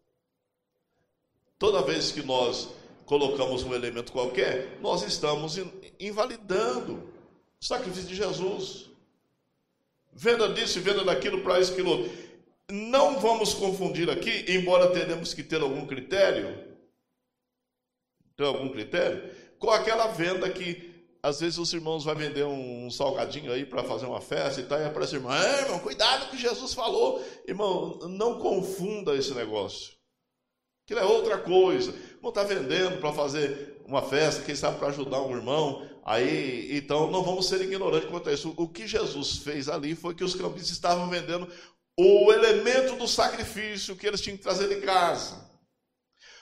Toda 1.60 1.84
vez 1.84 2.12
que 2.12 2.24
nós 2.24 2.70
colocamos 3.06 3.62
um 3.64 3.76
elemento 3.76 4.12
qualquer, 4.12 4.80
nós 4.80 5.04
estamos 5.04 5.58
invalidando 6.00 7.14
o 7.62 7.66
sacrifício 7.66 8.10
de 8.10 8.16
Jesus 8.16 8.89
venda 10.12 10.50
disso 10.50 10.80
e 10.80 10.82
venda 10.82 11.04
daquilo 11.04 11.42
para 11.42 11.60
isso, 11.60 11.72
aquilo 11.72 11.92
outro. 11.92 12.12
Não 12.72 13.20
vamos 13.20 13.54
confundir 13.54 14.10
aqui, 14.10 14.46
embora 14.48 14.92
tenhamos 14.92 15.34
que 15.34 15.44
ter 15.44 15.62
algum 15.62 15.88
critério, 15.88 16.78
ter 18.38 18.44
algum 18.44 18.70
critério, 18.70 19.34
com 19.58 19.72
aquela 19.72 20.08
venda 20.08 20.50
que 20.50 20.90
às 21.22 21.40
vezes 21.42 21.58
os 21.58 21.74
irmãos 21.74 22.06
vão 22.06 22.16
vender 22.16 22.46
um 22.46 22.90
salgadinho 22.90 23.52
aí 23.52 23.66
para 23.66 23.84
fazer 23.84 24.06
uma 24.06 24.22
festa 24.22 24.62
e 24.62 24.66
tal, 24.66 24.80
e 24.80 24.86
aparece 24.86 25.16
irmão, 25.16 25.34
é, 25.34 25.62
irmão, 25.64 25.80
cuidado 25.80 26.30
que 26.30 26.38
Jesus 26.38 26.74
falou. 26.74 27.24
Irmão, 27.48 28.00
não 28.08 28.40
confunda 28.40 29.16
esse 29.16 29.34
negócio. 29.34 29.94
Aquilo 30.86 31.02
é 31.02 31.06
outra 31.06 31.38
coisa. 31.38 31.92
O 31.92 32.18
irmão 32.18 32.30
está 32.30 32.44
vendendo 32.44 33.00
para 33.00 33.12
fazer 33.12 33.82
uma 33.86 34.02
festa, 34.02 34.44
quem 34.44 34.56
sabe 34.56 34.80
para 34.80 34.88
ajudar 34.88 35.22
um 35.22 35.36
irmão. 35.36 35.89
Aí, 36.06 36.78
então, 36.78 37.10
não 37.12 37.24
vamos 37.24 37.48
ser 37.48 37.62
ignorantes 37.62 38.10
quanto 38.10 38.30
a 38.30 38.34
isso. 38.34 38.54
O 38.58 38.68
que 38.68 38.88
Jesus 38.88 39.38
fez 39.38 39.70
ali 39.70 39.96
foi 39.96 40.16
que 40.16 40.24
os 40.24 40.36
cambistas 40.36 40.72
estavam 40.72 41.10
vendendo 41.10 41.48
o 41.98 42.32
elemento 42.32 42.96
do 42.96 43.08
sacrifício 43.08 43.96
que 43.96 44.08
eles 44.08 44.22
tinham 44.22 44.38
que 44.38 44.44
trazer 44.44 44.70
de 44.70 44.82
casa. 44.82 45.50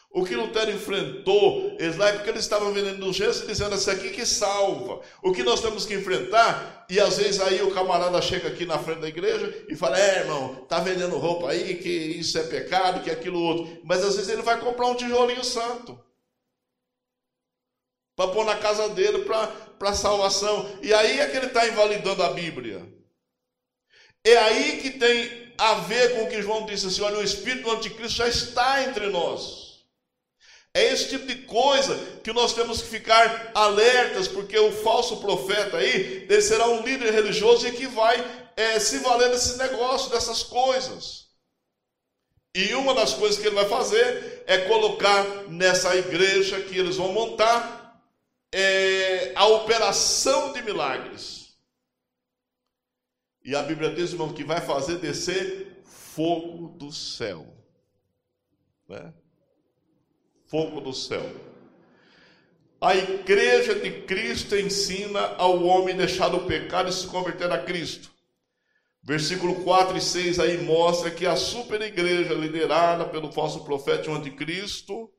O 0.10 0.24
que 0.24 0.36
Lutero 0.36 0.72
enfrentou, 0.72 1.76
eles 1.80 1.98
lá 1.98 2.10
é 2.10 2.14
porque 2.14 2.30
eles 2.30 2.42
estavam 2.42 2.72
vendendo 2.72 2.98
indulgência 2.98 3.46
dizendo 3.46 3.76
assim 3.76 3.92
aqui 3.92 4.10
que 4.10 4.26
salva. 4.26 5.02
O 5.22 5.32
que 5.34 5.44
nós 5.44 5.62
temos 5.62 5.86
que 5.86 5.94
enfrentar, 5.94 6.86
e 6.90 7.00
às 7.00 7.18
vezes 7.18 7.42
aí 7.42 7.62
o 7.62 7.72
camarada 7.72 8.22
chega 8.22 8.48
aqui 8.48 8.66
na 8.66 8.80
frente 8.80 9.02
da 9.02 9.10
igreja 9.10 9.66
e 9.70 9.76
fala, 9.76 10.00
é 10.00 10.20
irmão, 10.20 10.66
tá 10.68 10.80
vendendo 10.80 11.18
roupa 11.18 11.50
aí, 11.50 11.76
que 11.76 11.90
isso 11.90 12.38
é 12.38 12.44
pecado, 12.44 13.04
que 13.04 13.12
aquilo 13.12 13.40
outro. 13.40 13.80
Mas 13.84 14.04
às 14.04 14.16
vezes 14.16 14.32
ele 14.32 14.42
vai 14.42 14.60
comprar 14.60 14.88
um 14.88 14.96
tijolinho 14.96 15.44
santo 15.44 16.00
para 18.18 18.32
pôr 18.32 18.44
na 18.44 18.56
casa 18.58 18.90
dele 18.90 19.26
para 19.78 19.94
salvação. 19.94 20.68
E 20.82 20.92
aí 20.92 21.20
é 21.20 21.28
que 21.28 21.38
ele 21.38 21.46
está 21.46 21.68
invalidando 21.68 22.24
a 22.24 22.32
Bíblia. 22.32 22.84
É 24.26 24.36
aí 24.36 24.82
que 24.82 24.90
tem 24.90 25.54
a 25.56 25.76
ver 25.76 26.16
com 26.16 26.24
o 26.24 26.28
que 26.28 26.42
João 26.42 26.66
disse 26.66 26.88
assim: 26.88 27.04
olha, 27.04 27.20
o 27.20 27.24
espírito 27.24 27.64
do 27.64 27.72
anticristo 27.72 28.18
já 28.18 28.28
está 28.28 28.84
entre 28.84 29.08
nós. 29.08 29.68
É 30.74 30.92
esse 30.92 31.10
tipo 31.10 31.28
de 31.28 31.36
coisa 31.44 31.96
que 32.24 32.34
nós 32.34 32.54
temos 32.54 32.82
que 32.82 32.88
ficar 32.88 33.52
alertas, 33.54 34.28
porque 34.28 34.58
o 34.60 34.72
falso 34.72 35.18
profeta 35.18 35.78
aí, 35.78 36.26
ele 36.30 36.42
será 36.42 36.68
um 36.68 36.84
líder 36.84 37.14
religioso 37.14 37.68
e 37.68 37.72
que 37.72 37.88
vai 37.88 38.24
é, 38.56 38.80
se 38.80 39.00
valer 39.00 39.30
desses 39.30 39.58
negócios, 39.58 40.12
dessas 40.12 40.44
coisas. 40.44 41.28
E 42.56 42.74
uma 42.74 42.94
das 42.96 43.14
coisas 43.14 43.40
que 43.40 43.48
ele 43.48 43.56
vai 43.56 43.68
fazer 43.70 44.44
é 44.48 44.58
colocar 44.68 45.24
nessa 45.48 45.96
igreja 45.96 46.60
que 46.62 46.78
eles 46.78 46.96
vão 46.96 47.12
montar 47.12 47.77
é, 48.60 49.34
a 49.36 49.46
operação 49.46 50.52
de 50.52 50.64
milagres. 50.64 51.56
E 53.46 53.56
a 53.56 53.62
Bíblia 53.62 53.94
diz, 53.94 54.12
irmão, 54.12 54.34
que 54.34 54.44
vai 54.44 54.60
fazer 54.60 54.98
descer 54.98 55.84
fogo 55.86 56.70
do 56.70 56.92
céu. 56.92 57.46
Né? 58.90 59.14
Fogo 60.48 60.82
do 60.82 60.92
céu. 60.92 61.24
A 62.82 62.96
igreja 62.96 63.76
de 63.76 64.02
Cristo 64.02 64.56
ensina 64.56 65.20
ao 65.38 65.64
homem 65.64 65.96
deixar 65.96 66.34
o 66.34 66.48
pecado 66.48 66.90
e 66.90 66.94
se 66.94 67.06
converter 67.06 67.52
a 67.52 67.64
Cristo. 67.64 68.12
Versículo 69.04 69.64
4 69.64 69.98
e 69.98 70.02
6 70.02 70.40
aí 70.40 70.58
mostra 70.64 71.12
que 71.12 71.28
a 71.28 71.36
super 71.36 71.80
igreja 71.82 72.34
liderada 72.34 73.06
pelo 73.06 73.32
falso 73.32 73.64
profeta 73.64 74.08
e 74.08 74.10
o 74.10 74.16
anticristo 74.16 75.12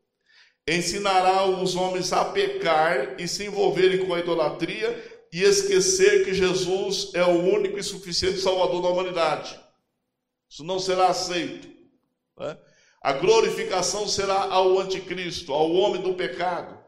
ensinará 0.75 1.45
os 1.45 1.75
homens 1.75 2.13
a 2.13 2.25
pecar 2.25 3.21
e 3.21 3.27
se 3.27 3.45
envolverem 3.47 4.05
com 4.05 4.15
a 4.15 4.21
idolatria 4.21 5.27
e 5.33 5.43
esquecer 5.43 6.25
que 6.25 6.35
Jesus 6.35 7.11
é 7.15 7.25
o 7.25 7.55
único 7.55 7.79
e 7.79 7.83
suficiente 7.83 8.41
Salvador 8.41 8.83
da 8.83 8.89
humanidade. 8.89 9.59
Isso 10.49 10.65
não 10.65 10.79
será 10.79 11.09
aceito. 11.09 11.69
Né? 12.39 12.59
A 13.03 13.13
glorificação 13.13 14.09
será 14.09 14.45
ao 14.53 14.79
anticristo, 14.79 15.53
ao 15.53 15.71
homem 15.73 16.03
do 16.03 16.15
pecado, 16.15 16.79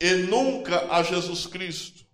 e 0.00 0.10
nunca 0.14 0.92
a 0.92 1.02
Jesus 1.02 1.46
Cristo. 1.46 2.04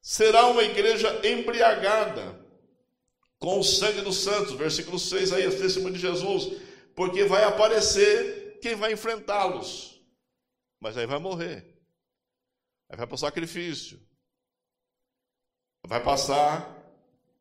Será 0.00 0.46
uma 0.46 0.62
igreja 0.62 1.20
embriagada 1.24 2.40
com 3.38 3.58
o 3.58 3.64
sangue 3.64 4.00
dos 4.00 4.18
santos, 4.18 4.52
versículo 4.52 4.98
6 4.98 5.32
aí, 5.32 5.46
a 5.46 5.50
testemunho 5.50 5.94
de 5.94 6.00
Jesus, 6.00 6.60
porque 6.94 7.24
vai 7.24 7.44
aparecer 7.44 8.39
quem 8.60 8.74
vai 8.74 8.92
enfrentá-los, 8.92 10.00
mas 10.78 10.96
aí 10.96 11.06
vai 11.06 11.18
morrer. 11.18 11.76
Aí 12.88 12.96
vai 12.96 13.06
para 13.06 13.14
o 13.14 13.18
sacrifício. 13.18 14.00
Vai 15.86 16.02
passar 16.02 16.76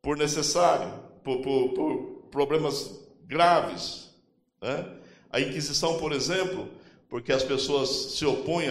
por 0.02 0.18
necessário, 0.18 1.04
por, 1.24 1.42
por, 1.42 1.74
por 1.74 2.30
problemas 2.32 3.08
graves. 3.24 4.10
Né? 4.62 5.00
A 5.30 5.40
Inquisição, 5.40 6.00
por 6.00 6.12
exemplo, 6.12 6.70
porque 7.10 7.32
as 7.32 7.44
pessoas 7.44 7.90
se 8.14 8.26
opõem 8.26 8.70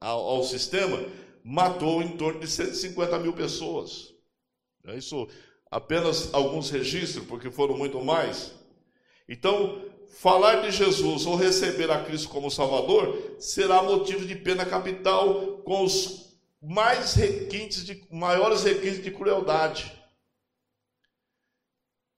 ao, 0.00 0.20
ao 0.20 0.42
sistema, 0.44 0.98
matou 1.42 2.02
em 2.02 2.16
torno 2.16 2.40
de 2.40 2.48
150 2.48 3.18
mil 3.18 3.32
pessoas. 3.32 4.14
É 4.86 4.96
isso 4.96 5.28
apenas 5.70 6.32
alguns 6.32 6.70
registros, 6.70 7.26
porque 7.26 7.50
foram 7.50 7.76
muito 7.76 8.02
mais. 8.02 8.54
Então, 9.28 9.84
falar 10.10 10.62
de 10.62 10.70
Jesus 10.70 11.26
ou 11.26 11.36
receber 11.36 11.90
a 11.90 12.04
Cristo 12.04 12.28
como 12.28 12.50
Salvador 12.50 13.36
será 13.38 13.82
motivo 13.82 14.24
de 14.24 14.34
pena 14.34 14.66
capital 14.66 15.58
com 15.58 15.84
os 15.84 16.38
mais 16.60 17.14
requintes 17.14 17.84
de 17.84 18.04
maiores 18.10 18.64
requintes 18.64 19.02
de 19.02 19.10
crueldade. 19.10 19.96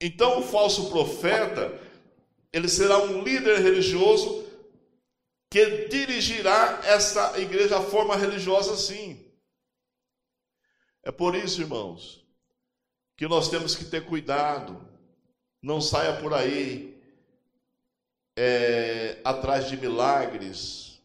Então 0.01 0.39
o 0.39 0.43
falso 0.43 0.89
profeta, 0.89 1.79
ele 2.53 2.69
será 2.69 2.99
um 2.99 3.23
líder 3.23 3.61
religioso 3.61 4.47
que 5.51 5.89
dirigirá 5.89 6.81
essa 6.85 7.39
igreja 7.39 7.79
à 7.79 7.83
forma 7.83 8.17
religiosa 8.17 8.77
sim. 8.77 9.31
É 11.03 11.11
por 11.11 11.35
isso, 11.35 11.61
irmãos, 11.61 12.25
que 13.17 13.29
nós 13.29 13.51
temos 13.51 13.75
que 13.75 13.85
ter 13.85 14.07
cuidado. 14.07 14.89
Não 15.63 15.81
saia 15.81 16.19
por 16.19 16.33
aí 16.33 16.90
é, 18.43 19.19
atrás 19.23 19.69
de 19.69 19.77
milagres. 19.77 20.99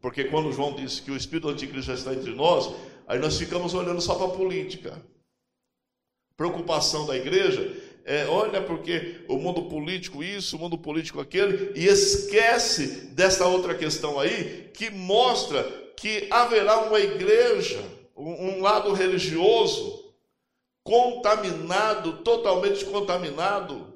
Porque 0.00 0.24
quando 0.24 0.50
João 0.50 0.74
disse 0.74 1.02
que 1.02 1.10
o 1.10 1.16
espírito 1.16 1.50
anticristo 1.50 1.92
já 1.92 1.94
está 1.94 2.14
entre 2.14 2.34
nós, 2.34 2.74
aí 3.06 3.18
nós 3.18 3.36
ficamos 3.36 3.74
olhando 3.74 4.00
só 4.00 4.14
para 4.14 4.26
a 4.28 4.36
política. 4.36 4.98
Preocupação 6.38 7.04
da 7.06 7.14
igreja 7.14 7.76
é, 8.02 8.26
olha, 8.26 8.62
porque 8.62 9.24
o 9.28 9.36
mundo 9.36 9.66
político 9.66 10.24
isso, 10.24 10.56
o 10.56 10.58
mundo 10.58 10.78
político 10.78 11.20
aquele, 11.20 11.72
e 11.78 11.86
esquece 11.86 13.06
dessa 13.08 13.46
outra 13.46 13.74
questão 13.74 14.18
aí, 14.18 14.70
que 14.74 14.90
mostra 14.90 15.62
que 15.96 16.28
haverá 16.30 16.78
uma 16.80 16.98
igreja, 16.98 17.82
um 18.16 18.62
lado 18.62 18.92
religioso, 18.92 20.12
contaminado, 20.82 22.18
totalmente 22.18 22.84
contaminado, 22.86 23.93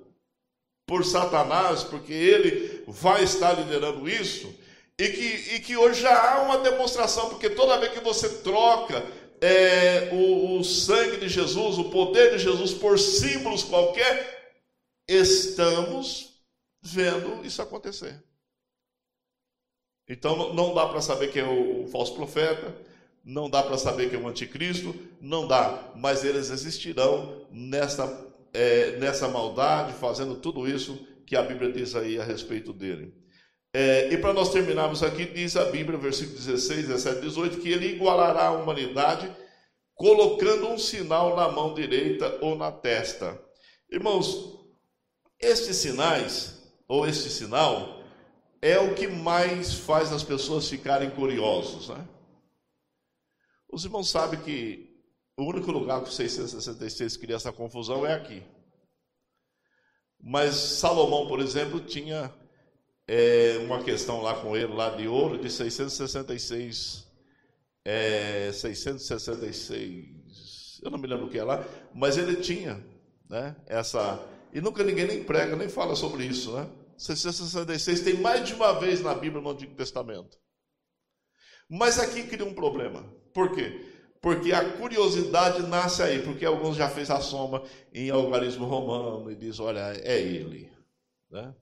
por 0.89 1.05
Satanás, 1.05 1.84
porque 1.84 2.14
ele 2.14 2.82
vai 2.89 3.22
estar 3.22 3.53
liderando 3.53 4.09
isso, 4.09 4.53
e 4.99 5.09
que, 5.11 5.55
e 5.55 5.61
que 5.61 5.76
hoje 5.76 6.01
já 6.01 6.32
há 6.32 6.43
uma 6.43 6.59
demonstração, 6.59 7.28
porque 7.28 7.51
toda 7.51 7.78
vez 7.78 7.93
que 7.93 8.01
você 8.01 8.39
troca 8.39 9.05
é, 9.39 10.09
o, 10.11 10.59
o 10.59 10.64
sangue 10.64 11.18
de 11.18 11.28
Jesus, 11.28 11.76
o 11.76 11.91
poder 11.91 12.32
de 12.32 12.39
Jesus 12.39 12.72
por 12.72 12.99
símbolos 12.99 13.62
qualquer, 13.62 14.57
estamos 15.07 16.41
vendo 16.80 17.45
isso 17.45 17.61
acontecer. 17.61 18.20
Então 20.09 20.55
não 20.55 20.72
dá 20.72 20.89
para 20.89 21.03
saber 21.03 21.30
quem 21.30 21.43
é 21.43 21.47
o 21.47 21.86
falso 21.89 22.14
profeta, 22.14 22.74
não 23.22 23.51
dá 23.51 23.62
para 23.62 23.76
saber 23.76 24.09
quem 24.09 24.18
é 24.18 24.22
o 24.22 24.26
anticristo, 24.26 24.95
não 25.20 25.47
dá, 25.47 25.93
mas 25.95 26.24
eles 26.24 26.49
existirão 26.49 27.47
nessa 27.53 28.28
é, 28.59 28.97
nessa 28.99 29.29
maldade, 29.29 29.93
fazendo 29.93 30.35
tudo 30.35 30.67
isso 30.67 31.07
que 31.25 31.37
a 31.37 31.43
Bíblia 31.43 31.71
diz 31.71 31.95
aí 31.95 32.19
a 32.19 32.25
respeito 32.25 32.73
dele. 32.73 33.15
É, 33.73 34.13
e 34.13 34.19
para 34.19 34.33
nós 34.33 34.51
terminarmos 34.51 35.01
aqui, 35.05 35.27
diz 35.27 35.57
a 35.57 35.67
Bíblia, 35.67 35.97
versículo 35.97 36.37
16, 36.37 36.89
17, 36.89 37.21
18, 37.21 37.61
que 37.61 37.71
ele 37.71 37.87
igualará 37.87 38.49
a 38.49 38.53
humanidade 38.53 39.33
colocando 39.95 40.67
um 40.67 40.77
sinal 40.77 41.37
na 41.37 41.49
mão 41.49 41.73
direita 41.73 42.37
ou 42.41 42.57
na 42.57 42.73
testa. 42.73 43.41
Irmãos, 43.89 44.59
estes 45.39 45.77
sinais, 45.77 46.61
ou 46.89 47.07
este 47.07 47.31
sinal, 47.31 48.03
é 48.61 48.77
o 48.81 48.93
que 48.93 49.07
mais 49.07 49.75
faz 49.75 50.13
as 50.13 50.25
pessoas 50.25 50.69
ficarem 50.69 51.11
curiosos, 51.11 51.91
né? 51.91 52.09
Os 53.71 53.85
irmãos 53.85 54.11
sabem 54.11 54.41
que 54.41 54.88
o 55.39 55.45
único 55.45 55.70
lugar 55.70 56.03
que 56.03 56.09
o 56.09 56.12
666 56.12 57.16
cria 57.16 57.36
essa 57.36 57.53
confusão 57.53 58.05
é 58.05 58.12
aqui. 58.12 58.43
Mas 60.20 60.57
Salomão, 60.57 61.28
por 61.28 61.39
exemplo, 61.39 61.78
tinha 61.78 62.34
é, 63.07 63.57
uma 63.59 63.84
questão 63.84 64.20
lá 64.20 64.43
com 64.43 64.57
ele, 64.57 64.74
lá 64.74 64.91
de 64.91 65.07
ouro, 65.07 65.39
de 65.39 65.49
666. 65.49 67.07
É, 67.84 68.51
666. 68.53 70.80
Eu 70.82 70.91
não 70.91 70.99
me 70.99 71.07
lembro 71.07 71.26
o 71.26 71.30
que 71.30 71.39
é 71.39 71.45
lá, 71.45 71.64
mas 71.95 72.18
ele 72.18 72.34
tinha 72.36 72.84
né, 73.30 73.55
essa. 73.66 74.20
E 74.53 74.61
nunca 74.61 74.82
ninguém 74.82 75.07
nem 75.07 75.22
prega, 75.22 75.55
nem 75.55 75.68
fala 75.68 75.95
sobre 75.95 76.24
isso, 76.24 76.51
né? 76.53 76.68
666 76.97 78.01
tem 78.01 78.14
mais 78.14 78.45
de 78.45 78.55
uma 78.55 78.72
vez 78.72 79.01
na 79.01 79.14
Bíblia 79.14 79.41
no 79.41 79.51
Antigo 79.51 79.76
Testamento. 79.76 80.36
Mas 81.70 82.01
aqui 82.01 82.24
cria 82.24 82.45
um 82.45 82.55
problema. 82.55 83.05
Por 83.32 83.55
quê? 83.55 83.97
Porque 84.21 84.53
a 84.53 84.73
curiosidade 84.77 85.62
nasce 85.62 86.03
aí, 86.03 86.23
porque 86.23 86.45
alguns 86.45 86.77
já 86.77 86.89
fez 86.89 87.11
a 87.11 87.21
soma 87.21 87.62
em 87.93 88.11
algarismo 88.11 88.66
romano 88.66 89.31
e 89.31 89.37
diz, 89.37 89.61
olha, 89.61 89.93
é 90.03 90.21
ele. 90.21 90.71
Né? 91.31 91.55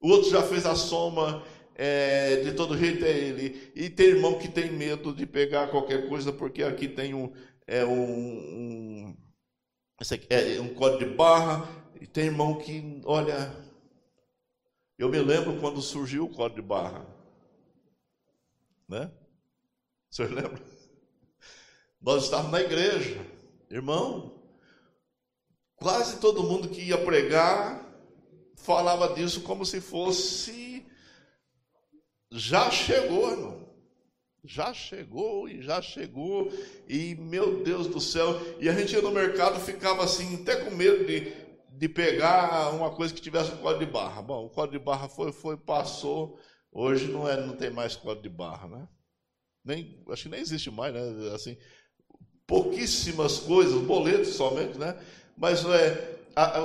O 0.00 0.08
outro 0.08 0.30
já 0.30 0.42
fez 0.42 0.66
a 0.66 0.74
soma, 0.74 1.42
é, 1.74 2.42
de 2.42 2.52
todo 2.52 2.76
jeito 2.76 3.04
é 3.04 3.10
ele. 3.10 3.72
E 3.74 3.88
tem 3.88 4.06
irmão 4.06 4.38
que 4.38 4.48
tem 4.48 4.70
medo 4.70 5.14
de 5.14 5.26
pegar 5.26 5.68
qualquer 5.68 6.08
coisa, 6.08 6.32
porque 6.32 6.62
aqui 6.62 6.86
tem 6.86 7.14
um, 7.14 7.32
é, 7.66 7.84
um, 7.84 8.10
um, 8.10 9.16
é 10.28 10.60
um 10.60 10.74
código 10.74 10.98
de 11.10 11.16
barra, 11.16 11.66
e 11.98 12.06
tem 12.06 12.26
irmão 12.26 12.58
que, 12.58 13.00
olha, 13.04 13.56
eu 14.98 15.08
me 15.08 15.18
lembro 15.18 15.58
quando 15.60 15.80
surgiu 15.80 16.24
o 16.26 16.30
código 16.30 16.60
de 16.60 16.66
barra. 16.66 17.06
Né? 18.86 19.10
Senhor 20.10 20.30
lembra? 20.30 20.73
Nós 22.04 22.24
estávamos 22.24 22.52
na 22.52 22.60
igreja, 22.60 23.26
irmão. 23.70 24.38
Quase 25.74 26.20
todo 26.20 26.42
mundo 26.42 26.68
que 26.68 26.82
ia 26.82 26.98
pregar 27.02 27.82
falava 28.58 29.14
disso 29.14 29.40
como 29.40 29.64
se 29.64 29.80
fosse. 29.80 30.84
Já 32.30 32.70
chegou, 32.70 33.30
irmão. 33.30 33.74
Já 34.44 34.74
chegou 34.74 35.48
e 35.48 35.62
já 35.62 35.80
chegou, 35.80 36.52
e 36.86 37.14
meu 37.14 37.64
Deus 37.64 37.86
do 37.86 37.98
céu. 37.98 38.38
E 38.60 38.68
a 38.68 38.74
gente 38.74 38.92
ia 38.92 39.00
no 39.00 39.10
mercado 39.10 39.58
ficava 39.58 40.04
assim, 40.04 40.42
até 40.42 40.56
com 40.56 40.72
medo 40.72 41.06
de, 41.06 41.32
de 41.70 41.88
pegar 41.88 42.68
uma 42.74 42.94
coisa 42.94 43.14
que 43.14 43.22
tivesse 43.22 43.50
um 43.52 43.56
código 43.56 43.86
de 43.86 43.90
barra. 43.90 44.20
Bom, 44.20 44.44
o 44.44 44.50
código 44.50 44.78
de 44.78 44.84
barra 44.84 45.08
foi, 45.08 45.32
foi, 45.32 45.56
passou. 45.56 46.38
Hoje 46.70 47.10
não, 47.10 47.26
é, 47.26 47.40
não 47.40 47.56
tem 47.56 47.70
mais 47.70 47.96
código 47.96 48.24
de 48.24 48.28
barra, 48.28 48.68
né? 48.68 48.88
Nem, 49.64 50.04
acho 50.10 50.24
que 50.24 50.28
nem 50.28 50.40
existe 50.40 50.70
mais, 50.70 50.92
né? 50.92 51.32
Assim, 51.34 51.56
pouquíssimas 52.46 53.38
coisas, 53.38 53.80
boletos 53.82 54.34
somente, 54.34 54.78
né? 54.78 54.96
Mas 55.36 55.64
é, 55.64 56.18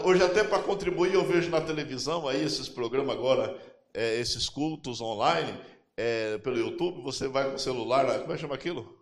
hoje 0.03 0.23
até 0.23 0.43
para 0.43 0.61
contribuir 0.63 1.13
eu 1.13 1.25
vejo 1.25 1.49
na 1.49 1.61
televisão 1.61 2.27
aí 2.27 2.43
esses 2.43 2.67
programas 2.67 3.15
agora, 3.15 3.57
é, 3.93 4.19
esses 4.19 4.49
cultos 4.49 5.01
online, 5.01 5.57
é, 5.97 6.37
pelo 6.39 6.57
YouTube, 6.57 7.01
você 7.01 7.27
vai 7.27 7.49
com 7.49 7.55
o 7.55 7.59
celular, 7.59 8.19
como 8.19 8.31
é 8.31 8.35
que 8.35 8.41
chama 8.41 8.55
aquilo? 8.55 8.99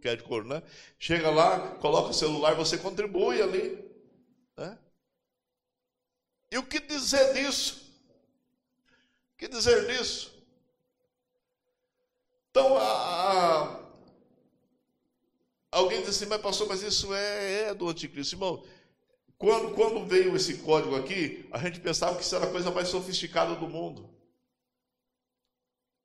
que 0.00 0.08
é 0.08 0.16
de 0.16 0.22
couro, 0.22 0.48
né? 0.48 0.62
Chega 0.98 1.30
lá, 1.30 1.76
coloca 1.76 2.10
o 2.10 2.14
celular, 2.14 2.54
você 2.54 2.78
contribui 2.78 3.40
ali. 3.40 3.78
Né? 4.56 4.78
E 6.50 6.58
o 6.58 6.62
que 6.64 6.80
dizer 6.80 7.34
disso? 7.34 7.94
O 9.34 9.38
que 9.38 9.46
dizer 9.46 9.86
disso? 9.86 10.34
Então, 12.50 12.76
a, 12.76 12.82
a, 12.82 13.79
alguém 15.70 16.00
disse 16.00 16.10
assim, 16.10 16.26
mas 16.26 16.40
pastor, 16.40 16.68
mas 16.68 16.82
isso 16.82 17.12
é, 17.14 17.68
é 17.68 17.74
do 17.74 17.88
anticristo. 17.88 18.34
Irmão, 18.34 18.64
quando, 19.38 19.74
quando 19.74 20.04
veio 20.04 20.36
esse 20.36 20.58
código 20.58 20.94
aqui, 20.96 21.48
a 21.50 21.58
gente 21.58 21.80
pensava 21.80 22.16
que 22.16 22.22
isso 22.22 22.36
era 22.36 22.44
a 22.44 22.50
coisa 22.50 22.70
mais 22.70 22.88
sofisticada 22.88 23.54
do 23.54 23.68
mundo. 23.68 24.10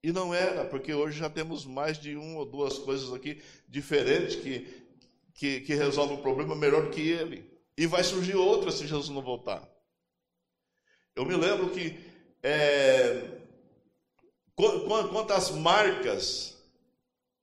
E 0.02 0.12
não 0.12 0.34
era, 0.34 0.64
porque 0.66 0.94
hoje 0.94 1.18
já 1.18 1.30
temos 1.30 1.66
mais 1.66 2.00
de 2.00 2.16
uma 2.16 2.40
ou 2.40 2.46
duas 2.46 2.78
coisas 2.78 3.12
aqui 3.12 3.42
diferentes 3.68 4.36
que, 4.36 4.86
que, 5.34 5.62
que 5.62 5.74
resolvem 5.74 6.18
o 6.18 6.22
problema 6.22 6.56
melhor 6.56 6.84
do 6.84 6.92
que 6.92 7.02
ele. 7.02 7.52
E 7.78 7.88
vai 7.88 8.04
surgir 8.04 8.36
outras 8.36 8.76
se 8.76 8.88
Jesus 8.88 9.10
não 9.10 9.22
voltar. 9.22 9.68
Eu 11.16 11.26
me 11.26 11.36
lembro 11.36 11.72
que 11.72 12.00
é, 12.44 13.42
quantas 14.56 15.50
marcas, 15.52 16.56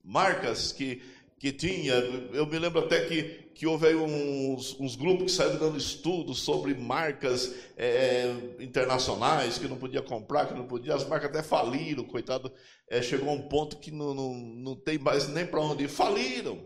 marcas 0.02 0.72
que, 0.72 1.02
que 1.42 1.52
tinha, 1.52 1.94
eu 1.94 2.46
me 2.46 2.56
lembro 2.56 2.84
até 2.84 3.04
que, 3.04 3.50
que 3.52 3.66
houve 3.66 3.88
aí 3.88 3.96
uns, 3.96 4.78
uns 4.78 4.94
grupos 4.94 5.24
que 5.24 5.32
saíram 5.32 5.58
dando 5.58 5.76
estudos 5.76 6.38
sobre 6.38 6.72
marcas 6.72 7.52
é, 7.76 8.28
internacionais 8.60 9.58
que 9.58 9.66
não 9.66 9.76
podia 9.76 10.00
comprar, 10.00 10.46
que 10.46 10.54
não 10.54 10.68
podia, 10.68 10.94
as 10.94 11.04
marcas 11.04 11.30
até 11.30 11.42
faliram, 11.42 12.04
coitado, 12.04 12.54
é, 12.88 13.02
chegou 13.02 13.28
a 13.28 13.32
um 13.32 13.48
ponto 13.48 13.76
que 13.78 13.90
não, 13.90 14.14
não, 14.14 14.34
não 14.34 14.76
tem 14.76 14.98
mais 14.98 15.26
nem 15.26 15.44
para 15.44 15.58
onde 15.58 15.82
ir, 15.82 15.88
faliram. 15.88 16.64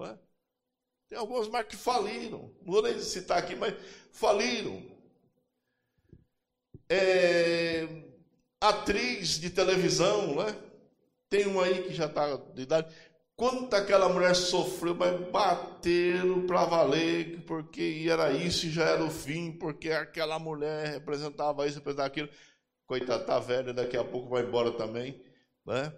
É? 0.00 0.18
Tem 1.08 1.16
algumas 1.16 1.46
marcas 1.46 1.76
que 1.76 1.80
faliram, 1.80 2.52
não 2.60 2.72
vou 2.72 2.82
nem 2.82 2.98
citar 2.98 3.38
aqui, 3.38 3.54
mas 3.54 3.72
faliram 4.10 4.82
é, 6.88 7.86
atriz 8.60 9.38
de 9.38 9.48
televisão, 9.48 10.34
né? 10.34 10.56
Tem 11.30 11.46
uma 11.46 11.64
aí 11.64 11.84
que 11.84 11.94
já 11.94 12.06
está 12.06 12.36
de 12.36 12.62
idade. 12.62 12.92
Quanto 13.36 13.74
aquela 13.74 14.08
mulher 14.08 14.34
sofreu, 14.36 14.94
mas 14.94 15.20
bateram 15.30 16.46
para 16.46 16.64
valer, 16.66 17.42
porque 17.46 18.06
era 18.08 18.30
isso 18.32 18.66
e 18.66 18.70
já 18.70 18.84
era 18.84 19.02
o 19.02 19.10
fim, 19.10 19.50
porque 19.50 19.90
aquela 19.90 20.38
mulher 20.38 20.86
representava 20.92 21.66
isso, 21.66 21.78
representava 21.78 22.06
aquilo. 22.06 22.28
Coitada, 22.86 23.24
tá 23.24 23.40
velha, 23.40 23.72
daqui 23.72 23.96
a 23.96 24.04
pouco 24.04 24.28
vai 24.28 24.42
embora 24.42 24.70
também, 24.72 25.20
né? 25.66 25.92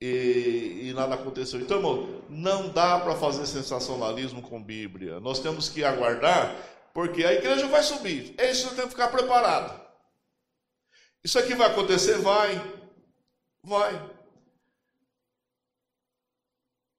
E, 0.00 0.82
e 0.84 0.92
nada 0.94 1.14
aconteceu. 1.14 1.58
Então, 1.60 1.78
irmão, 1.78 2.22
não 2.28 2.68
dá 2.68 3.00
para 3.00 3.16
fazer 3.16 3.46
sensacionalismo 3.46 4.42
com 4.42 4.62
Bíblia. 4.62 5.18
Nós 5.18 5.40
temos 5.40 5.68
que 5.68 5.82
aguardar, 5.82 6.54
porque 6.94 7.24
a 7.24 7.32
igreja 7.32 7.66
vai 7.66 7.82
subir. 7.82 8.34
É 8.38 8.50
isso 8.50 8.68
que 8.68 8.76
temos 8.76 8.94
que 8.94 9.00
ficar 9.00 9.08
preparado. 9.08 9.80
Isso 11.24 11.38
aqui 11.40 11.56
vai 11.56 11.68
acontecer? 11.68 12.18
Vai. 12.18 12.62
Vai. 13.64 14.15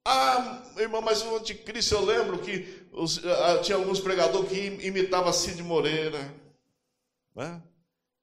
Ah, 0.10 0.64
irmão, 0.78 1.01
mas 1.01 1.22
o 1.22 1.36
anticristo, 1.36 1.95
eu 1.95 2.05
lembro 2.05 2.39
que 2.39 2.88
os, 2.93 3.18
ah, 3.26 3.60
tinha 3.62 3.78
alguns 3.78 3.99
pregadores 3.99 4.47
que 4.47 4.88
imitavam 4.88 5.34
Cid 5.34 5.62
Moreira, 5.62 6.34
né? 7.36 7.62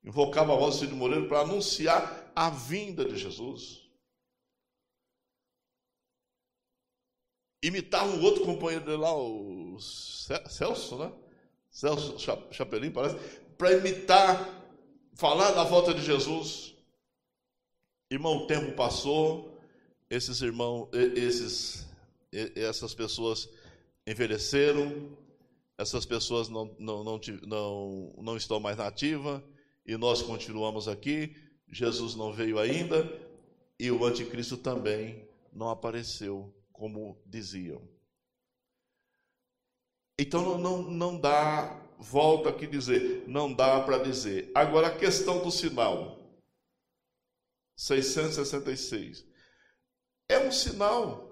invocava 0.03 0.55
a 0.55 0.57
voz 0.57 0.77
de 0.77 0.81
Cid 0.81 0.95
Moreira 0.95 1.29
para 1.29 1.41
anunciar 1.41 2.33
a 2.35 2.49
vinda 2.49 3.05
de 3.05 3.19
Jesus. 3.19 3.83
Imitava 7.63 8.07
um 8.07 8.23
outro 8.23 8.47
companheiro 8.47 8.87
dele 8.87 8.97
lá, 8.97 9.15
o 9.15 9.79
Celso, 9.79 10.97
né? 10.97 11.13
Celso 11.71 12.17
Chapelin, 12.51 12.93
parece, 12.93 13.17
para 13.59 13.73
imitar 13.73 14.65
falar 15.17 15.51
da 15.51 15.65
volta 15.65 15.93
de 15.93 16.03
Jesus. 16.03 16.75
Irmão, 18.11 18.39
o 18.39 18.47
tempo 18.47 18.75
passou, 18.75 19.54
esses 20.15 20.41
irmãos, 20.41 20.89
esses, 20.93 21.87
essas 22.55 22.95
pessoas 22.95 23.49
envelheceram, 24.07 25.17
essas 25.77 26.07
pessoas 26.07 26.49
não, 26.49 26.75
não, 26.79 27.03
não, 27.03 27.21
não, 27.43 28.15
não 28.19 28.37
estão 28.37 28.61
mais 28.61 28.77
na 28.77 28.87
ativa, 28.87 29.43
e 29.85 29.97
nós 29.97 30.23
continuamos 30.23 30.87
aqui. 30.87 31.35
Jesus 31.69 32.15
não 32.15 32.33
veio 32.33 32.59
ainda, 32.59 33.11
e 33.79 33.91
o 33.91 34.05
anticristo 34.05 34.57
também 34.57 35.29
não 35.53 35.69
apareceu, 35.69 36.55
como 36.73 37.21
diziam. 37.27 37.83
Então 40.17 40.43
não, 40.43 40.59
não, 40.59 40.83
não 40.83 41.21
dá 41.21 41.81
volto 41.99 42.49
aqui 42.49 42.67
dizer, 42.67 43.25
não 43.27 43.53
dá 43.53 43.81
para 43.81 43.99
dizer. 43.99 44.51
Agora 44.55 44.89
a 44.89 44.97
questão 44.97 45.43
do 45.43 45.51
sinal. 45.51 46.21
666. 47.77 49.34
É 50.29 50.39
um 50.39 50.51
sinal. 50.51 51.31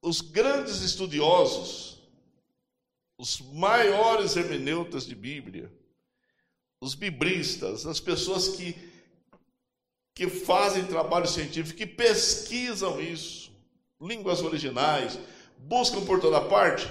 Os 0.00 0.20
grandes 0.20 0.80
estudiosos, 0.80 2.00
os 3.16 3.40
maiores 3.40 4.36
hermeneutas 4.36 5.06
de 5.06 5.14
Bíblia, 5.14 5.72
os 6.80 6.94
biblistas, 6.94 7.84
as 7.86 7.98
pessoas 7.98 8.48
que, 8.48 8.74
que 10.14 10.28
fazem 10.28 10.86
trabalho 10.86 11.26
científico, 11.26 11.76
que 11.76 11.86
pesquisam 11.86 13.00
isso, 13.00 13.52
línguas 14.00 14.40
originais, 14.40 15.18
buscam 15.58 16.04
por 16.04 16.20
toda 16.20 16.40
parte, 16.48 16.86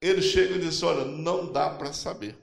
ele 0.00 0.20
chega 0.20 0.56
e 0.56 0.60
diz: 0.60 0.82
Olha, 0.82 1.04
não 1.04 1.50
dá 1.50 1.70
para 1.70 1.92
saber. 1.92 2.36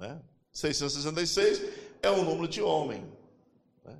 Né? 0.00 0.20
666 0.52 1.62
é 2.02 2.10
o 2.10 2.24
número 2.24 2.46
de 2.46 2.60
homem. 2.60 3.04
Né? 3.84 3.96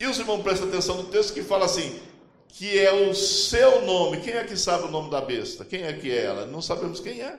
E 0.00 0.06
os 0.06 0.18
irmãos 0.18 0.42
prestam 0.42 0.68
atenção 0.68 0.96
no 1.02 1.10
texto 1.10 1.32
que 1.32 1.42
fala 1.42 1.64
assim: 1.64 2.00
que 2.48 2.78
é 2.78 2.92
o 2.92 3.14
seu 3.14 3.82
nome. 3.82 4.20
Quem 4.20 4.34
é 4.34 4.44
que 4.44 4.56
sabe 4.56 4.84
o 4.84 4.90
nome 4.90 5.10
da 5.10 5.20
besta? 5.20 5.64
Quem 5.64 5.84
é 5.84 5.92
que 5.92 6.10
é 6.10 6.24
ela? 6.24 6.46
Não 6.46 6.60
sabemos 6.60 7.00
quem 7.00 7.22
é. 7.22 7.38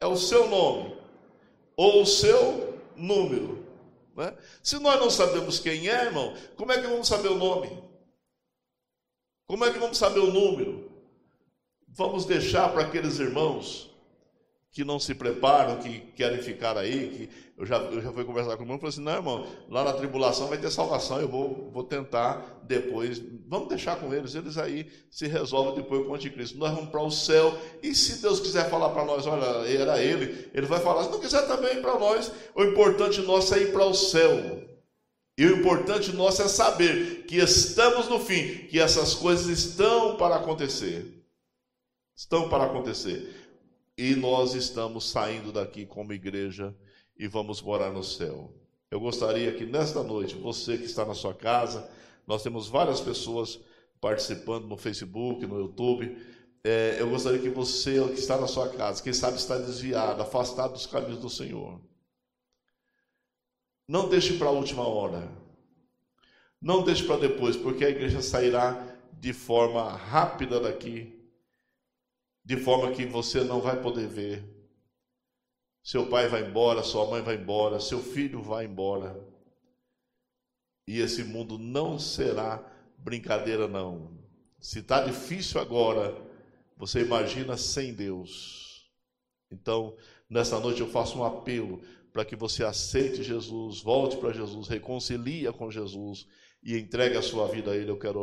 É 0.00 0.06
o 0.06 0.16
seu 0.16 0.48
nome, 0.48 0.96
ou 1.76 2.02
o 2.02 2.06
seu 2.06 2.80
número. 2.96 3.66
Né? 4.16 4.34
Se 4.62 4.78
nós 4.78 4.98
não 4.98 5.10
sabemos 5.10 5.58
quem 5.58 5.88
é, 5.88 6.06
irmão, 6.06 6.34
como 6.56 6.72
é 6.72 6.80
que 6.80 6.86
vamos 6.86 7.06
saber 7.06 7.28
o 7.28 7.36
nome? 7.36 7.82
Como 9.46 9.64
é 9.64 9.72
que 9.72 9.78
vamos 9.78 9.98
saber 9.98 10.20
o 10.20 10.32
número? 10.32 10.90
Vamos 11.88 12.24
deixar 12.24 12.72
para 12.72 12.82
aqueles 12.82 13.18
irmãos 13.18 13.89
que 14.72 14.84
não 14.84 15.00
se 15.00 15.14
preparam, 15.14 15.78
que 15.78 15.98
querem 16.14 16.40
ficar 16.40 16.78
aí, 16.78 17.08
que 17.08 17.28
eu 17.58 17.66
já, 17.66 17.76
eu 17.76 18.00
já 18.00 18.12
fui 18.12 18.24
conversar 18.24 18.56
com 18.56 18.62
o 18.62 18.64
irmão 18.64 18.76
e 18.76 18.80
falei 18.80 18.90
assim, 18.90 19.02
não, 19.02 19.12
irmão, 19.12 19.46
lá 19.68 19.84
na 19.84 19.92
tribulação 19.92 20.46
vai 20.46 20.58
ter 20.58 20.70
salvação, 20.70 21.20
eu 21.20 21.28
vou, 21.28 21.70
vou 21.72 21.82
tentar 21.82 22.62
depois, 22.62 23.20
vamos 23.48 23.68
deixar 23.68 23.96
com 23.96 24.14
eles, 24.14 24.34
eles 24.34 24.56
aí 24.56 24.86
se 25.10 25.26
resolvem 25.26 25.74
depois 25.74 26.06
com 26.06 26.12
o 26.12 26.14
anticristo. 26.14 26.56
Nós 26.56 26.72
vamos 26.72 26.90
para 26.90 27.02
o 27.02 27.10
céu, 27.10 27.58
e 27.82 27.94
se 27.94 28.22
Deus 28.22 28.38
quiser 28.38 28.70
falar 28.70 28.90
para 28.90 29.04
nós, 29.04 29.26
olha, 29.26 29.68
era 29.68 30.00
ele, 30.00 30.48
ele 30.54 30.66
vai 30.66 30.80
falar, 30.80 31.04
se 31.04 31.10
não 31.10 31.20
quiser 31.20 31.46
também 31.48 31.82
para 31.82 31.98
nós, 31.98 32.32
o 32.54 32.62
importante 32.62 33.20
nosso 33.22 33.54
é 33.54 33.62
ir 33.62 33.72
para 33.72 33.84
o 33.84 33.92
céu. 33.92 34.70
E 35.36 35.46
o 35.46 35.56
importante 35.56 36.12
nosso 36.12 36.42
é 36.42 36.48
saber 36.48 37.24
que 37.24 37.36
estamos 37.36 38.08
no 38.08 38.20
fim, 38.20 38.66
que 38.68 38.78
essas 38.78 39.14
coisas 39.14 39.46
estão 39.48 40.16
para 40.16 40.36
acontecer. 40.36 41.24
Estão 42.14 42.48
para 42.50 42.64
acontecer. 42.64 43.39
E 44.00 44.16
nós 44.16 44.54
estamos 44.54 45.10
saindo 45.10 45.52
daqui 45.52 45.84
como 45.84 46.14
igreja 46.14 46.74
e 47.18 47.28
vamos 47.28 47.60
morar 47.60 47.92
no 47.92 48.02
céu. 48.02 48.50
Eu 48.90 48.98
gostaria 48.98 49.52
que 49.52 49.66
nesta 49.66 50.02
noite, 50.02 50.34
você 50.36 50.78
que 50.78 50.86
está 50.86 51.04
na 51.04 51.12
sua 51.12 51.34
casa, 51.34 51.86
nós 52.26 52.42
temos 52.42 52.66
várias 52.66 52.98
pessoas 52.98 53.60
participando 54.00 54.66
no 54.66 54.78
Facebook, 54.78 55.44
no 55.44 55.58
YouTube. 55.60 56.16
É, 56.64 56.96
eu 56.98 57.10
gostaria 57.10 57.40
que 57.40 57.50
você 57.50 58.02
que 58.08 58.18
está 58.18 58.40
na 58.40 58.46
sua 58.46 58.70
casa, 58.70 59.02
quem 59.02 59.12
sabe 59.12 59.36
está 59.36 59.58
desviado, 59.58 60.22
afastado 60.22 60.72
dos 60.72 60.86
caminhos 60.86 61.20
do 61.20 61.28
Senhor, 61.28 61.78
não 63.86 64.08
deixe 64.08 64.38
para 64.38 64.48
a 64.48 64.52
última 64.52 64.88
hora. 64.88 65.30
Não 66.58 66.82
deixe 66.82 67.04
para 67.04 67.20
depois, 67.20 67.54
porque 67.54 67.84
a 67.84 67.90
igreja 67.90 68.22
sairá 68.22 68.96
de 69.12 69.34
forma 69.34 69.90
rápida 69.90 70.58
daqui, 70.58 71.19
de 72.50 72.56
forma 72.56 72.90
que 72.90 73.06
você 73.06 73.44
não 73.44 73.60
vai 73.60 73.80
poder 73.80 74.08
ver. 74.08 74.44
Seu 75.84 76.08
pai 76.08 76.26
vai 76.26 76.42
embora, 76.42 76.82
sua 76.82 77.08
mãe 77.08 77.22
vai 77.22 77.36
embora, 77.36 77.78
seu 77.78 78.00
filho 78.00 78.42
vai 78.42 78.64
embora. 78.64 79.24
E 80.84 80.98
esse 80.98 81.22
mundo 81.22 81.56
não 81.56 81.96
será 81.96 82.60
brincadeira, 82.98 83.68
não. 83.68 84.18
Se 84.58 84.80
está 84.80 85.00
difícil 85.00 85.60
agora, 85.60 86.20
você 86.76 87.02
imagina 87.02 87.56
sem 87.56 87.94
Deus. 87.94 88.90
Então, 89.48 89.96
nessa 90.28 90.58
noite 90.58 90.80
eu 90.80 90.90
faço 90.90 91.20
um 91.20 91.24
apelo 91.24 91.80
para 92.12 92.24
que 92.24 92.34
você 92.34 92.64
aceite 92.64 93.22
Jesus, 93.22 93.80
volte 93.80 94.16
para 94.16 94.32
Jesus, 94.32 94.66
reconcilia 94.66 95.52
com 95.52 95.70
Jesus 95.70 96.26
e 96.64 96.76
entregue 96.76 97.16
a 97.16 97.22
sua 97.22 97.46
vida 97.46 97.70
a 97.70 97.76
Ele. 97.76 97.92
Eu 97.92 97.98
quero 97.98 98.18